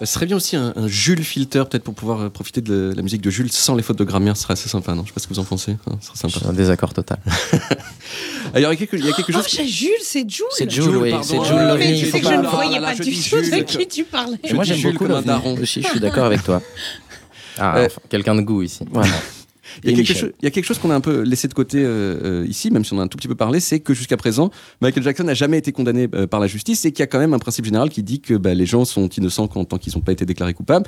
Ce 0.00 0.04
serait 0.06 0.26
bien 0.26 0.36
aussi 0.36 0.56
un, 0.56 0.74
un 0.76 0.88
Jules 0.88 1.24
Filter, 1.24 1.64
peut-être 1.70 1.82
pour 1.84 1.94
pouvoir 1.94 2.20
euh, 2.20 2.28
profiter 2.28 2.60
de 2.60 2.92
la 2.94 3.00
musique 3.02 3.22
de 3.22 3.30
Jules 3.30 3.50
sans 3.50 3.74
les 3.74 3.82
fautes 3.82 3.98
de 3.98 4.04
grammaire, 4.04 4.36
ce 4.36 4.42
serait 4.42 4.52
assez 4.52 4.68
sympa, 4.68 4.94
non? 4.94 5.02
Je 5.04 5.08
sais 5.08 5.14
pas 5.14 5.20
ce 5.20 5.26
que 5.26 5.32
vous 5.32 5.38
en 5.40 5.44
pensez. 5.44 5.72
hein, 5.86 5.98
ce 6.02 6.08
serait 6.14 6.28
sympa. 6.28 6.46
Un 6.48 6.52
désaccord 6.52 6.92
total. 6.92 7.18
Alors, 8.54 8.72
il 8.72 8.74
y 8.74 8.76
a 8.82 8.86
quelque, 8.86 8.96
il 8.96 9.06
y 9.06 9.08
a 9.08 9.12
quelque 9.12 9.32
Oh, 9.34 9.42
chose. 9.42 9.48
j'ai 9.48 9.66
Jules, 9.66 9.88
c'est 10.02 10.28
Jules. 10.28 10.44
C'est 10.50 10.70
Jules, 10.70 10.96
oui, 10.96 11.10
pardon. 11.10 11.24
c'est 11.26 11.38
Oh, 11.38 11.44
Jules 11.44 11.56
mais 11.56 11.66
Lovely. 11.68 12.00
C'est 12.00 12.06
Faut 12.10 12.18
que 12.18 12.24
je 12.24 12.30
ne 12.34 12.46
voyais 12.46 12.78
pas 12.80 12.94
je 12.94 13.02
du 13.04 13.10
tout 13.14 13.36
de 13.36 13.42
Jules. 13.42 13.64
qui 13.64 13.88
tu 13.88 14.04
parlais. 14.04 14.38
Et 14.44 14.52
moi 14.52 14.64
j'aime 14.64 14.76
Jules 14.76 14.92
beaucoup 14.92 15.06
comme 15.06 15.16
un 15.16 15.22
daron. 15.22 15.54
aussi, 15.58 15.80
je 15.82 15.88
suis 15.88 16.00
d'accord 16.00 16.26
avec 16.26 16.42
toi. 16.44 16.60
Ah, 17.58 17.78
Euh, 17.78 17.86
enfin, 17.86 18.02
quelqu'un 18.10 18.34
de 18.34 18.42
goût 18.42 18.60
ici. 18.60 18.84
Voilà. 18.90 19.08
Il 19.84 19.90
y, 19.90 19.92
a 19.92 19.96
quelque 19.96 20.14
chose, 20.14 20.32
il 20.40 20.44
y 20.44 20.48
a 20.48 20.50
quelque 20.50 20.64
chose 20.64 20.78
qu'on 20.78 20.90
a 20.90 20.94
un 20.94 21.00
peu 21.00 21.22
laissé 21.22 21.48
de 21.48 21.54
côté 21.54 21.82
euh, 21.82 22.42
euh, 22.42 22.46
ici, 22.48 22.70
même 22.70 22.84
si 22.84 22.92
on 22.92 22.96
en 22.96 23.00
a 23.00 23.04
un 23.04 23.08
tout 23.08 23.18
petit 23.18 23.28
peu 23.28 23.34
parlé, 23.34 23.60
c'est 23.60 23.80
que 23.80 23.94
jusqu'à 23.94 24.16
présent, 24.16 24.50
Michael 24.80 25.02
Jackson 25.02 25.24
n'a 25.24 25.34
jamais 25.34 25.58
été 25.58 25.72
condamné 25.72 26.08
euh, 26.14 26.26
par 26.26 26.40
la 26.40 26.46
justice 26.46 26.84
et 26.84 26.92
qu'il 26.92 27.00
y 27.00 27.04
a 27.04 27.06
quand 27.06 27.18
même 27.18 27.34
un 27.34 27.38
principe 27.38 27.64
général 27.64 27.90
qui 27.90 28.02
dit 28.02 28.20
que 28.20 28.34
bah, 28.34 28.54
les 28.54 28.66
gens 28.66 28.84
sont 28.84 29.08
innocents 29.08 29.48
quand- 29.48 29.64
tant 29.64 29.78
qu'ils 29.78 29.92
n'ont 29.94 30.02
pas 30.02 30.12
été 30.12 30.24
déclarés 30.24 30.54
coupables. 30.54 30.86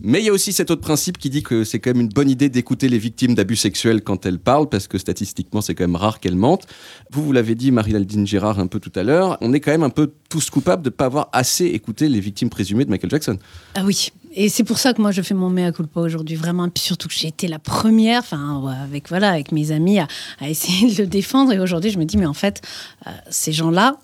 Mais 0.00 0.20
il 0.20 0.26
y 0.26 0.28
a 0.28 0.32
aussi 0.32 0.52
cet 0.52 0.70
autre 0.70 0.80
principe 0.80 1.18
qui 1.18 1.28
dit 1.28 1.42
que 1.42 1.64
c'est 1.64 1.80
quand 1.80 1.90
même 1.90 2.02
une 2.02 2.08
bonne 2.08 2.30
idée 2.30 2.48
d'écouter 2.48 2.88
les 2.88 2.98
victimes 2.98 3.34
d'abus 3.34 3.56
sexuels 3.56 4.02
quand 4.02 4.26
elles 4.26 4.38
parlent, 4.38 4.68
parce 4.68 4.86
que 4.86 4.96
statistiquement, 4.96 5.60
c'est 5.60 5.74
quand 5.74 5.82
même 5.82 5.96
rare 5.96 6.20
qu'elles 6.20 6.36
mentent. 6.36 6.68
Vous, 7.10 7.24
vous 7.24 7.32
l'avez 7.32 7.56
dit, 7.56 7.72
Marie-Aldine 7.72 8.24
Gérard, 8.24 8.60
un 8.60 8.68
peu 8.68 8.78
tout 8.78 8.92
à 8.94 9.02
l'heure, 9.02 9.38
on 9.40 9.52
est 9.52 9.58
quand 9.58 9.72
même 9.72 9.82
un 9.82 9.90
peu 9.90 10.12
tous 10.30 10.50
coupables 10.50 10.82
de 10.82 10.88
ne 10.88 10.94
pas 10.94 11.06
avoir 11.06 11.28
assez 11.32 11.64
écouté 11.64 12.08
les 12.08 12.20
victimes 12.20 12.48
présumées 12.48 12.84
de 12.84 12.90
Michael 12.90 13.10
Jackson. 13.10 13.38
Ah 13.74 13.82
oui, 13.84 14.12
et 14.40 14.48
c'est 14.48 14.62
pour 14.62 14.78
ça 14.78 14.94
que 14.94 15.02
moi 15.02 15.10
je 15.10 15.20
fais 15.20 15.34
mon 15.34 15.50
mea 15.50 15.72
culpa 15.72 15.98
aujourd'hui, 15.98 16.36
vraiment. 16.36 16.66
Et 16.66 16.70
puis 16.70 16.84
surtout 16.84 17.08
que 17.08 17.14
j'ai 17.14 17.26
été 17.26 17.48
la 17.48 17.58
première, 17.58 18.20
enfin 18.20 18.62
avec 18.84 19.08
voilà, 19.08 19.30
avec 19.30 19.50
mes 19.50 19.72
amis 19.72 19.98
à, 19.98 20.06
essayer 20.42 20.94
de 20.94 21.02
le 21.02 21.08
défendre. 21.08 21.52
Et 21.52 21.58
aujourd'hui, 21.58 21.90
je 21.90 21.98
me 21.98 22.04
dis 22.04 22.16
mais 22.16 22.26
en 22.26 22.34
fait, 22.34 22.62
euh, 23.08 23.10
ces 23.30 23.50
gens-là, 23.50 23.98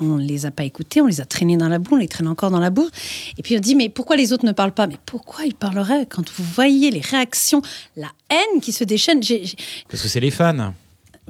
on 0.00 0.16
les 0.16 0.44
a 0.44 0.50
pas 0.50 0.64
écoutés, 0.64 1.00
on 1.00 1.06
les 1.06 1.20
a 1.20 1.24
traînés 1.24 1.56
dans 1.56 1.68
la 1.68 1.78
boue, 1.78 1.94
on 1.94 1.98
les 1.98 2.08
traîne 2.08 2.26
encore 2.26 2.50
dans 2.50 2.58
la 2.58 2.70
boue. 2.70 2.88
Et 3.38 3.42
puis 3.42 3.56
on 3.56 3.60
dit 3.60 3.76
mais 3.76 3.88
pourquoi 3.88 4.16
les 4.16 4.32
autres 4.32 4.44
ne 4.44 4.50
parlent 4.50 4.74
pas? 4.74 4.88
Mais 4.88 4.98
pourquoi 5.06 5.44
ils 5.44 5.54
parleraient? 5.54 6.06
Quand 6.06 6.28
vous 6.36 6.44
voyez 6.44 6.90
les 6.90 7.00
réactions, 7.00 7.62
la 7.96 8.10
haine 8.28 8.60
qui 8.60 8.72
se 8.72 8.82
déchaîne 8.82 9.22
j'ai- 9.22 9.44
Parce 9.88 10.02
que 10.02 10.08
c'est 10.08 10.20
les 10.20 10.32
fans. 10.32 10.74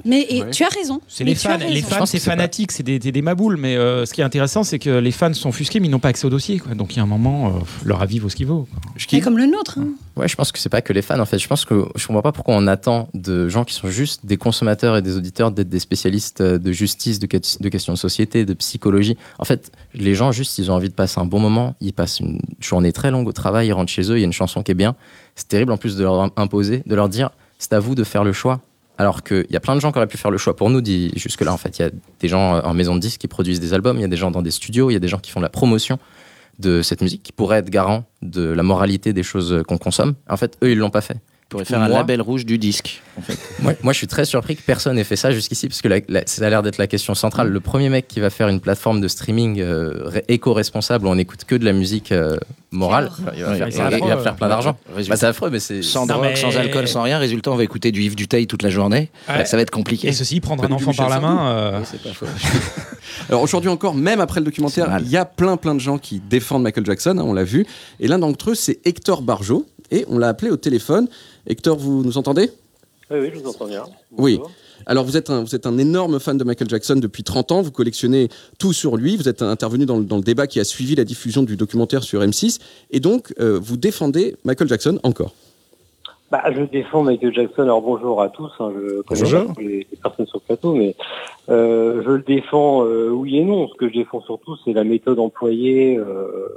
Mais 0.05 0.25
et 0.29 0.43
Ouais. 0.43 0.51
tu 0.51 0.63
as 0.63 0.69
raison. 0.69 1.01
C'est 1.07 1.23
les 1.23 1.33
fans. 1.35 1.57
Les 1.57 1.65
raison. 1.81 1.87
fans, 1.87 2.05
c'est 2.05 2.19
fanatique, 2.19 2.71
c'est 2.71 2.83
des, 2.83 2.99
des, 2.99 3.11
des 3.11 3.21
maboules. 3.21 3.57
Mais 3.57 3.75
euh, 3.75 4.05
ce 4.05 4.13
qui 4.13 4.21
est 4.21 4.23
intéressant, 4.23 4.63
c'est 4.63 4.77
que 4.79 4.89
les 4.99 5.11
fans 5.11 5.33
sont 5.33 5.49
offusqués, 5.49 5.79
mais 5.79 5.87
ils 5.87 5.91
n'ont 5.91 5.99
pas 5.99 6.09
accès 6.09 6.25
au 6.25 6.29
dossier. 6.29 6.59
Quoi. 6.59 6.75
Donc 6.75 6.93
il 6.93 6.97
y 6.97 6.99
a 6.99 7.03
un 7.03 7.07
moment, 7.07 7.47
euh, 7.47 7.51
leur 7.83 8.01
avis 8.01 8.19
vaut 8.19 8.29
ce 8.29 8.35
qu'il 8.35 8.45
vaut. 8.47 8.67
quoi. 8.71 8.79
C'est 8.97 9.19
comme 9.21 9.37
le 9.37 9.45
nôtre. 9.47 9.79
hein. 9.79 9.87
Ouais, 10.15 10.27
je 10.27 10.35
pense 10.35 10.51
que 10.51 10.59
c'est 10.59 10.69
pas 10.69 10.81
que 10.81 10.93
les 10.93 11.01
fans 11.01 11.19
en 11.19 11.25
fait. 11.25 11.39
Je 11.39 11.47
pense 11.47 11.65
que 11.65 11.85
je 11.95 12.05
comprends 12.07 12.21
pas 12.21 12.31
pourquoi 12.31 12.55
on 12.55 12.67
attend 12.67 13.09
de 13.13 13.49
gens 13.49 13.63
qui 13.65 13.73
sont 13.73 13.89
juste 13.89 14.25
des 14.25 14.37
consommateurs 14.37 14.97
et 14.97 15.01
des 15.01 15.15
auditeurs 15.17 15.51
d'être 15.51 15.69
des 15.69 15.79
spécialistes 15.79 16.41
euh, 16.41 16.57
de 16.59 16.71
justice, 16.71 17.19
de, 17.19 17.25
que- 17.27 17.37
de 17.37 17.69
questions 17.69 17.93
de 17.93 17.97
société, 17.97 18.45
de 18.45 18.53
psychologie. 18.53 19.17
En 19.39 19.45
fait, 19.45 19.71
les 19.93 20.13
gens 20.15 20.31
juste 20.31 20.57
ils 20.59 20.69
ont 20.71 20.75
envie 20.75 20.89
de 20.89 20.93
passer 20.93 21.19
un 21.19 21.25
bon 21.25 21.39
moment. 21.39 21.75
Ils 21.81 21.93
passent 21.93 22.19
une 22.19 22.39
journée 22.59 22.93
très 22.93 23.09
longue 23.11 23.27
au 23.27 23.31
travail, 23.33 23.67
ils 23.67 23.73
rentrent 23.73 23.91
chez 23.91 24.11
eux, 24.11 24.17
il 24.17 24.19
y 24.19 24.23
a 24.23 24.25
une 24.27 24.33
chanson 24.33 24.61
qui 24.63 24.71
est 24.71 24.75
bien. 24.75 24.95
C'est 25.35 25.47
terrible 25.47 25.71
en 25.71 25.77
plus 25.77 25.95
de 25.95 26.03
leur 26.03 26.31
imposer, 26.39 26.83
de 26.85 26.95
leur 26.95 27.09
dire 27.09 27.29
c'est 27.59 27.73
à 27.73 27.79
vous 27.79 27.95
de 27.95 28.03
faire 28.03 28.23
le 28.23 28.33
choix. 28.33 28.61
Alors 28.97 29.23
qu'il 29.23 29.45
y 29.49 29.55
a 29.55 29.59
plein 29.59 29.75
de 29.75 29.79
gens 29.79 29.91
qui 29.91 29.97
auraient 29.97 30.07
pu 30.07 30.17
faire 30.17 30.31
le 30.31 30.37
choix 30.37 30.55
pour 30.55 30.69
nous 30.69 30.83
jusque-là. 31.15 31.53
En 31.53 31.57
fait, 31.57 31.77
il 31.79 31.81
y 31.83 31.85
a 31.85 31.91
des 32.19 32.27
gens 32.27 32.55
euh, 32.55 32.61
en 32.61 32.73
maison 32.73 32.95
de 32.95 32.99
disques 32.99 33.21
qui 33.21 33.27
produisent 33.27 33.59
des 33.59 33.73
albums, 33.73 33.97
il 33.97 34.01
y 34.01 34.05
a 34.05 34.07
des 34.07 34.17
gens 34.17 34.31
dans 34.31 34.41
des 34.41 34.51
studios, 34.51 34.89
il 34.89 34.93
y 34.93 34.97
a 34.97 34.99
des 34.99 35.07
gens 35.07 35.19
qui 35.19 35.31
font 35.31 35.39
la 35.39 35.49
promotion 35.49 35.99
de 36.59 36.81
cette 36.81 37.01
musique 37.01 37.21
qui 37.21 37.31
pourraient 37.31 37.59
être 37.59 37.69
garants 37.69 38.05
de 38.23 38.41
la 38.41 38.63
moralité 38.63 39.13
des 39.13 39.23
choses 39.23 39.63
qu'on 39.67 39.77
consomme. 39.77 40.15
En 40.27 40.37
fait, 40.37 40.57
eux, 40.63 40.71
ils 40.71 40.77
l'ont 40.77 40.89
pas 40.89 41.01
fait. 41.01 41.17
Pourrait 41.49 41.65
faire 41.65 41.81
un 41.81 41.87
label 41.87 42.21
rouge 42.21 42.45
du 42.45 42.57
disque. 42.57 43.01
En 43.17 43.21
fait. 43.21 43.37
Moi, 43.61 43.73
moi, 43.81 43.93
je 43.93 43.97
suis 43.97 44.07
très 44.07 44.25
surpris 44.25 44.55
que 44.55 44.61
personne 44.61 44.99
ait 44.99 45.03
fait 45.03 45.15
ça 45.15 45.31
jusqu'ici, 45.31 45.67
parce 45.67 45.81
que 45.81 45.87
la- 45.87 45.99
la- 46.09 46.27
ça 46.27 46.45
a 46.45 46.49
l'air 46.49 46.61
d'être 46.61 46.77
la 46.77 46.87
question 46.87 47.15
centrale. 47.15 47.47
Le 47.49 47.59
premier 47.59 47.89
mec 47.89 48.07
qui 48.07 48.19
va 48.19 48.29
faire 48.29 48.47
une 48.49 48.59
plateforme 48.59 49.01
de 49.01 49.07
streaming 49.07 49.59
euh, 49.61 50.11
éco-responsable 50.27 51.07
où 51.07 51.09
on 51.09 51.15
n'écoute 51.15 51.45
que 51.45 51.55
de 51.55 51.63
la 51.65 51.73
musique 51.73 52.11
euh, 52.11 52.37
morale, 52.71 53.09
il 53.35 53.43
va, 53.43 53.55
faire, 53.55 53.67
c'est 53.71 53.77
il 53.77 53.81
va- 53.83 53.91
il 53.97 53.99
va 53.99 54.05
affreux. 54.11 54.23
faire 54.23 54.35
plein 54.35 54.49
d'argent. 54.49 54.77
Bah, 55.07 55.15
c'est 55.15 55.25
affreux, 55.25 55.49
mais 55.49 55.59
c'est. 55.59 55.81
Sans 55.81 56.05
drogue, 56.05 56.21
mais- 56.21 56.35
sans 56.35 56.55
alcool, 56.57 56.87
sans 56.87 57.01
rien. 57.01 57.17
Résultat, 57.17 57.51
on 57.51 57.55
va 57.55 57.63
écouter 57.63 57.91
du 57.91 58.01
Yves 58.03 58.15
Duteil 58.15 58.45
toute 58.45 58.61
la 58.61 58.69
journée. 58.69 59.09
Ouais. 59.29 59.45
Ça 59.45 59.55
va 59.57 59.63
être 59.63 59.71
compliqué. 59.71 60.09
Et 60.09 60.13
ceci, 60.13 60.39
prendre 60.41 60.63
un 60.65 60.71
enfant 60.71 60.93
par 60.93 61.09
la 61.09 61.19
main. 61.19 61.49
euh, 61.51 61.79
Alors 63.29 63.41
aujourd'hui 63.41 63.69
encore, 63.69 63.95
même 63.95 64.19
après 64.19 64.39
le 64.39 64.45
documentaire, 64.45 64.95
il 65.01 65.09
y 65.09 65.17
a 65.17 65.25
plein 65.25 65.57
plein 65.57 65.75
de 65.75 65.79
gens 65.79 65.97
qui 65.97 66.19
défendent 66.19 66.63
Michael 66.63 66.85
Jackson, 66.85 67.17
hein, 67.17 67.23
on 67.25 67.33
l'a 67.33 67.43
vu. 67.43 67.65
Et 67.99 68.07
l'un 68.07 68.19
d'entre 68.19 68.51
eux, 68.51 68.55
c'est 68.55 68.79
Hector 68.85 69.21
Barjot. 69.21 69.65
Et 69.89 70.03
on 70.09 70.17
l'a 70.17 70.27
appelé 70.27 70.51
au 70.51 70.57
téléphone. 70.57 71.07
Hector, 71.47 71.77
vous 71.77 72.03
nous 72.03 72.17
entendez? 72.17 72.51
Oui, 73.09 73.19
oui, 73.21 73.29
je 73.33 73.39
vous 73.39 73.49
entends 73.49 73.67
bien. 73.67 73.83
Oui. 74.17 74.39
Alors 74.85 75.05
vous 75.05 75.15
êtes, 75.17 75.29
un, 75.29 75.43
vous 75.43 75.55
êtes 75.55 75.65
un 75.65 75.77
énorme 75.77 76.19
fan 76.19 76.37
de 76.37 76.43
Michael 76.43 76.69
Jackson 76.69 76.95
depuis 76.97 77.23
30 77.23 77.51
ans, 77.53 77.61
vous 77.61 77.71
collectionnez 77.71 78.29
tout 78.59 78.73
sur 78.73 78.95
lui, 78.97 79.15
vous 79.17 79.27
êtes 79.29 79.41
intervenu 79.41 79.85
dans 79.85 79.97
le, 79.97 80.03
dans 80.03 80.17
le 80.17 80.23
débat 80.23 80.45
qui 80.45 80.59
a 80.59 80.63
suivi 80.63 80.95
la 80.95 81.03
diffusion 81.05 81.43
du 81.43 81.55
documentaire 81.55 82.03
sur 82.03 82.21
M6, 82.21 82.59
et 82.91 82.99
donc 82.99 83.33
euh, 83.39 83.59
vous 83.61 83.77
défendez 83.77 84.35
Michael 84.43 84.67
Jackson 84.67 84.99
encore. 85.03 85.33
Bah, 86.29 86.43
je 86.53 86.61
défends 86.63 87.03
Michael 87.03 87.33
Jackson. 87.33 87.61
Alors 87.63 87.81
bonjour 87.81 88.21
à 88.21 88.27
tous. 88.27 88.51
hein, 88.59 88.71
je 88.75 89.01
connais 89.01 89.21
Bonjour. 89.21 89.53
pas 89.53 89.61
les, 89.61 89.87
les 89.89 89.97
personnes 90.03 90.27
sur 90.27 90.39
le 90.39 90.45
plateau, 90.45 90.73
mais 90.75 90.93
euh, 91.47 92.01
je 92.05 92.11
le 92.11 92.21
défends 92.21 92.83
euh, 92.85 93.09
oui 93.09 93.37
et 93.37 93.45
non. 93.45 93.69
Ce 93.69 93.75
que 93.75 93.87
je 93.87 93.93
défends 93.93 94.21
surtout, 94.21 94.57
c'est 94.65 94.73
la 94.73 94.83
méthode 94.83 95.19
employée 95.19 95.97
euh, 95.97 96.49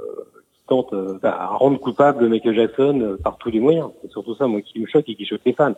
euh, 0.93 1.19
bah, 1.21 1.37
à 1.39 1.47
rendre 1.47 1.79
coupable 1.79 2.27
Michael 2.27 2.55
Jackson 2.55 2.99
euh, 3.01 3.17
par 3.23 3.37
tous 3.37 3.49
les 3.51 3.59
moyens. 3.59 3.89
C'est 4.01 4.11
surtout 4.11 4.35
ça, 4.35 4.47
moi, 4.47 4.61
qui 4.61 4.79
me 4.79 4.87
choque 4.87 5.07
et 5.07 5.15
qui 5.15 5.25
choque 5.25 5.41
les 5.45 5.53
fans. 5.53 5.75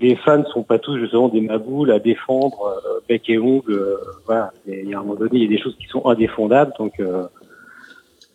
Les 0.00 0.16
fans 0.16 0.38
ne 0.38 0.44
sont 0.44 0.62
pas 0.62 0.78
tous 0.78 0.98
justement 0.98 1.28
des 1.28 1.40
maboules 1.40 1.90
à 1.92 1.98
défendre 1.98 2.60
euh, 2.86 3.00
bec 3.08 3.28
et 3.28 3.38
ongle. 3.38 3.72
euh, 3.72 3.96
voilà. 4.26 4.52
Il 4.66 4.88
y 4.88 4.94
a 4.94 4.98
un 4.98 5.02
moment 5.02 5.14
donné, 5.16 5.30
il 5.34 5.42
y 5.42 5.46
a 5.46 5.48
des 5.56 5.62
choses 5.62 5.76
qui 5.76 5.86
sont 5.86 6.06
indéfendables, 6.06 6.72
donc. 6.78 6.98
euh, 7.00 7.26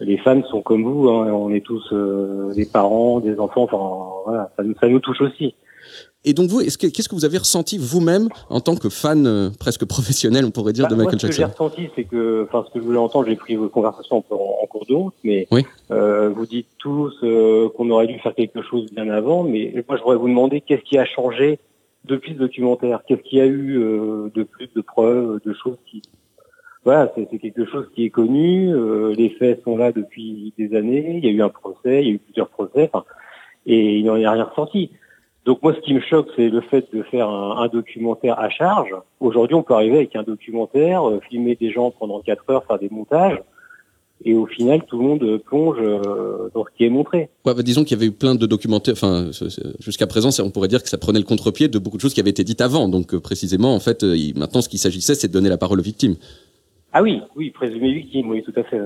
les 0.02 0.18
fans 0.18 0.42
sont 0.44 0.62
comme 0.62 0.84
vous, 0.84 1.10
hein, 1.10 1.30
on 1.34 1.50
est 1.52 1.60
tous 1.60 1.86
euh, 1.92 2.54
des 2.54 2.65
parents, 2.65 3.20
des 3.20 3.38
enfants, 3.38 3.63
enfin 3.63 4.22
voilà, 4.26 4.50
ça, 4.56 4.63
ça 4.80 4.88
nous 4.88 5.00
touche 5.02 5.20
aussi. 5.20 5.56
Et 6.25 6.34
donc 6.34 6.49
vous, 6.49 6.60
est-ce 6.60 6.77
que- 6.77 6.88
qu'est-ce 6.88 7.08
que 7.08 7.15
vous 7.15 7.23
avez 7.23 7.38
ressenti 7.38 7.77
vous-même 7.77 8.27
en 8.49 8.60
tant 8.60 8.75
que 8.75 8.89
fan 8.89 9.25
euh, 9.25 9.49
presque 9.58 9.86
professionnel, 9.86 10.43
on 10.43 10.51
pourrait 10.51 10.73
dire, 10.73 10.84
Bah, 10.86 10.89
de 10.89 10.95
moi, 10.95 11.05
Michael 11.05 11.19
ce 11.21 11.27
que 11.27 11.32
j'ai 11.32 11.41
Jackson? 11.43 11.63
ressenti, 11.65 11.89
c'est 11.95 12.03
que, 12.03 12.43
enfin, 12.43 12.65
ce 12.67 12.73
que 12.73 12.79
je 12.82 12.86
voulais 12.86 12.97
entendre, 12.97 13.27
j'ai 13.29 13.38
pris 13.38 13.55
vos 13.55 13.69
conversations 13.69 14.17
en, 14.29 14.36
en 14.62 14.67
cours 14.67 14.86
de 14.86 14.93
route, 14.95 15.13
mais 15.23 15.47
Oui. 15.51 15.65
euh, 15.91 16.29
vous 16.29 16.45
dites 16.45 16.67
tous 16.77 17.13
euh, 17.23 17.69
qu'on 17.69 17.89
aurait 17.89 18.08
dû 18.08 18.19
faire 18.19 18.36
quelque 18.36 18.62
chose 18.62 18.91
bien 18.91 19.10
avant, 19.10 19.43
mais 19.43 19.73
moi, 19.88 19.95
je 19.97 20.01
voudrais 20.03 20.17
vous 20.17 20.27
demander 20.27 20.60
qu'est-ce 20.60 20.84
qui 20.84 20.97
a 20.97 21.05
changé 21.05 21.58
depuis 22.03 22.34
ce 22.34 22.38
documentaire? 22.39 22.99
Qu'est-ce 23.08 23.21
qu'il 23.21 23.38
y 23.38 23.41
a 23.41 23.45
eu 23.45 23.77
euh, 23.82 24.29
de 24.36 24.43
plus 24.43 24.67
de 24.75 24.82
preuves, 24.82 25.39
de 25.45 25.53
choses 25.53 25.77
qui 25.89 26.01
voilà, 26.86 27.12
c'est 27.15 27.38
quelque 27.39 27.65
chose 27.65 27.86
qui 27.93 28.05
est 28.05 28.10
connu. 28.10 28.73
euh, 28.73 29.13
les 29.13 29.29
faits 29.32 29.62
sont 29.63 29.75
là 29.77 29.91
depuis 29.91 30.53
des 30.58 30.73
années. 30.77 31.17
Il 31.17 31.25
y 31.25 31.27
a 31.27 31.32
eu 31.32 31.41
un 31.41 31.49
procès, 31.49 32.01
il 32.01 32.08
y 32.08 32.12
a 32.12 32.13
eu 32.13 32.19
plusieurs 32.19 32.47
procès, 32.47 32.89
et 33.65 33.97
il 33.99 34.05
n'en 34.05 34.15
est 34.15 34.27
rien 34.27 34.45
ressorti. 34.45 34.89
Donc 35.50 35.64
moi, 35.64 35.74
ce 35.74 35.80
qui 35.80 35.96
me 35.96 36.00
choque, 36.00 36.28
c'est 36.36 36.48
le 36.48 36.62
fait 36.62 36.86
de 36.94 37.02
faire 37.02 37.28
un, 37.28 37.64
un 37.64 37.68
documentaire 37.70 38.38
à 38.40 38.52
charge. 38.52 38.94
Aujourd'hui, 39.20 39.56
on 39.56 39.64
peut 39.64 39.74
arriver 39.74 39.98
avec 39.98 40.16
un 40.16 40.22
documentaire, 40.22 41.10
euh, 41.10 41.20
filmer 41.28 41.56
des 41.56 41.72
gens 41.72 41.90
pendant 41.90 42.20
quatre 42.20 42.44
heures, 42.52 42.64
faire 42.66 42.78
des 42.78 42.90
montages, 42.90 43.42
et 44.24 44.36
au 44.36 44.46
final, 44.46 44.84
tout 44.86 45.00
le 45.00 45.04
monde 45.04 45.24
euh, 45.24 45.40
plonge 45.40 45.78
euh, 45.80 46.52
dans 46.54 46.66
ce 46.66 46.70
qui 46.78 46.86
est 46.86 46.92
montré. 46.92 47.30
Ouais, 47.48 47.56
bah, 47.56 47.64
disons 47.64 47.84
qu'il 47.84 47.98
y 47.98 48.00
avait 48.00 48.06
eu 48.06 48.12
plein 48.12 48.36
de 48.36 48.46
documentaires. 48.46 48.94
Enfin, 48.94 49.32
jusqu'à 49.80 50.06
présent, 50.06 50.30
on 50.44 50.52
pourrait 50.52 50.68
dire 50.68 50.84
que 50.84 50.90
ça 50.90 51.00
prenait 51.00 51.18
le 51.18 51.26
contre-pied 51.26 51.68
de 51.68 51.80
beaucoup 51.80 51.98
de 51.98 52.04
choses 52.04 52.14
qui 52.14 52.20
avaient 52.20 52.30
été 52.30 52.44
dites 52.44 52.62
avant. 52.62 52.88
Donc, 52.88 53.18
précisément, 53.18 53.74
en 53.74 53.80
fait, 53.80 54.04
maintenant, 54.36 54.62
ce 54.62 54.70
qu'il 54.70 54.78
s'agissait, 54.78 55.16
c'est 55.16 55.30
de 55.30 55.34
donner 55.34 55.50
la 55.50 55.58
parole 55.58 55.80
aux 55.80 55.84
victimes. 55.84 56.18
Ah 56.94 57.02
oui, 57.02 57.22
oui, 57.36 57.50
présumé 57.50 57.92
victime, 57.92 58.30
oui, 58.30 58.44
tout 58.44 58.54
à 58.56 58.62
fait. 58.62 58.80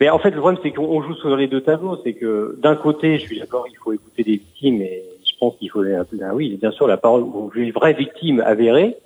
Mais 0.00 0.08
en 0.08 0.18
fait, 0.18 0.30
le 0.30 0.38
problème, 0.38 0.58
c'est 0.62 0.70
qu'on 0.70 0.84
on 0.84 1.02
joue 1.02 1.16
sur 1.16 1.36
les 1.36 1.48
deux 1.48 1.60
tableaux. 1.60 1.98
C'est 2.02 2.14
que 2.14 2.58
d'un 2.62 2.76
côté, 2.76 3.18
je 3.18 3.26
suis 3.26 3.38
d'accord, 3.38 3.66
il 3.70 3.76
faut 3.76 3.92
écouter 3.92 4.22
des 4.22 4.36
victimes, 4.36 4.80
et 4.80 5.02
pense 5.42 5.56
qu'il 5.56 5.70
faut, 5.70 5.82
ah 5.82 6.34
oui, 6.34 6.56
bien 6.56 6.70
sûr, 6.70 6.86
la 6.86 6.96
parole 6.96 7.22
aux 7.22 7.50
vraies 7.74 7.94
victimes 7.94 8.40
avérées. 8.46 8.96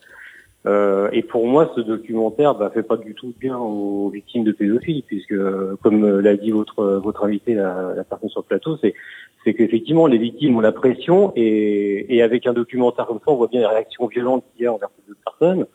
Euh, 0.66 1.08
et 1.12 1.22
pour 1.22 1.46
moi, 1.46 1.72
ce 1.74 1.80
documentaire 1.80 2.54
bah, 2.56 2.70
fait 2.74 2.82
pas 2.82 2.98
du 2.98 3.14
tout 3.14 3.32
bien 3.40 3.56
aux 3.56 4.10
victimes 4.10 4.44
de 4.44 4.52
pédophilie, 4.52 5.04
puisque, 5.06 5.32
euh, 5.32 5.76
comme 5.82 6.04
euh, 6.04 6.20
l'a 6.20 6.36
dit 6.36 6.50
votre 6.50 6.82
votre 6.96 7.24
invité, 7.24 7.54
la, 7.54 7.94
la 7.96 8.04
personne 8.04 8.28
sur 8.28 8.40
le 8.40 8.46
plateau, 8.46 8.76
c'est 8.82 8.92
c'est 9.44 9.54
qu'effectivement 9.54 10.08
les 10.08 10.18
victimes 10.18 10.56
ont 10.56 10.60
la 10.60 10.72
pression, 10.72 11.32
et, 11.36 12.14
et 12.14 12.20
avec 12.20 12.46
un 12.46 12.52
documentaire 12.52 13.06
comme 13.06 13.20
ça, 13.24 13.30
on 13.30 13.36
voit 13.36 13.46
bien 13.46 13.60
les 13.60 13.72
réactions 13.74 14.06
violentes 14.08 14.44
qu'il 14.52 14.64
y 14.64 14.66
a 14.66 14.72
envers 14.72 14.90
ces 14.96 15.08
deux 15.08 15.16
personnes. 15.24 15.66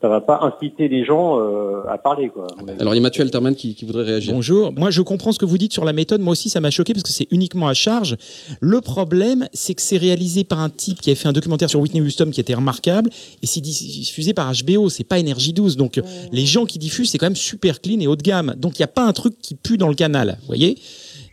Ça 0.00 0.08
va 0.08 0.20
pas 0.20 0.38
inciter 0.42 0.86
les 0.86 1.04
gens 1.04 1.40
euh, 1.40 1.82
à 1.88 1.98
parler, 1.98 2.28
quoi. 2.28 2.46
Alors, 2.78 2.94
il 2.94 2.98
y 2.98 3.00
a 3.00 3.02
Mathieu 3.02 3.22
Alterman 3.22 3.56
qui, 3.56 3.74
qui 3.74 3.84
voudrait 3.84 4.04
réagir. 4.04 4.32
Bonjour. 4.32 4.72
Moi, 4.72 4.90
je 4.90 5.02
comprends 5.02 5.32
ce 5.32 5.40
que 5.40 5.44
vous 5.44 5.58
dites 5.58 5.72
sur 5.72 5.84
la 5.84 5.92
méthode. 5.92 6.20
Moi 6.20 6.32
aussi, 6.32 6.50
ça 6.50 6.60
m'a 6.60 6.70
choqué 6.70 6.92
parce 6.92 7.02
que 7.02 7.10
c'est 7.10 7.26
uniquement 7.32 7.66
à 7.66 7.74
charge. 7.74 8.16
Le 8.60 8.80
problème, 8.80 9.48
c'est 9.52 9.74
que 9.74 9.82
c'est 9.82 9.96
réalisé 9.96 10.44
par 10.44 10.60
un 10.60 10.70
type 10.70 11.00
qui 11.00 11.10
a 11.10 11.16
fait 11.16 11.26
un 11.26 11.32
documentaire 11.32 11.68
sur 11.68 11.80
Whitney 11.80 12.00
Houston 12.00 12.30
qui 12.32 12.40
était 12.40 12.54
remarquable 12.54 13.10
et 13.42 13.46
c'est 13.48 13.60
diffusé 13.60 14.34
par 14.34 14.52
HBO. 14.52 14.88
C'est 14.88 15.02
pas 15.02 15.18
Énergie 15.18 15.52
12. 15.52 15.76
Donc, 15.76 16.00
les 16.30 16.46
gens 16.46 16.64
qui 16.64 16.78
diffusent, 16.78 17.10
c'est 17.10 17.18
quand 17.18 17.26
même 17.26 17.34
super 17.34 17.80
clean 17.80 17.98
et 17.98 18.06
haut 18.06 18.14
de 18.14 18.22
gamme. 18.22 18.54
Donc, 18.56 18.78
il 18.78 18.82
n'y 18.82 18.84
a 18.84 18.88
pas 18.88 19.04
un 19.04 19.12
truc 19.12 19.34
qui 19.42 19.56
pue 19.56 19.78
dans 19.78 19.88
le 19.88 19.96
canal. 19.96 20.36
Vous 20.42 20.46
voyez? 20.46 20.78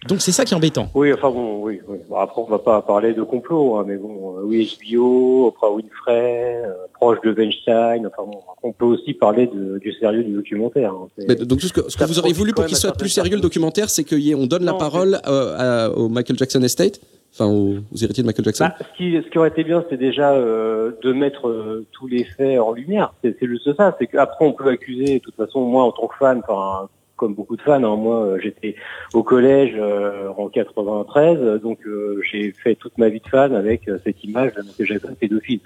Donc, 0.08 0.22
c'est 0.22 0.32
ça 0.32 0.46
qui 0.46 0.54
est 0.54 0.58
embêtant. 0.58 0.88
Oui, 0.94 1.12
enfin 1.13 1.30
bon, 1.32 1.62
oui, 1.63 1.80
oui. 1.88 1.98
Bon, 2.10 2.18
après, 2.18 2.41
on 2.41 2.46
va 2.46 2.60
pas 2.60 2.82
parler 2.82 3.13
de 3.13 3.24
complot, 3.24 3.78
hein, 3.78 3.86
mais 3.88 3.98
bon, 3.98 4.38
euh, 4.38 4.41
oui, 4.44 4.78
HBO, 4.94 5.48
Oprah 5.48 5.72
Winfrey, 5.72 6.63
euh, 6.65 6.74
proche 6.94 7.20
de 7.24 7.32
Weinstein, 7.32 8.06
enfin 8.08 8.30
bon, 8.30 8.39
on 8.63 8.72
peut 8.72 8.86
aussi 8.86 9.13
parler 9.13 9.48
de, 9.48 9.80
du 9.80 9.91
sérieux 9.94 10.24
du 10.24 10.34
documentaire. 10.34 10.91
hein. 10.94 11.08
Mais 11.28 11.36
donc, 11.36 11.62
ce 11.62 11.74
que, 11.74 11.89
ce 11.89 11.98
que 11.98 12.04
vous 12.04 12.20
auriez 12.20 12.34
voulu 12.34 12.54
pour 12.54 12.65
qu'il 12.65 12.78
soit 12.78 12.91
plus 12.94 13.10
sérieux, 13.10 13.36
le 13.36 13.41
documentaire, 13.41 13.89
c'est 13.89 14.04
qu'on 14.04 14.46
donne 14.48 14.63
la 14.65 14.74
parole 14.74 15.20
euh, 15.28 15.88
à- 15.88 15.91
au 15.98 16.08
Michael 16.10 16.38
Jackson 16.38 16.62
Estate, 16.62 17.00
enfin, 17.34 17.48
aux, 17.48 17.76
aux 17.94 17.98
héritiers 18.02 18.24
de 18.24 18.28
Michael 18.28 18.46
Jackson? 18.46 18.65
Bah, 18.65 18.76
ce, 18.80 18.98
qui, 18.98 19.13
ce 19.24 19.30
qui 19.30 19.38
aurait 19.39 19.50
été 19.50 19.63
bien, 19.63 19.84
c'est 19.89 19.98
déjà 19.98 20.34
euh, 20.34 20.91
de 21.04 21.13
mettre 21.13 21.84
tous 21.91 22.08
les 22.08 22.24
faits 22.26 22.60
en 22.60 22.74
lumière. 22.74 23.13
C'est 23.24 23.36
c'est 23.39 23.48
juste 23.48 23.76
ça. 23.76 23.96
C'est 24.00 24.08
qu'après, 24.08 24.46
on 24.46 24.54
peut 24.54 24.70
accuser. 24.70 25.15
De 25.15 25.20
toute 25.24 25.36
façon, 25.36 25.62
moi, 25.62 25.84
en 25.84 25.91
tant 25.91 26.08
que 26.08 26.15
fan, 26.18 26.41
enfin, 26.48 26.89
comme 27.15 27.34
beaucoup 27.34 27.56
de 27.56 27.62
fans, 27.62 27.84
hein, 27.84 27.95
moi, 27.95 28.23
euh, 28.23 28.39
j'étais 28.41 28.75
au 29.13 29.23
collège 29.23 29.75
euh, 29.78 30.30
en 30.38 30.49
93, 30.49 31.38
euh, 31.39 31.60
donc 31.60 31.80
euh, 31.86 32.21
j'ai 32.30 32.51
fait 32.51 32.75
toute 32.75 32.97
ma 32.97 33.10
vie 33.10 33.19
de 33.19 33.28
fan 33.28 33.54
avec 33.56 33.88
euh, 33.88 33.99
cette 34.04 34.23
image 34.23 34.54
de 34.54 34.62
Michael 34.62 34.88
Jackson 34.88 35.15
pédophile. 35.19 35.62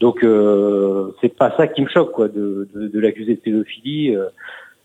Donc, 0.00 0.22
euh, 0.22 1.12
c'est 1.20 1.34
pas 1.34 1.56
ça 1.56 1.66
qui 1.66 1.82
me 1.82 1.88
choque, 1.88 2.12
quoi, 2.12 2.28
de, 2.28 2.68
de, 2.74 2.88
de 2.88 3.00
l'accuser 3.00 3.34
de 3.34 3.40
pédophilie. 3.40 4.16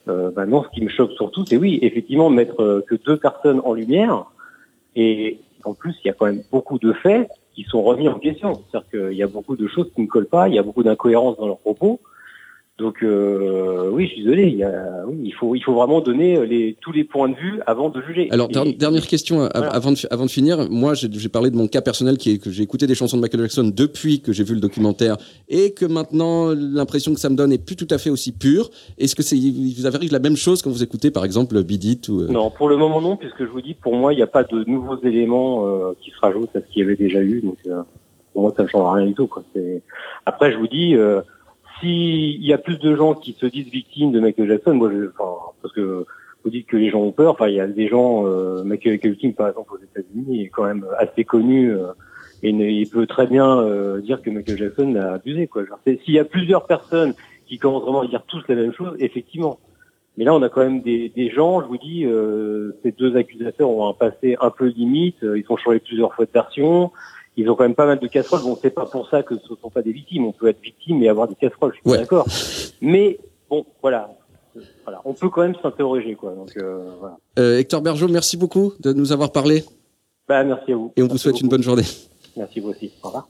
Bah 0.06 0.45
non, 0.45 0.63
ce 0.63 0.69
qui 0.69 0.84
me 0.84 0.89
choque 0.89 1.12
surtout, 1.12 1.45
c'est 1.45 1.56
oui, 1.56 1.80
effectivement, 1.82 2.30
mettre 2.30 2.84
que 2.88 2.95
deux 2.95 3.15
personnes 3.15 3.62
en 3.63 3.73
lumière. 3.73 4.26
Et 4.97 5.39
en 5.63 5.73
plus, 5.73 5.95
il 6.04 6.08
y 6.08 6.10
a 6.10 6.13
quand 6.13 6.26
même 6.26 6.41
beaucoup 6.52 6.78
de 6.78 6.91
faits 6.93 7.30
qui 7.54 7.63
sont 7.63 7.84
remis 7.84 8.10
en 8.10 8.19
question. 8.19 8.56
C'est-à-dire 8.56 8.89
qu'il 8.89 9.17
y 9.17 9.23
a 9.23 9.28
beaucoup 9.28 9.56
de 9.56 9.67
choses 9.67 9.89
qui 9.93 10.02
ne 10.02 10.08
collent 10.08 10.26
pas, 10.26 10.49
il 10.49 10.56
y 10.56 10.60
a 10.60 10.63
beaucoup 10.63 10.84
d'incohérences 10.84 11.38
dans 11.38 11.47
leurs 11.47 11.60
propos. 11.60 12.02
Donc 12.80 13.04
euh, 13.04 13.92
oui, 13.92 14.08
je 14.08 14.14
suis 14.14 14.24
désolé, 14.24 14.48
il, 14.48 14.56
y 14.56 14.64
a, 14.64 15.04
oui, 15.08 15.16
il 15.26 15.32
faut 15.32 15.54
il 15.54 15.62
faut 15.62 15.76
vraiment 15.76 16.02
donner 16.02 16.44
les, 16.48 16.76
tous 16.82 16.92
les 16.92 17.04
points 17.04 17.30
de 17.30 17.36
vue 17.36 17.60
avant 17.68 17.90
de 17.90 18.02
juger. 18.02 18.30
Alors, 18.32 18.50
Et- 18.50 18.74
dernière 18.74 19.06
question 19.06 19.44
euh, 19.44 19.50
Voilà. 19.54 19.70
avant, 19.70 19.92
de, 19.92 19.98
avant 20.10 20.26
de 20.26 20.32
finir. 20.32 20.68
Moi, 20.72 20.96
j'ai 20.96 21.30
parlé 21.30 21.52
de 21.52 21.56
mon 21.56 21.68
cas 21.68 21.82
personnel 21.82 22.18
qui 22.18 22.32
est 22.32 22.38
que 22.40 22.50
j'ai 22.50 22.64
écouté 22.64 22.88
des 22.88 22.96
chansons 22.96 23.18
de 23.18 23.22
Michael 23.22 23.42
Jackson 23.42 23.72
depuis 23.72 24.22
que 24.22 24.34
j'ai 24.34 24.44
vu 24.44 24.56
le 24.56 24.60
documentaire 24.60 25.18
et 25.50 25.76
que 25.76 25.86
maintenant 25.86 26.52
l'impression 26.56 27.14
que 27.14 27.20
ça 27.20 27.30
me 27.30 27.36
donne 27.36 27.52
est 27.54 27.64
plus 27.64 27.76
tout 27.76 27.88
à 27.92 28.00
fait 28.00 28.10
aussi 28.10 28.32
pure. 28.32 28.72
Est-ce 28.98 29.16
que 29.16 29.22
c'est 29.22 29.36
vous 29.38 29.86
arrive 29.86 30.12
la 30.12 30.18
même 30.20 30.36
chose 30.36 30.64
quand 30.64 30.72
vous 30.72 30.82
écoutez 30.82 31.12
par 31.12 31.26
exemple 31.26 31.62
Beat 31.64 31.84
It 31.84 32.10
ou 32.10 32.22
euh, 32.22 32.28
Non, 32.28 32.50
pour 32.50 32.70
le 32.70 32.78
moment 32.78 33.02
non, 33.02 33.18
puisque 33.18 33.40
je 33.46 33.50
vous 33.52 33.62
dis, 33.62 33.76
pour 33.76 33.96
moi, 33.96 34.14
il 34.14 34.16
n'y 34.16 34.24
a 34.24 34.28
pas 34.28 34.44
de 34.44 34.64
nouveaux 34.68 34.98
éléments 35.04 35.68
euh, 35.68 35.92
qui 36.02 36.10
se 36.10 36.20
rajoutent 36.20 36.56
à 36.56 36.60
ce 36.62 36.66
qu'il 36.74 36.82
y 36.82 36.86
avait 36.86 36.96
déjà 36.96 37.22
eu. 37.22 37.42
Donc 37.42 37.58
euh, 37.68 37.84
pour 38.34 38.42
moi, 38.42 38.54
ça 38.58 38.64
ne 38.64 38.68
change 38.68 38.96
rien 38.98 39.06
du 39.06 39.14
tout. 39.14 39.28
Quoi. 39.28 39.44
Après, 40.26 40.52
je 40.52 40.58
vous 40.58 40.68
dis, 40.68 40.96
euh, 40.96 41.22
s'il 41.84 42.43
y 42.43 42.54
a 42.54 42.58
plus 42.58 42.80
de 42.80 42.96
gens 42.96 43.13
qui 43.13 43.34
se 43.34 43.46
disent 43.46 43.69
victimes 43.69 44.12
de 44.12 44.19
Michael 44.19 44.48
Jackson, 44.48 44.74
moi, 44.74 44.89
je, 44.91 45.10
enfin, 45.17 45.52
parce 45.62 45.74
que 45.74 46.06
vous 46.43 46.50
dites 46.50 46.67
que 46.67 46.78
les 46.78 46.89
gens 46.89 47.02
ont 47.02 47.12
peur. 47.12 47.34
Enfin, 47.34 47.48
il 47.48 47.56
y 47.56 47.60
a 47.60 47.67
des 47.67 47.88
gens, 47.88 48.26
euh, 48.26 48.63
Michael 48.63 49.00
Jackson, 49.04 49.32
par 49.32 49.50
exemple, 49.50 49.74
aux 49.74 49.84
États-Unis, 49.84 50.43
est 50.43 50.50
quand 50.50 50.65
même 50.65 50.86
assez 50.98 51.24
connu. 51.24 51.72
euh, 51.72 51.88
et 52.43 52.50
il 52.50 52.89
peut 52.89 53.08
très 53.08 53.26
bien 53.26 53.60
euh, 53.60 54.02
dire 54.02 54.22
que 54.22 54.30
Michael 54.30 54.58
Jackson 54.58 54.96
a 54.96 55.13
abusé. 55.13 55.48
Quoi. 55.48 55.63
S'il 55.86 56.13
y 56.13 56.19
a 56.19 56.26
plusieurs 56.26 56.65
personnes 56.65 57.13
qui 57.48 57.58
commencent 57.58 57.84
vraiment 57.84 58.02
à 58.02 58.08
dire 58.08 58.24
tous 58.28 58.43
la 58.50 58.56
même 58.56 58.74
chose, 58.74 58.96
effectivement. 59.00 59.60
Mais 60.17 60.26
là, 60.26 60.36
on 60.36 60.41
a 60.41 60.50
quand 60.50 60.62
même 60.62 60.82
des, 60.82 61.10
des 61.10 61.30
gens, 61.30 61.62
je 61.62 61.67
vous 61.67 61.78
dis, 61.78 62.06
euh, 62.06 62.74
ces 62.84 62.91
deux 62.91 63.15
accusateurs 63.15 63.69
ont 63.69 63.89
un 63.89 63.93
passé 63.93 64.36
un 64.41 64.50
peu 64.50 64.67
limite, 64.67 65.24
euh, 65.24 65.39
ils 65.39 65.46
ont 65.50 65.58
changé 65.58 65.80
plusieurs 65.80 66.13
fois 66.13 66.26
de 66.26 66.32
version, 66.32 66.91
ils 67.38 67.50
ont 67.50 67.56
quand 67.56 67.63
même 67.63 67.76
pas 67.76 67.86
mal 67.86 68.00
de 68.00 68.08
casseroles. 68.08 68.41
Bon, 68.41 68.58
c'est 68.62 68.69
pas 68.69 68.86
pour 68.86 69.10
ça 69.10 69.24
que 69.24 69.36
ce 69.38 69.56
sont 69.62 69.69
pas 69.69 69.82
des 69.82 69.91
victimes, 69.91 70.26
on 70.26 70.32
peut 70.32 70.48
être 70.48 70.62
victime 70.62 71.02
et 71.04 71.10
avoir 71.10 71.28
des 71.28 71.36
casseroles, 71.36 71.74
je 71.76 71.80
suis 71.82 71.89
Ouais. 71.89 71.98
d'accord. 71.98 72.26
Mais 72.82 73.19
bon, 73.50 73.65
voilà. 73.82 74.10
Voilà, 74.84 75.02
on 75.06 75.13
peut 75.13 75.30
quand 75.30 75.41
même 75.41 75.56
s'interroger, 75.63 76.13
quoi. 76.15 76.32
Donc 76.36 76.52
euh, 76.58 76.91
voilà. 77.00 77.17
Euh, 77.39 77.58
Hector 77.58 77.82
Bergeau, 77.82 78.08
merci 78.08 78.38
beaucoup 78.38 78.74
de 78.80 78.93
nous 78.93 79.12
avoir 79.12 79.32
parlé 79.32 79.63
Bah, 80.28 80.43
merci 80.43 80.72
à 80.74 80.76
vous. 80.76 80.91
et 80.96 81.02
on 81.02 81.08
vous 81.08 81.17
souhaite 81.17 81.41
une 81.41 81.48
bonne 81.50 81.63
journée. 81.63 81.84
Merci 82.38 82.60
vous 82.60 82.69
aussi. 82.69 82.91
Au 83.02 83.08
revoir. 83.08 83.28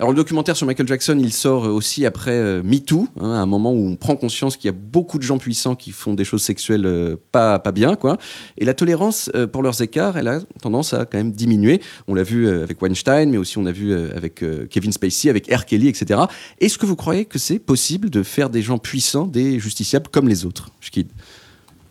Alors 0.00 0.12
le 0.12 0.16
documentaire 0.16 0.56
sur 0.56 0.66
Michael 0.66 0.88
Jackson, 0.88 1.18
il 1.20 1.30
sort 1.30 1.66
euh, 1.66 1.72
aussi 1.72 2.06
après 2.06 2.30
euh, 2.30 2.62
MeToo, 2.62 3.06
hein, 3.20 3.32
à 3.32 3.36
un 3.36 3.44
moment 3.44 3.70
où 3.70 3.86
on 3.86 3.96
prend 3.96 4.16
conscience 4.16 4.56
qu'il 4.56 4.64
y 4.64 4.74
a 4.74 4.74
beaucoup 4.74 5.18
de 5.18 5.22
gens 5.22 5.36
puissants 5.36 5.74
qui 5.74 5.92
font 5.92 6.14
des 6.14 6.24
choses 6.24 6.40
sexuelles 6.40 6.86
euh, 6.86 7.16
pas 7.32 7.58
pas 7.58 7.70
bien, 7.70 7.96
quoi. 7.96 8.16
Et 8.56 8.64
la 8.64 8.72
tolérance 8.72 9.30
euh, 9.34 9.46
pour 9.46 9.62
leurs 9.62 9.82
écarts, 9.82 10.16
elle 10.16 10.28
a 10.28 10.40
tendance 10.62 10.94
à 10.94 11.04
quand 11.04 11.18
même 11.18 11.32
diminuer. 11.32 11.82
On 12.08 12.14
l'a 12.14 12.22
vu 12.22 12.48
avec 12.48 12.80
Weinstein, 12.80 13.28
mais 13.28 13.36
aussi 13.36 13.58
on 13.58 13.66
a 13.66 13.72
vu 13.72 13.92
avec 13.92 14.42
Kevin 14.70 14.90
Spacey, 14.90 15.28
avec 15.28 15.54
R. 15.54 15.66
Kelly, 15.66 15.88
etc. 15.88 16.18
Est-ce 16.62 16.78
que 16.78 16.86
vous 16.86 16.96
croyez 16.96 17.26
que 17.26 17.38
c'est 17.38 17.58
possible 17.58 18.08
de 18.08 18.22
faire 18.22 18.48
des 18.48 18.62
gens 18.62 18.78
puissants 18.78 19.26
des 19.26 19.58
justiciables 19.60 20.08
comme 20.08 20.28
les 20.28 20.46
autres 20.46 20.70
Schkid? 20.80 21.08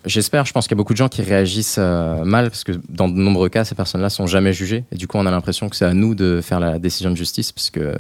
J'espère, 0.06 0.46
je 0.46 0.54
pense 0.54 0.66
qu'il 0.66 0.72
y 0.72 0.78
a 0.78 0.82
beaucoup 0.82 0.94
de 0.94 0.98
gens 0.98 1.10
qui 1.10 1.22
réagissent 1.22 1.78
euh, 1.78 2.24
mal 2.24 2.50
parce 2.50 2.64
que 2.64 2.72
dans 2.88 3.10
de 3.10 3.16
nombreux 3.16 3.50
cas, 3.50 3.66
ces 3.66 3.76
personnes-là 3.76 4.10
sont 4.10 4.28
jamais 4.28 4.54
jugées. 4.54 4.86
Et 4.94 4.96
du 4.96 5.08
coup, 5.08 5.18
on 5.18 5.26
a 5.26 5.32
l'impression 5.32 5.68
que 5.68 5.76
c'est 5.76 5.86
à 5.86 5.94
nous 5.94 6.16
de 6.16 6.40
faire 6.42 6.62
la 6.62 6.80
décision 6.80 7.12
de 7.12 7.18
justice 7.18 7.52
parce 7.52 7.70
que 7.70 7.96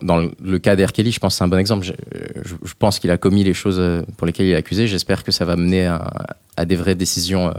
dans 0.00 0.16
le- 0.16 0.58
cas 0.58 0.74
d'R. 0.74 0.92
Kelly, 0.92 1.12
je 1.12 1.20
pense 1.20 1.34
que 1.34 1.38
c'est 1.38 1.44
un 1.44 1.48
bon 1.48 1.58
exemple. 1.58 1.84
Je, 1.84 2.74
pense 2.78 2.98
qu'il 2.98 3.10
a 3.10 3.18
commis 3.18 3.44
les 3.44 3.52
choses 3.52 3.78
euh, 3.78 4.02
pour 4.16 4.26
lesquelles 4.26 4.46
il 4.46 4.52
est 4.52 4.56
accusé. 4.56 4.86
J'espère 4.88 5.22
que 5.22 5.32
ça 5.32 5.44
va 5.44 5.56
mener 5.56 5.86
à, 5.86 6.64
des 6.64 6.76
vraies 6.76 6.94
décisions 6.94 7.48
euh, 7.48 7.52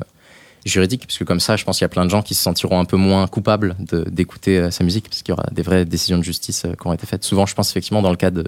juridiques 0.66 1.06
parce 1.06 1.20
que 1.20 1.24
comme 1.24 1.40
ça, 1.40 1.56
je 1.56 1.64
pense 1.64 1.78
qu'il 1.78 1.84
y 1.84 1.86
a 1.86 1.90
plein 1.90 2.06
de 2.06 2.10
gens 2.10 2.24
qui 2.24 2.34
se 2.34 2.42
sentiront 2.42 2.80
un 2.80 2.86
peu 2.86 2.98
moins 2.98 3.28
coupables 3.28 3.76
d'écouter 4.08 4.72
sa 4.72 4.84
musique 4.84 5.10
parce 5.10 5.22
qu'il 5.22 5.32
y 5.32 5.38
aura 5.38 5.46
des 5.52 5.62
vraies 5.62 5.86
décisions 5.86 6.18
de 6.18 6.24
justice 6.24 6.64
qui 6.64 6.88
auront 6.88 6.94
été 6.94 7.06
faites. 7.06 7.24
Souvent, 7.24 7.46
je 7.46 7.54
pense 7.54 7.70
effectivement 7.70 8.02
dans 8.02 8.10
le 8.10 8.18
cas 8.18 8.32
de, 8.32 8.46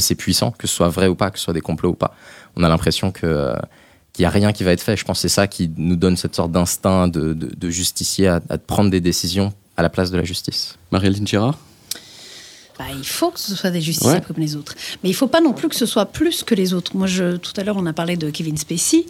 ces 0.00 0.14
puissants, 0.14 0.50
que 0.50 0.66
ce 0.66 0.74
soit 0.74 0.88
vrai 0.88 1.08
ou 1.08 1.14
pas, 1.14 1.30
que 1.30 1.38
ce 1.38 1.44
soit 1.44 1.52
des 1.52 1.60
complots 1.60 1.90
ou 1.90 1.94
pas, 1.94 2.14
on 2.56 2.64
a 2.64 2.70
l'impression 2.70 3.12
que 3.12 3.54
qu'il 4.12 4.22
n'y 4.22 4.26
a 4.26 4.30
rien 4.30 4.52
qui 4.52 4.64
va 4.64 4.72
être 4.72 4.82
fait. 4.82 4.96
Je 4.96 5.04
pense 5.04 5.18
que 5.18 5.22
c'est 5.22 5.34
ça 5.34 5.46
qui 5.46 5.70
nous 5.76 5.96
donne 5.96 6.16
cette 6.16 6.34
sorte 6.34 6.52
d'instinct 6.52 7.08
de, 7.08 7.70
justicier 7.70 8.28
à, 8.28 8.40
à 8.48 8.58
prendre 8.58 8.90
des 8.90 9.00
décisions 9.00 9.52
à 9.76 9.82
la 9.82 9.88
place 9.88 10.10
de 10.10 10.18
la 10.18 10.24
justice. 10.24 10.76
Marie-Hélène 10.90 11.26
Girard? 11.26 11.58
Bah, 12.82 12.94
il 12.98 13.06
faut 13.06 13.30
que 13.30 13.38
ce 13.38 13.54
soit 13.54 13.70
des 13.70 13.80
justiciables 13.80 14.16
Ouais. 14.18 14.24
comme 14.26 14.38
les 14.42 14.56
autres. 14.56 14.74
Mais 15.02 15.08
il 15.10 15.12
faut 15.14 15.28
pas 15.28 15.40
non 15.40 15.52
plus 15.52 15.68
que 15.68 15.76
ce 15.76 15.86
soit 15.86 16.06
plus 16.06 16.42
que 16.42 16.54
les 16.54 16.74
autres. 16.74 16.96
Moi, 16.96 17.06
je, 17.06 17.36
tout 17.36 17.52
à 17.56 17.62
l'heure, 17.62 17.76
on 17.78 17.86
a 17.86 17.92
parlé 17.92 18.16
de 18.16 18.28
Kevin 18.30 18.56
Spacey. 18.56 19.06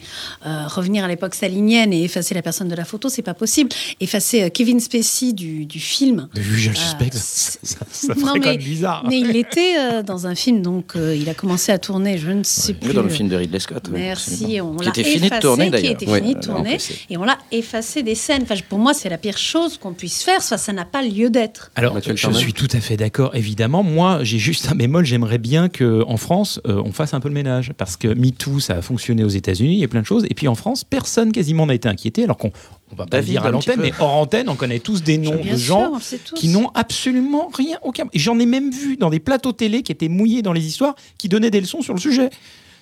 Euh, 0.47 0.67
revenir 0.67 1.05
à 1.05 1.09
l'époque 1.09 1.35
stalinienne 1.35 1.93
et 1.93 2.05
effacer 2.05 2.35
la 2.35 2.43
personne 2.43 2.69
de 2.69 2.75
la 2.75 2.85
photo, 2.85 3.09
c'est 3.09 3.23
pas 3.23 3.33
possible. 3.35 3.71
Effacer 4.01 4.43
euh, 4.43 4.49
Kevin 4.51 4.79
Spacey 4.79 5.33
du, 5.33 5.65
du 5.65 5.81
film. 5.81 6.29
De 6.35 6.41
Usual 6.43 6.75
Euh, 6.77 6.79
Suspect, 6.79 7.11
ça, 7.15 7.59
ça 7.91 8.15
Non, 8.15 8.27
quand 8.27 8.35
mais- 8.35 8.41
même 8.41 8.57
bizarre. 8.59 9.05
Mais 9.09 9.19
il 9.21 9.35
était 9.37 9.77
euh, 9.79 10.03
dans 10.03 10.27
un 10.27 10.35
film, 10.35 10.61
donc 10.61 10.93
euh, 10.97 11.17
il 11.17 11.29
a 11.31 11.35
commencé 11.35 11.73
à 11.73 11.79
tourner, 11.79 12.19
je 12.19 12.31
ne 12.31 12.43
sais 12.43 12.75
plus. 12.75 12.93
dans 12.93 13.03
le 13.03 13.09
film 13.09 13.29
de 13.31 13.37
Ridley 13.37 13.59
Scott. 13.61 13.85
oui, 13.91 14.01
Merci, 14.01 14.61
on 14.61 14.77
Qui 14.77 14.85
l'a 14.85 14.91
était 14.91 15.05
fini 15.05 15.21
de 15.21 15.27
effacé, 15.27 15.41
tourner 15.41 15.65
qui 15.67 15.71
d'ailleurs. 15.71 15.93
était 15.93 16.09
Ouais, 16.11 16.21
fini 16.21 16.35
de 16.35 16.41
tourner, 16.41 16.79
et 17.09 17.17
on 17.17 17.25
l'a 17.25 17.39
effacé 17.51 18.03
des 18.03 18.15
scènes. 18.17 18.43
Enfin, 18.43 18.57
pour 18.69 18.79
moi, 18.79 18.93
c'est 18.93 19.09
la 19.09 19.17
pire 19.19 19.39
chose 19.39 19.79
qu'on 19.79 19.95
puisse 19.95 20.23
faire. 20.23 20.43
Soit 20.43 20.59
ça 20.59 20.75
n'a 20.75 20.85
pas 20.85 21.01
lieu 21.03 21.31
d'être. 21.31 21.71
Alors, 21.75 21.97
je 22.03 22.31
suis 22.33 22.53
tout 22.53 22.69
à 22.73 22.81
fait 22.81 22.99
d'accord, 22.99 23.35
évidemment. 23.35 23.62
Évidemment, 23.63 23.85
moi, 23.85 24.25
j'ai 24.25 24.39
juste 24.39 24.69
un 24.71 24.75
bémol. 24.75 25.05
J'aimerais 25.05 25.39
bien 25.39 25.69
qu'en 25.69 26.17
France, 26.17 26.61
euh, 26.67 26.83
on 26.85 26.91
fasse 26.91 27.15
un 27.15 27.21
peu 27.21 27.29
le 27.29 27.35
ménage. 27.35 27.73
Parce 27.79 27.97
que 27.97 28.09
MeToo, 28.09 28.59
ça 28.59 28.75
a 28.75 28.83
fonctionné 28.83 29.23
aux 29.23 29.29
États-Unis, 29.29 29.75
il 29.75 29.79
y 29.79 29.85
a 29.85 29.89
plein 29.89 30.01
de 30.01 30.07
choses. 30.07 30.25
Et 30.29 30.35
puis 30.35 30.49
en 30.49 30.55
France, 30.57 30.83
personne 30.85 31.31
quasiment 31.31 31.67
n'a 31.67 31.75
été 31.75 31.89
inquiété, 31.89 32.25
alors 32.25 32.37
qu'on. 32.39 32.51
On 32.93 32.97
va 32.97 33.07
pas 33.07 33.19
David, 33.19 33.31
dire 33.31 33.47
à 33.47 33.51
l'antenne, 33.51 33.79
mais 33.81 33.93
hors 34.01 34.17
antenne, 34.17 34.49
on 34.51 34.55
connaît 34.55 34.81
tous 34.81 35.03
des 35.03 35.17
noms 35.17 35.37
Bien 35.43 35.55
de 35.55 35.59
sûr, 35.59 35.77
gens 35.77 35.93
qui 36.35 36.49
n'ont 36.49 36.69
absolument 36.75 37.49
rien, 37.55 37.79
aucun. 37.83 38.05
J'en 38.15 38.39
ai 38.39 38.45
même 38.47 38.71
vu 38.71 38.97
dans 38.99 39.09
des 39.09 39.21
plateaux 39.21 39.53
télé 39.53 39.83
qui 39.83 39.93
étaient 39.93 40.09
mouillés 40.09 40.43
dans 40.43 40.53
les 40.53 40.67
histoires, 40.67 40.95
qui 41.17 41.29
donnaient 41.31 41.51
des 41.51 41.61
leçons 41.61 41.81
sur 41.81 41.95
le 41.95 42.01
sujet. 42.01 42.29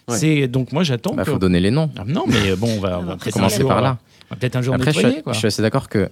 Ouais. 0.08 0.16
C'est 0.18 0.48
donc 0.48 0.72
moi 0.72 0.82
j'attends. 0.82 1.14
Bah, 1.14 1.24
que- 1.24 1.30
faut 1.30 1.38
donner 1.38 1.60
les 1.60 1.70
noms. 1.70 1.90
Ah, 1.96 2.02
non, 2.06 2.24
mais 2.26 2.56
bon, 2.56 2.70
on 2.76 2.80
va, 2.80 2.98
on 2.98 3.02
va 3.04 3.16
commencer 3.30 3.62
par 3.62 3.82
là. 3.82 3.98
on 4.30 4.34
va 4.34 4.38
peut-être 4.40 4.56
un 4.56 4.62
jour 4.62 4.74
Après, 4.74 4.92
nettoyer. 4.92 5.22
quoi. 5.22 5.32
je 5.32 5.38
suis 5.38 5.46
assez 5.46 5.62
d'accord 5.62 5.88
que 5.88 6.08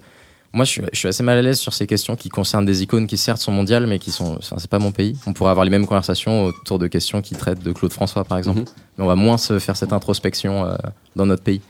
moi, 0.53 0.65
je 0.65 0.71
suis, 0.71 0.83
je 0.93 0.99
suis 0.99 1.09
assez 1.09 1.23
mal 1.23 1.39
à 1.39 1.43
l'aise 1.43 1.59
sur 1.59 1.75
ces 1.75 1.87
questions 1.87 2.17
qui 2.17 2.29
concernent 2.31 2.65
des 2.65 2.83
icônes 2.83 3.07
qui 3.07 3.17
certes 3.19 3.41
sont 3.41 3.53
mondiales, 3.53 3.87
mais 3.87 3.99
qui 3.99 4.11
sont, 4.11 4.37
enfin, 4.39 4.57
c'est 4.59 4.71
pas 4.71 4.79
mon 4.79 4.93
pays. 4.93 5.17
On 5.27 5.33
pourrait 5.33 5.51
avoir 5.51 5.65
les 5.65 5.71
mêmes 5.71 5.87
conversations 5.87 6.45
autour 6.47 6.79
de 6.79 6.87
questions 6.87 7.21
qui 7.23 7.35
traitent 7.35 7.63
de 7.63 7.73
Claude 7.73 7.93
François, 7.93 8.25
par 8.25 8.39
exemple, 8.39 8.61
Mhm. 8.61 8.65
mais 8.97 9.05
on 9.05 9.07
va 9.07 9.15
moins 9.15 9.37
se 9.39 9.59
faire 9.59 9.77
cette 9.77 9.93
introspection 9.93 10.65
euh, 10.65 10.75
dans 11.17 11.27
notre 11.27 11.43
pays. 11.43 11.61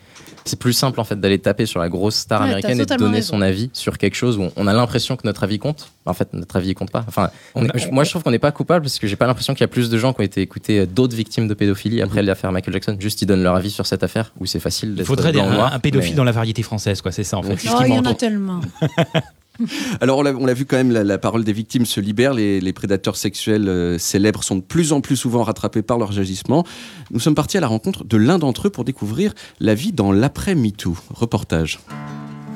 C'est 0.48 0.58
plus 0.58 0.72
simple 0.72 0.98
en 1.00 1.04
fait 1.04 1.20
d'aller 1.20 1.38
taper 1.38 1.66
sur 1.66 1.78
la 1.80 1.88
grosse 1.88 2.16
star 2.16 2.40
Ouais, 2.40 2.46
américaine 2.46 2.80
et 2.80 2.86
de 2.86 2.94
donner 2.96 3.16
raison. 3.16 3.34
son 3.36 3.42
avis 3.42 3.70
sur 3.72 3.98
quelque 3.98 4.14
chose 4.14 4.38
où 4.38 4.48
on 4.56 4.66
a 4.66 4.72
l'impression 4.72 5.16
que 5.16 5.22
notre 5.26 5.44
avis 5.44 5.58
compte. 5.58 5.90
En 6.06 6.14
fait, 6.14 6.32
notre 6.32 6.56
avis 6.56 6.74
compte 6.74 6.90
pas. 6.90 7.04
Enfin, 7.06 7.30
on 7.54 7.64
est- 7.66 7.78
je- 7.78 7.88
moi, 7.90 8.02
je 8.04 8.10
trouve 8.10 8.22
qu'on 8.22 8.30
n'est 8.30 8.38
pas 8.38 8.50
coupable 8.52 8.84
parce 8.84 8.98
que 8.98 9.06
j'ai 9.06 9.16
pas 9.16 9.26
l'impression 9.26 9.52
qu'il 9.52 9.60
y 9.60 9.64
a 9.64 9.68
plus 9.68 9.90
de 9.90 9.98
gens 9.98 10.12
qui 10.14 10.20
ont 10.20 10.24
été 10.24 10.40
écoutés 10.40 10.80
euh, 10.80 10.86
d'autres 10.86 11.14
victimes 11.14 11.46
de 11.48 11.54
pédophilie 11.54 12.00
après 12.00 12.22
l'affaire 12.22 12.50
Michael 12.50 12.72
Jackson. 12.72 12.96
Juste, 12.98 13.20
ils 13.22 13.26
donnent 13.26 13.42
leur 13.42 13.54
avis 13.56 13.70
sur 13.70 13.86
cette 13.86 14.02
affaire 14.02 14.32
où 14.40 14.46
c'est 14.46 14.60
facile 14.60 14.94
Il 14.96 15.04
faudrait 15.04 15.32
des- 15.32 15.40
un, 15.40 15.50
noir, 15.50 15.72
un 15.74 15.78
pédophile 15.78 16.12
mais- 16.12 16.16
dans 16.16 16.24
la 16.24 16.32
variété 16.32 16.62
française, 16.62 17.02
quoi. 17.02 17.12
C'est 17.12 17.24
ça 17.24 17.36
en 17.36 17.42
fait. 17.42 17.52
Oh, 17.70 17.82
il 17.86 17.94
y 17.94 17.98
en 17.98 18.04
a 18.04 18.14
tellement. 18.14 18.60
Alors 20.00 20.18
on 20.18 20.22
l'a 20.46 20.54
vu 20.54 20.64
quand 20.64 20.76
même, 20.76 20.90
la, 20.90 21.04
la 21.04 21.18
parole 21.18 21.44
des 21.44 21.52
victimes 21.52 21.86
se 21.86 22.00
libère, 22.00 22.34
les, 22.34 22.60
les 22.60 22.72
prédateurs 22.72 23.16
sexuels 23.16 23.68
euh, 23.68 23.98
célèbres 23.98 24.42
sont 24.42 24.56
de 24.56 24.62
plus 24.62 24.92
en 24.92 25.00
plus 25.00 25.16
souvent 25.16 25.42
rattrapés 25.42 25.82
par 25.82 25.98
leurs 25.98 26.18
agissements. 26.18 26.64
Nous 27.10 27.20
sommes 27.20 27.34
partis 27.34 27.58
à 27.58 27.60
la 27.60 27.66
rencontre 27.66 28.04
de 28.04 28.16
l'un 28.16 28.38
d'entre 28.38 28.68
eux 28.68 28.70
pour 28.70 28.84
découvrir 28.84 29.34
la 29.60 29.74
vie 29.74 29.92
dans 29.92 30.12
l'après-MeToo. 30.12 30.96
Reportage. 31.10 31.78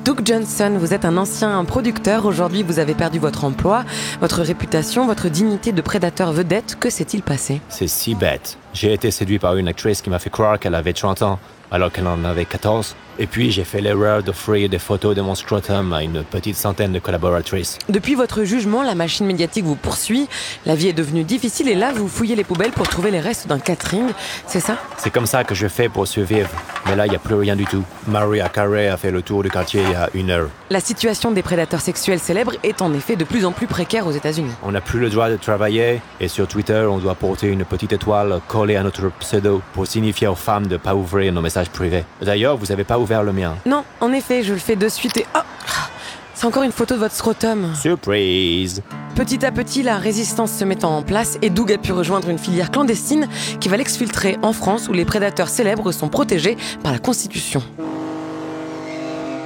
Doug 0.05 0.19
Johnson, 0.25 0.75
vous 0.77 0.93
êtes 0.93 1.05
un 1.05 1.15
ancien 1.15 1.63
producteur. 1.63 2.25
Aujourd'hui, 2.25 2.61
vous 2.61 2.79
avez 2.79 2.93
perdu 2.93 3.19
votre 3.19 3.45
emploi, 3.45 3.85
votre 4.19 4.41
réputation, 4.41 5.07
votre 5.07 5.29
dignité 5.29 5.71
de 5.71 5.81
prédateur 5.81 6.33
vedette. 6.33 6.75
Que 6.77 6.89
s'est-il 6.89 7.21
passé? 7.21 7.61
C'est 7.69 7.87
si 7.87 8.13
bête. 8.13 8.57
J'ai 8.73 8.91
été 8.91 9.11
séduit 9.11 9.39
par 9.39 9.55
une 9.55 9.69
actrice 9.69 10.01
qui 10.01 10.09
m'a 10.09 10.19
fait 10.19 10.29
croire 10.29 10.59
qu'elle 10.59 10.75
avait 10.75 10.91
30 10.91 11.21
ans, 11.21 11.39
alors 11.71 11.89
qu'elle 11.89 12.07
en 12.07 12.25
avait 12.25 12.43
14. 12.43 12.97
Et 13.19 13.27
puis 13.27 13.51
j'ai 13.51 13.63
fait 13.63 13.81
l'erreur 13.81 14.23
d'offrir 14.23 14.69
des 14.69 14.79
photos 14.79 15.15
de 15.15 15.21
mon 15.21 15.35
scrotum 15.35 15.93
à 15.93 16.03
une 16.03 16.23
petite 16.23 16.55
centaine 16.55 16.91
de 16.91 16.99
collaboratrices. 16.99 17.77
Depuis 17.89 18.15
votre 18.15 18.43
jugement, 18.43 18.83
la 18.83 18.95
machine 18.95 19.25
médiatique 19.25 19.65
vous 19.65 19.75
poursuit. 19.75 20.27
La 20.65 20.75
vie 20.75 20.87
est 20.87 20.93
devenue 20.93 21.23
difficile 21.23 21.69
et 21.69 21.75
là, 21.75 21.91
vous 21.93 22.07
fouillez 22.07 22.35
les 22.35 22.43
poubelles 22.43 22.71
pour 22.71 22.87
trouver 22.87 23.11
les 23.11 23.19
restes 23.19 23.47
d'un 23.47 23.59
catering. 23.59 24.07
C'est 24.47 24.59
ça? 24.59 24.77
C'est 24.97 25.11
comme 25.11 25.25
ça 25.27 25.43
que 25.43 25.53
je 25.53 25.67
fais 25.67 25.89
pour 25.89 26.07
survivre. 26.07 26.49
Mais 26.87 26.95
là, 26.95 27.05
il 27.05 27.09
n'y 27.11 27.15
a 27.15 27.19
plus 27.19 27.35
rien 27.35 27.55
du 27.55 27.65
tout. 27.65 27.83
Maria 28.07 28.49
Carey 28.49 28.87
a 28.87 28.97
fait 28.97 29.11
le 29.11 29.21
tour 29.21 29.43
du 29.43 29.49
quartier 29.49 29.83
il 29.83 29.91
y 29.91 29.95
a 29.95 30.09
une 30.13 30.31
heure. 30.31 30.49
La 30.69 30.79
situation 30.79 31.31
des 31.31 31.43
prédateurs 31.43 31.81
sexuels 31.81 32.19
célèbres 32.19 32.53
est 32.63 32.81
en 32.81 32.93
effet 32.93 33.15
de 33.15 33.23
plus 33.23 33.45
en 33.45 33.51
plus 33.51 33.67
précaire 33.67 34.07
aux 34.07 34.11
États-Unis. 34.11 34.51
On 34.63 34.71
n'a 34.71 34.81
plus 34.81 34.99
le 34.99 35.09
droit 35.09 35.29
de 35.29 35.37
travailler 35.37 36.01
et 36.19 36.27
sur 36.27 36.47
Twitter, 36.47 36.85
on 36.89 36.97
doit 36.97 37.15
porter 37.15 37.47
une 37.47 37.63
petite 37.63 37.93
étoile 37.93 38.41
collée 38.47 38.75
à 38.75 38.83
notre 38.83 39.09
pseudo 39.19 39.61
pour 39.73 39.87
signifier 39.87 40.27
aux 40.27 40.35
femmes 40.35 40.67
de 40.67 40.73
ne 40.73 40.77
pas 40.77 40.95
ouvrir 40.95 41.31
nos 41.31 41.41
messages 41.41 41.69
privés. 41.69 42.03
D'ailleurs, 42.21 42.57
vous 42.57 42.67
n'avez 42.67 42.83
pas 42.83 42.97
ouvert 43.03 43.23
le 43.23 43.33
mien. 43.33 43.55
Non, 43.65 43.83
en 44.01 44.11
effet, 44.13 44.43
je 44.43 44.53
le 44.53 44.59
fais 44.59 44.75
de 44.75 44.89
suite 44.89 45.17
et... 45.17 45.25
Oh 45.35 45.39
C'est 46.33 46.47
encore 46.47 46.63
une 46.63 46.71
photo 46.71 46.95
de 46.95 46.99
votre 46.99 47.13
scrotum. 47.13 47.73
Surprise 47.75 48.81
Petit 49.15 49.45
à 49.45 49.51
petit, 49.51 49.83
la 49.83 49.97
résistance 49.97 50.51
se 50.51 50.65
mettant 50.65 50.97
en 50.97 51.03
place 51.03 51.37
et 51.43 51.51
Doug 51.51 51.71
a 51.71 51.77
pu 51.77 51.91
rejoindre 51.91 52.29
une 52.29 52.39
filière 52.39 52.71
clandestine 52.71 53.27
qui 53.59 53.69
va 53.69 53.77
l'exfiltrer 53.77 54.39
en 54.41 54.53
France 54.53 54.87
où 54.89 54.93
les 54.93 55.05
prédateurs 55.05 55.49
célèbres 55.49 55.91
sont 55.91 56.09
protégés 56.09 56.57
par 56.81 56.91
la 56.91 56.99
Constitution. 56.99 57.61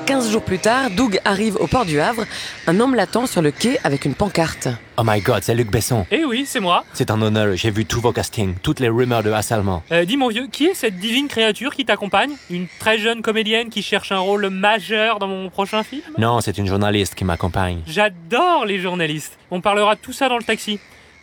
15 0.08 0.32
jours 0.32 0.42
plus 0.42 0.58
tard, 0.58 0.90
Doug 0.90 1.20
arrive 1.26 1.58
au 1.58 1.68
port 1.68 1.84
du 1.84 2.00
Havre. 2.00 2.24
Un 2.66 2.80
homme 2.80 2.96
l'attend 2.96 3.28
sur 3.28 3.42
le 3.42 3.52
quai 3.52 3.78
avec 3.84 4.06
une 4.06 4.14
pancarte. 4.16 4.70
Oh 4.98 5.02
my 5.06 5.20
god, 5.20 5.44
c'est 5.44 5.54
Luc 5.54 5.70
Besson. 5.70 6.06
Eh 6.12 6.24
oui, 6.24 6.46
c'est 6.48 6.62
moi. 6.62 6.86
C'est 6.94 7.12
un 7.12 7.22
honneur, 7.22 7.58
j'ai 7.58 7.72
vu 7.72 7.84
tous 7.86 8.00
vos 8.00 8.14
castings, 8.14 8.56
toutes 8.64 8.80
les 8.80 8.88
rumeurs 8.88 9.22
de 9.22 9.32
harcèlement. 9.32 9.84
Euh, 9.92 10.06
dis 10.06 10.16
mon 10.16 10.30
vieux, 10.30 10.48
qui 10.48 10.68
est 10.68 10.74
cette 10.76 10.98
divine 10.98 11.28
créature 11.28 11.76
qui 11.76 11.84
t'accompagne? 11.84 12.32
Une 12.50 12.68
très 12.80 12.98
jeune 13.00 13.22
comédienne 13.22 13.68
qui 13.68 13.84
cherche 13.84 14.14
un 14.14 14.20
rôle 14.20 14.50
majeur 14.50 15.20
dans 15.20 15.28
mon 15.28 15.50
prochain 15.50 15.84
film? 15.84 16.04
Non, 16.18 16.40
c'est 16.40 16.58
une 16.58 16.68
journaliste 16.68 17.14
qui 17.14 17.26
m'accompagne. 17.26 17.82
J'adore 17.86 18.66
les 18.66 18.80
journalistes. 18.80 19.38
On 19.52 19.60
parlera 19.60 19.96
de 19.96 20.00
tout 20.00 20.14
ça 20.14 20.30
dans 20.30 20.38
le 20.38 20.44
taxi. 20.44 20.80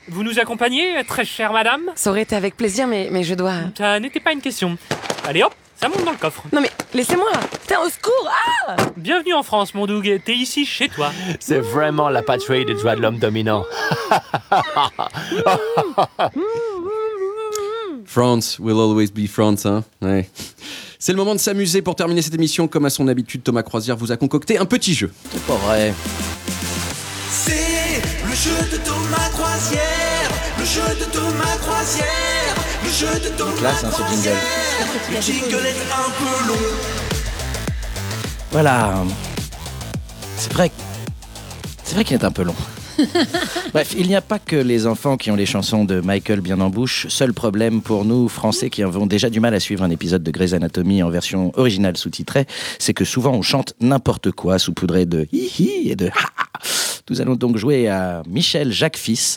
Vous 0.09 0.23
nous 0.23 0.39
accompagnez, 0.39 1.03
très 1.09 1.25
chère 1.25 1.55
madame? 1.55 1.81
Ça 1.95 2.11
aurait 2.11 2.21
été 2.21 2.37
avec 2.37 2.55
plaisir, 2.55 2.87
mais, 2.87 3.09
mais 3.11 3.25
je 3.25 3.35
dois... 3.35 3.55
Ça 3.79 3.99
n'était 3.99 4.21
pas 4.21 4.35
une 4.35 4.43
question. 4.43 4.77
Allez 5.27 5.43
hop, 5.43 5.55
ça 5.81 5.89
monte 5.89 6.05
dans 6.05 6.13
le 6.13 6.17
coffre. 6.17 6.43
Non 6.53 6.61
mais, 6.61 6.71
laissez-moi 6.95 7.31
Putain, 7.63 7.81
au 7.81 7.89
secours 7.89 8.31
Ah 8.69 8.77
Bienvenue 8.97 9.35
en 9.35 9.43
France, 9.43 9.75
mon 9.75 9.87
Doug. 9.87 10.21
T'es 10.25 10.35
ici 10.35 10.65
chez 10.65 10.89
toi. 10.89 11.11
C'est 11.41 11.59
vraiment 11.61 12.09
la 12.09 12.23
patrie 12.23 12.65
des 12.65 12.75
droits 12.75 12.95
de 12.97 13.03
l'homme 13.03 13.19
dominant. 13.19 13.65
France 18.07 18.59
will 18.61 18.79
always 18.79 19.09
be 19.11 19.27
France, 19.27 19.67
hein 19.67 19.83
Ouais. 20.01 20.29
C'est 20.99 21.13
le 21.13 21.19
moment 21.19 21.35
de 21.35 21.41
s'amuser 21.41 21.83
pour 21.83 21.97
terminer 21.97 22.23
cette 22.23 22.35
émission. 22.35 22.69
Comme 22.69 22.85
à 22.85 22.91
son 22.91 23.09
habitude, 23.09 23.43
Thomas 23.43 23.63
Croisière 23.63 23.97
vous 23.97 24.13
a 24.13 24.17
concocté 24.17 24.59
un 24.59 24.65
petit 24.67 24.95
jeu. 24.95 25.13
C'est 25.33 25.43
pas 25.47 25.57
vrai. 25.57 25.93
C'est 27.31 28.01
le 28.25 28.35
jeu 28.35 28.57
de 28.73 28.77
Thomas 28.79 29.29
Croisière, 29.33 30.31
le 30.59 30.65
jeu 30.65 30.83
de 31.01 31.05
Thomas 31.13 31.57
Croisière, 31.61 32.44
le 32.95 33.07
jeu 33.07 33.19
de 33.19 33.37
Thomas 33.37 33.53
classe, 33.57 33.85
hein, 33.85 33.91
ce 33.91 34.03
jingle. 34.03 34.39
Croisière. 34.79 35.13
Le 35.13 35.21
jingle 35.21 35.67
est 35.67 35.93
un 35.93 36.11
peu 36.19 36.49
long. 36.49 36.69
Voilà. 38.53 39.05
C'est 40.37 40.53
vrai. 40.53 40.71
C'est 41.83 41.95
vrai 41.95 42.05
qu'il 42.05 42.17
est 42.17 42.25
un 42.25 42.31
peu 42.31 42.45
long. 42.45 42.55
Bref, 43.73 43.95
il 43.99 44.07
n'y 44.07 44.15
a 44.15 44.21
pas 44.21 44.39
que 44.39 44.55
les 44.55 44.87
enfants 44.87 45.17
qui 45.17 45.33
ont 45.33 45.37
les 45.37 45.47
chansons 45.47 45.85
de 45.85 46.01
Michael 46.01 46.41
bien 46.41 46.61
en 46.61 46.71
bouche. 46.71 47.09
Seul 47.09 47.33
problème 47.33 47.83
pour 47.83 48.05
nous, 48.05 48.29
Français, 48.29 48.71
qui 48.71 48.85
avons 48.85 49.07
déjà 49.07 49.29
du 49.29 49.41
mal 49.41 49.55
à 49.55 49.61
suivre 49.61 49.83
un 49.83 49.91
épisode 49.91 50.23
de 50.23 50.31
Grey's 50.31 50.53
Anatomy 50.53 51.03
en 51.03 51.11
version 51.11 51.51
originale 51.57 51.97
sous-titrée, 51.97 52.47
c'est 52.79 52.95
que 52.95 53.05
souvent 53.05 53.33
on 53.33 53.43
chante 53.43 53.75
n'importe 53.81 54.31
quoi, 54.31 54.61
saupoudré 54.61 55.05
de 55.05 55.27
hi-hi 55.33 55.91
et 55.91 55.97
de 55.97 56.07
ha-ha. 56.07 56.61
Nous 57.11 57.21
allons 57.21 57.35
donc 57.35 57.59
jouer 57.59 57.89
à 57.89 58.23
Michel 58.27 58.73
Jacques 58.73 58.97
Fils, 58.97 59.37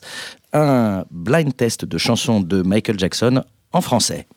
un 0.54 1.06
blind 1.12 1.56
test 1.56 1.86
de 1.86 1.98
chansons 1.98 2.42
de 2.42 2.62
Michael 2.62 3.00
Jackson 3.00 3.44
en 3.74 3.82
français. 3.82 4.28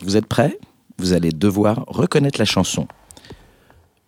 Vous 0.00 0.16
êtes 0.16 0.26
prêts? 0.26 0.58
Vous 0.98 1.12
allez 1.12 1.30
devoir 1.30 1.84
reconnaître 1.86 2.38
la 2.38 2.44
chanson. 2.44 2.86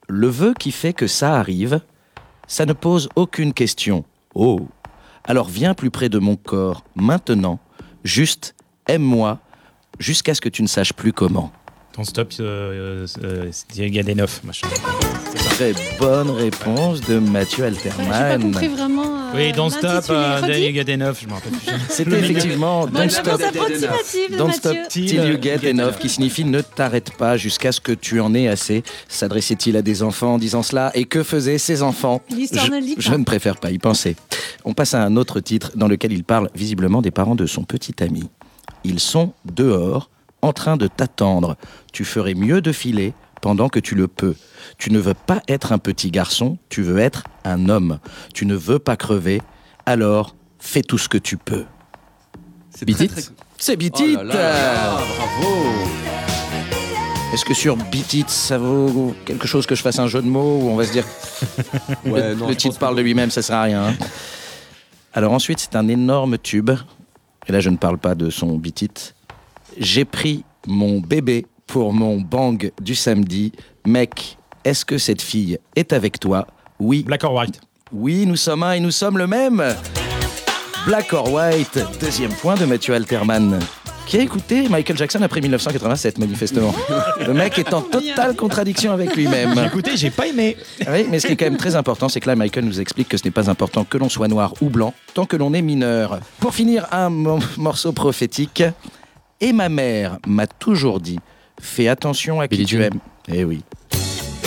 Le 0.08 0.28
vœu 0.28 0.54
qui 0.58 0.70
fait 0.70 0.92
que 0.92 1.06
ça 1.06 1.36
arrive, 1.36 1.80
ça 2.46 2.66
ne 2.66 2.72
pose 2.72 3.08
aucune 3.16 3.52
question. 3.52 4.04
Oh 4.34 4.68
Alors 5.24 5.48
viens 5.48 5.74
plus 5.74 5.90
près 5.90 6.08
de 6.08 6.18
mon 6.18 6.36
corps, 6.36 6.84
maintenant, 6.94 7.58
juste 8.04 8.54
aime-moi, 8.86 9.38
jusqu'à 9.98 10.34
ce 10.34 10.40
que 10.40 10.48
tu 10.48 10.62
ne 10.62 10.68
saches 10.68 10.92
plus 10.92 11.12
comment. 11.12 11.52
Ton 11.92 12.04
stop, 12.04 12.32
euh, 12.40 13.06
euh, 13.22 13.50
Gadenov, 13.76 14.40
machin. 14.44 14.66
Très 15.34 15.72
bonne 15.98 16.30
réponse 16.30 17.00
de 17.02 17.18
Mathieu 17.18 17.64
J'ai 17.82 17.90
pas 17.90 17.96
Alterman. 18.16 18.52
compris 18.52 18.68
vraiment. 18.68 19.02
euh, 19.04 19.32
Oui, 19.34 19.52
Don't 19.52 19.70
Stop, 19.70 20.04
Redis. 20.06 20.46
Daniel 20.48 20.72
Gadenov, 20.72 21.18
je 21.20 21.26
me 21.28 21.32
rappelle 21.32 21.52
plus. 21.52 21.72
C'était 21.88 22.18
effectivement 22.18 22.86
Don't 22.86 23.08
Stop, 23.10 23.40
Don't 24.36 24.52
stop 24.52 24.76
till 24.88 25.14
you 25.14 25.36
get 25.40 25.68
enough, 25.68 25.98
qui 25.98 26.08
signifie 26.08 26.44
ne 26.44 26.60
t'arrête 26.60 27.12
pas 27.16 27.36
jusqu'à 27.36 27.72
ce 27.72 27.80
que 27.80 27.92
tu 27.92 28.20
en 28.20 28.34
aies 28.34 28.48
assez. 28.48 28.82
S'adressait-il 29.08 29.76
à 29.76 29.82
des 29.82 30.02
enfants 30.02 30.34
en 30.34 30.38
disant 30.38 30.62
cela 30.62 30.90
Et 30.94 31.04
que 31.04 31.22
faisaient 31.22 31.58
ces 31.58 31.82
enfants? 31.82 32.20
L'histoire 32.30 32.66
je, 32.98 33.14
ne 33.14 33.24
préfère 33.24 33.56
pas 33.56 33.70
y 33.70 33.78
penser. 33.78 34.16
On 34.64 34.72
passe 34.74 34.94
à 34.94 35.02
un 35.02 35.16
autre 35.16 35.40
titre 35.40 35.72
dans 35.76 35.88
lequel 35.88 36.12
il 36.12 36.24
parle 36.24 36.48
visiblement 36.54 37.02
des 37.02 37.10
parents 37.10 37.34
de 37.34 37.46
son 37.46 37.64
petit 37.64 38.02
ami. 38.02 38.28
Ils 38.84 39.00
sont 39.00 39.32
dehors, 39.44 40.10
en 40.42 40.52
train 40.52 40.76
de 40.76 40.86
t'attendre. 40.86 41.56
Tu 41.92 42.04
ferais 42.04 42.34
mieux 42.34 42.60
de 42.60 42.72
filer 42.72 43.14
pendant 43.40 43.68
que 43.68 43.78
tu 43.80 43.94
le 43.94 44.08
peux. 44.08 44.34
Tu 44.78 44.90
ne 44.90 44.98
veux 44.98 45.14
pas 45.14 45.42
être 45.48 45.72
un 45.72 45.78
petit 45.78 46.10
garçon, 46.10 46.58
tu 46.68 46.82
veux 46.82 46.98
être 46.98 47.24
un 47.44 47.68
homme. 47.68 47.98
Tu 48.32 48.46
ne 48.46 48.54
veux 48.54 48.78
pas 48.78 48.96
crever, 48.96 49.42
alors 49.86 50.34
fais 50.58 50.82
tout 50.82 50.98
ce 50.98 51.08
que 51.08 51.18
tu 51.18 51.36
peux. 51.36 51.64
C'est 52.70 52.84
Beat 52.86 53.08
très, 53.10 53.22
C'est 53.58 53.76
Beat 53.76 53.94
Oh 53.98 54.02
là 54.02 54.08
It 54.08 54.16
là 54.18 54.24
là, 54.34 54.90
bravo 55.16 55.62
Est-ce 57.32 57.44
que 57.44 57.54
sur 57.54 57.76
Beat 57.76 58.14
It, 58.14 58.30
ça 58.30 58.58
vaut 58.58 59.14
quelque 59.24 59.46
chose 59.46 59.66
que 59.66 59.74
je 59.74 59.82
fasse 59.82 59.98
un 59.98 60.06
jeu 60.08 60.22
de 60.22 60.26
mots 60.28 60.60
ou 60.62 60.68
on 60.70 60.76
va 60.76 60.84
se 60.84 60.92
dire 60.92 61.04
Ouais, 62.04 62.30
le, 62.30 62.34
non, 62.34 62.46
le 62.46 62.52
je 62.52 62.58
titre 62.58 62.78
parle 62.78 62.96
de 62.96 63.02
lui-même, 63.02 63.30
ça 63.30 63.42
sert 63.42 63.56
à 63.56 63.62
rien. 63.62 63.88
hein. 63.88 63.94
Alors 65.12 65.32
ensuite, 65.32 65.60
c'est 65.60 65.76
un 65.76 65.86
énorme 65.88 66.38
tube. 66.38 66.70
Et 67.46 67.52
là, 67.52 67.60
je 67.60 67.70
ne 67.70 67.76
parle 67.76 67.98
pas 67.98 68.14
de 68.14 68.30
son 68.30 68.56
Beat 68.56 68.82
It. 68.82 69.14
J'ai 69.78 70.04
pris 70.04 70.44
mon 70.66 71.00
bébé 71.00 71.46
pour 71.66 71.92
mon 71.92 72.20
bang 72.20 72.70
du 72.80 72.94
samedi. 72.94 73.52
Mec, 73.86 74.38
est-ce 74.64 74.84
que 74.84 74.98
cette 74.98 75.22
fille 75.22 75.58
est 75.76 75.92
avec 75.92 76.18
toi? 76.20 76.46
Oui. 76.78 77.02
Black 77.04 77.24
or 77.24 77.34
White? 77.34 77.60
Oui, 77.92 78.26
nous 78.26 78.36
sommes 78.36 78.62
un 78.62 78.72
et 78.72 78.80
nous 78.80 78.90
sommes 78.90 79.18
le 79.18 79.26
même. 79.26 79.62
Black 80.86 81.12
or 81.12 81.32
White, 81.32 81.78
deuxième 82.00 82.32
point 82.32 82.56
de 82.56 82.64
Mathieu 82.66 82.94
Alterman. 82.94 83.58
Qui 84.06 84.18
a 84.18 84.20
écouté 84.20 84.68
Michael 84.68 84.98
Jackson 84.98 85.22
après 85.22 85.40
1987, 85.40 86.18
manifestement? 86.18 86.74
Le 87.26 87.32
mec 87.32 87.58
est 87.58 87.72
en 87.72 87.80
totale 87.80 88.36
contradiction 88.36 88.92
avec 88.92 89.16
lui-même. 89.16 89.54
J'ai 89.54 89.64
écouté, 89.64 89.96
j'ai 89.96 90.10
pas 90.10 90.26
aimé. 90.26 90.58
Oui, 90.90 91.06
mais 91.10 91.18
ce 91.20 91.26
qui 91.26 91.32
est 91.32 91.36
quand 91.36 91.46
même 91.46 91.56
très 91.56 91.74
important, 91.74 92.10
c'est 92.10 92.20
que 92.20 92.26
là, 92.28 92.36
Michael 92.36 92.66
nous 92.66 92.80
explique 92.80 93.08
que 93.08 93.16
ce 93.16 93.24
n'est 93.24 93.30
pas 93.30 93.48
important 93.48 93.82
que 93.84 93.96
l'on 93.96 94.10
soit 94.10 94.28
noir 94.28 94.52
ou 94.60 94.68
blanc, 94.68 94.92
tant 95.14 95.24
que 95.24 95.36
l'on 95.36 95.54
est 95.54 95.62
mineur. 95.62 96.20
Pour 96.38 96.54
finir, 96.54 96.86
un 96.92 97.08
mo- 97.08 97.38
morceau 97.56 97.92
prophétique. 97.92 98.62
Et 99.40 99.54
ma 99.54 99.70
mère 99.70 100.18
m'a 100.26 100.46
toujours 100.46 101.00
dit, 101.00 101.18
fais 101.64 101.88
attention 101.88 102.40
à 102.40 102.48
qui 102.48 102.64
tu 102.64 102.82
aimes. 102.82 103.00
Eh 103.28 103.44
oui. 103.44 103.62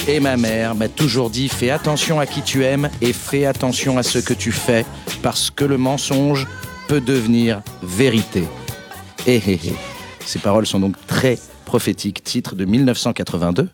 Et 0.07 0.19
ma 0.19 0.37
mère 0.37 0.75
m'a 0.75 0.87
toujours 0.87 1.29
dit, 1.29 1.49
fais 1.49 1.69
attention 1.69 2.19
à 2.19 2.25
qui 2.25 2.41
tu 2.41 2.63
aimes 2.63 2.89
et 3.01 3.11
fais 3.11 3.45
attention 3.45 3.97
à 3.97 4.03
ce 4.03 4.19
que 4.19 4.33
tu 4.33 4.51
fais, 4.51 4.85
parce 5.21 5.51
que 5.51 5.65
le 5.65 5.77
mensonge 5.77 6.47
peut 6.87 7.01
devenir 7.01 7.61
vérité. 7.83 8.43
Eh, 9.25 9.41
eh, 9.45 9.59
eh. 9.65 9.73
Ces 10.25 10.39
paroles 10.39 10.65
sont 10.65 10.79
donc 10.79 10.95
très 11.07 11.37
prophétiques, 11.65 12.23
titre 12.23 12.55
de 12.55 12.63
1982. 12.63 13.69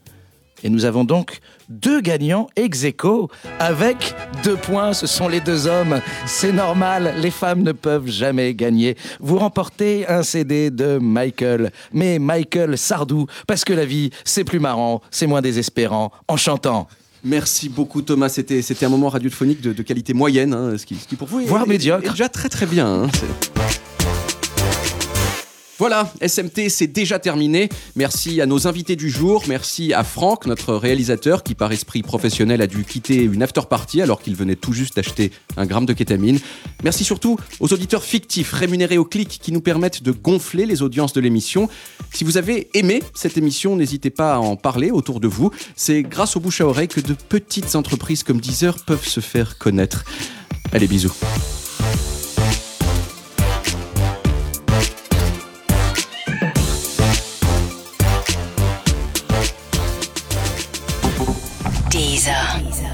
Et 0.64 0.70
nous 0.70 0.86
avons 0.86 1.04
donc 1.04 1.40
deux 1.70 2.00
gagnants 2.02 2.48
ex 2.56 2.84
aequo 2.86 3.30
avec 3.60 4.16
deux 4.44 4.56
points. 4.56 4.94
Ce 4.94 5.08
sont 5.08 5.28
les 5.28 5.40
deux 5.42 5.68
hommes. 5.68 6.00
C'est 6.26 6.54
normal, 6.54 7.16
les 7.20 7.32
femmes 7.32 7.62
ne 7.64 7.74
peuvent 7.74 8.08
jamais 8.10 8.54
gagner. 8.54 8.96
Vous 9.20 9.38
remportez 9.38 10.08
un 10.08 10.24
CD 10.24 10.72
de 10.72 10.98
Michael, 11.00 11.72
mais 11.92 12.18
Michael 12.20 12.78
Sardou, 12.78 13.28
parce 13.48 13.66
que 13.66 13.74
la 13.74 13.86
vie, 13.86 14.10
c'est 14.24 14.44
plus 14.46 14.60
marrant, 14.60 15.02
c'est 15.12 15.28
moins 15.28 15.42
désespérant 15.42 16.12
en 16.28 16.38
chantant. 16.38 16.88
Merci 17.26 17.70
beaucoup 17.70 18.02
Thomas, 18.02 18.28
c'était 18.28 18.62
c'était 18.62 18.86
un 18.86 18.90
moment 18.90 19.08
radiophonique 19.08 19.62
de, 19.62 19.72
de 19.72 19.82
qualité 19.82 20.14
moyenne, 20.14 20.54
hein, 20.54 20.78
ce, 20.78 20.86
qui, 20.86 20.96
ce 20.96 21.08
qui 21.08 21.16
pour 21.16 21.28
vous 21.30 21.40
est, 21.40 21.46
Voire 21.46 21.64
est- 21.64 21.68
médiocre. 21.70 22.06
est 22.08 22.12
déjà 22.12 22.28
très 22.28 22.50
très 22.50 22.66
bien. 22.66 23.04
hein, 23.06 23.10
Voilà, 25.84 26.10
SMT, 26.26 26.70
c'est 26.70 26.88
déjà 26.88 27.20
terminé. 27.20 27.68
Merci 27.98 28.40
à 28.40 28.46
nos 28.46 28.68
invités 28.68 28.96
du 28.96 29.10
jour. 29.10 29.44
Merci 29.50 29.92
à 29.92 30.06
Franck, 30.06 30.46
notre 30.46 30.76
réalisateur, 30.76 31.44
qui 31.44 31.56
par 31.56 31.74
esprit 31.74 32.04
professionnel 32.04 32.62
a 32.62 32.68
dû 32.68 32.86
quitter 32.86 33.22
une 33.24 33.44
after 33.44 33.64
party 33.70 34.02
alors 34.02 34.22
qu'il 34.22 34.34
venait 34.34 34.56
tout 34.56 34.72
juste 34.72 34.96
d'acheter 34.96 35.34
un 35.58 35.66
gramme 35.66 35.86
de 35.86 35.92
kétamine. 35.92 36.40
Merci 36.86 37.04
surtout 37.04 37.38
aux 37.60 37.74
auditeurs 37.74 38.06
fictifs 38.06 38.54
rémunérés 38.54 38.98
au 38.98 39.04
clic 39.04 39.28
qui 39.28 39.52
nous 39.52 39.60
permettent 39.60 40.04
de 40.04 40.14
gonfler 40.14 40.66
les 40.66 40.84
audiences 40.84 41.12
de 41.12 41.20
l'émission. 41.20 41.68
Si 42.14 42.24
vous 42.24 42.38
avez 42.38 42.70
aimé 42.76 43.04
cette 43.14 43.38
émission, 43.38 43.76
n'hésitez 43.76 44.10
pas 44.10 44.36
à 44.36 44.38
en 44.38 44.56
parler 44.56 44.90
autour 44.90 45.20
de 45.20 45.28
vous. 45.28 45.52
C'est 45.76 46.02
grâce 46.02 46.38
au 46.38 46.40
bouche 46.40 46.62
à 46.62 46.66
oreille 46.66 46.88
que 46.88 47.02
de 47.02 47.14
petites 47.14 47.76
entreprises 47.76 48.24
comme 48.24 48.40
Deezer 48.40 48.78
peuvent 48.86 49.06
se 49.06 49.20
faire 49.20 49.58
connaître. 49.58 50.06
Allez, 50.72 50.88
bisous. 50.88 51.14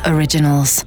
Originals. 0.05 0.83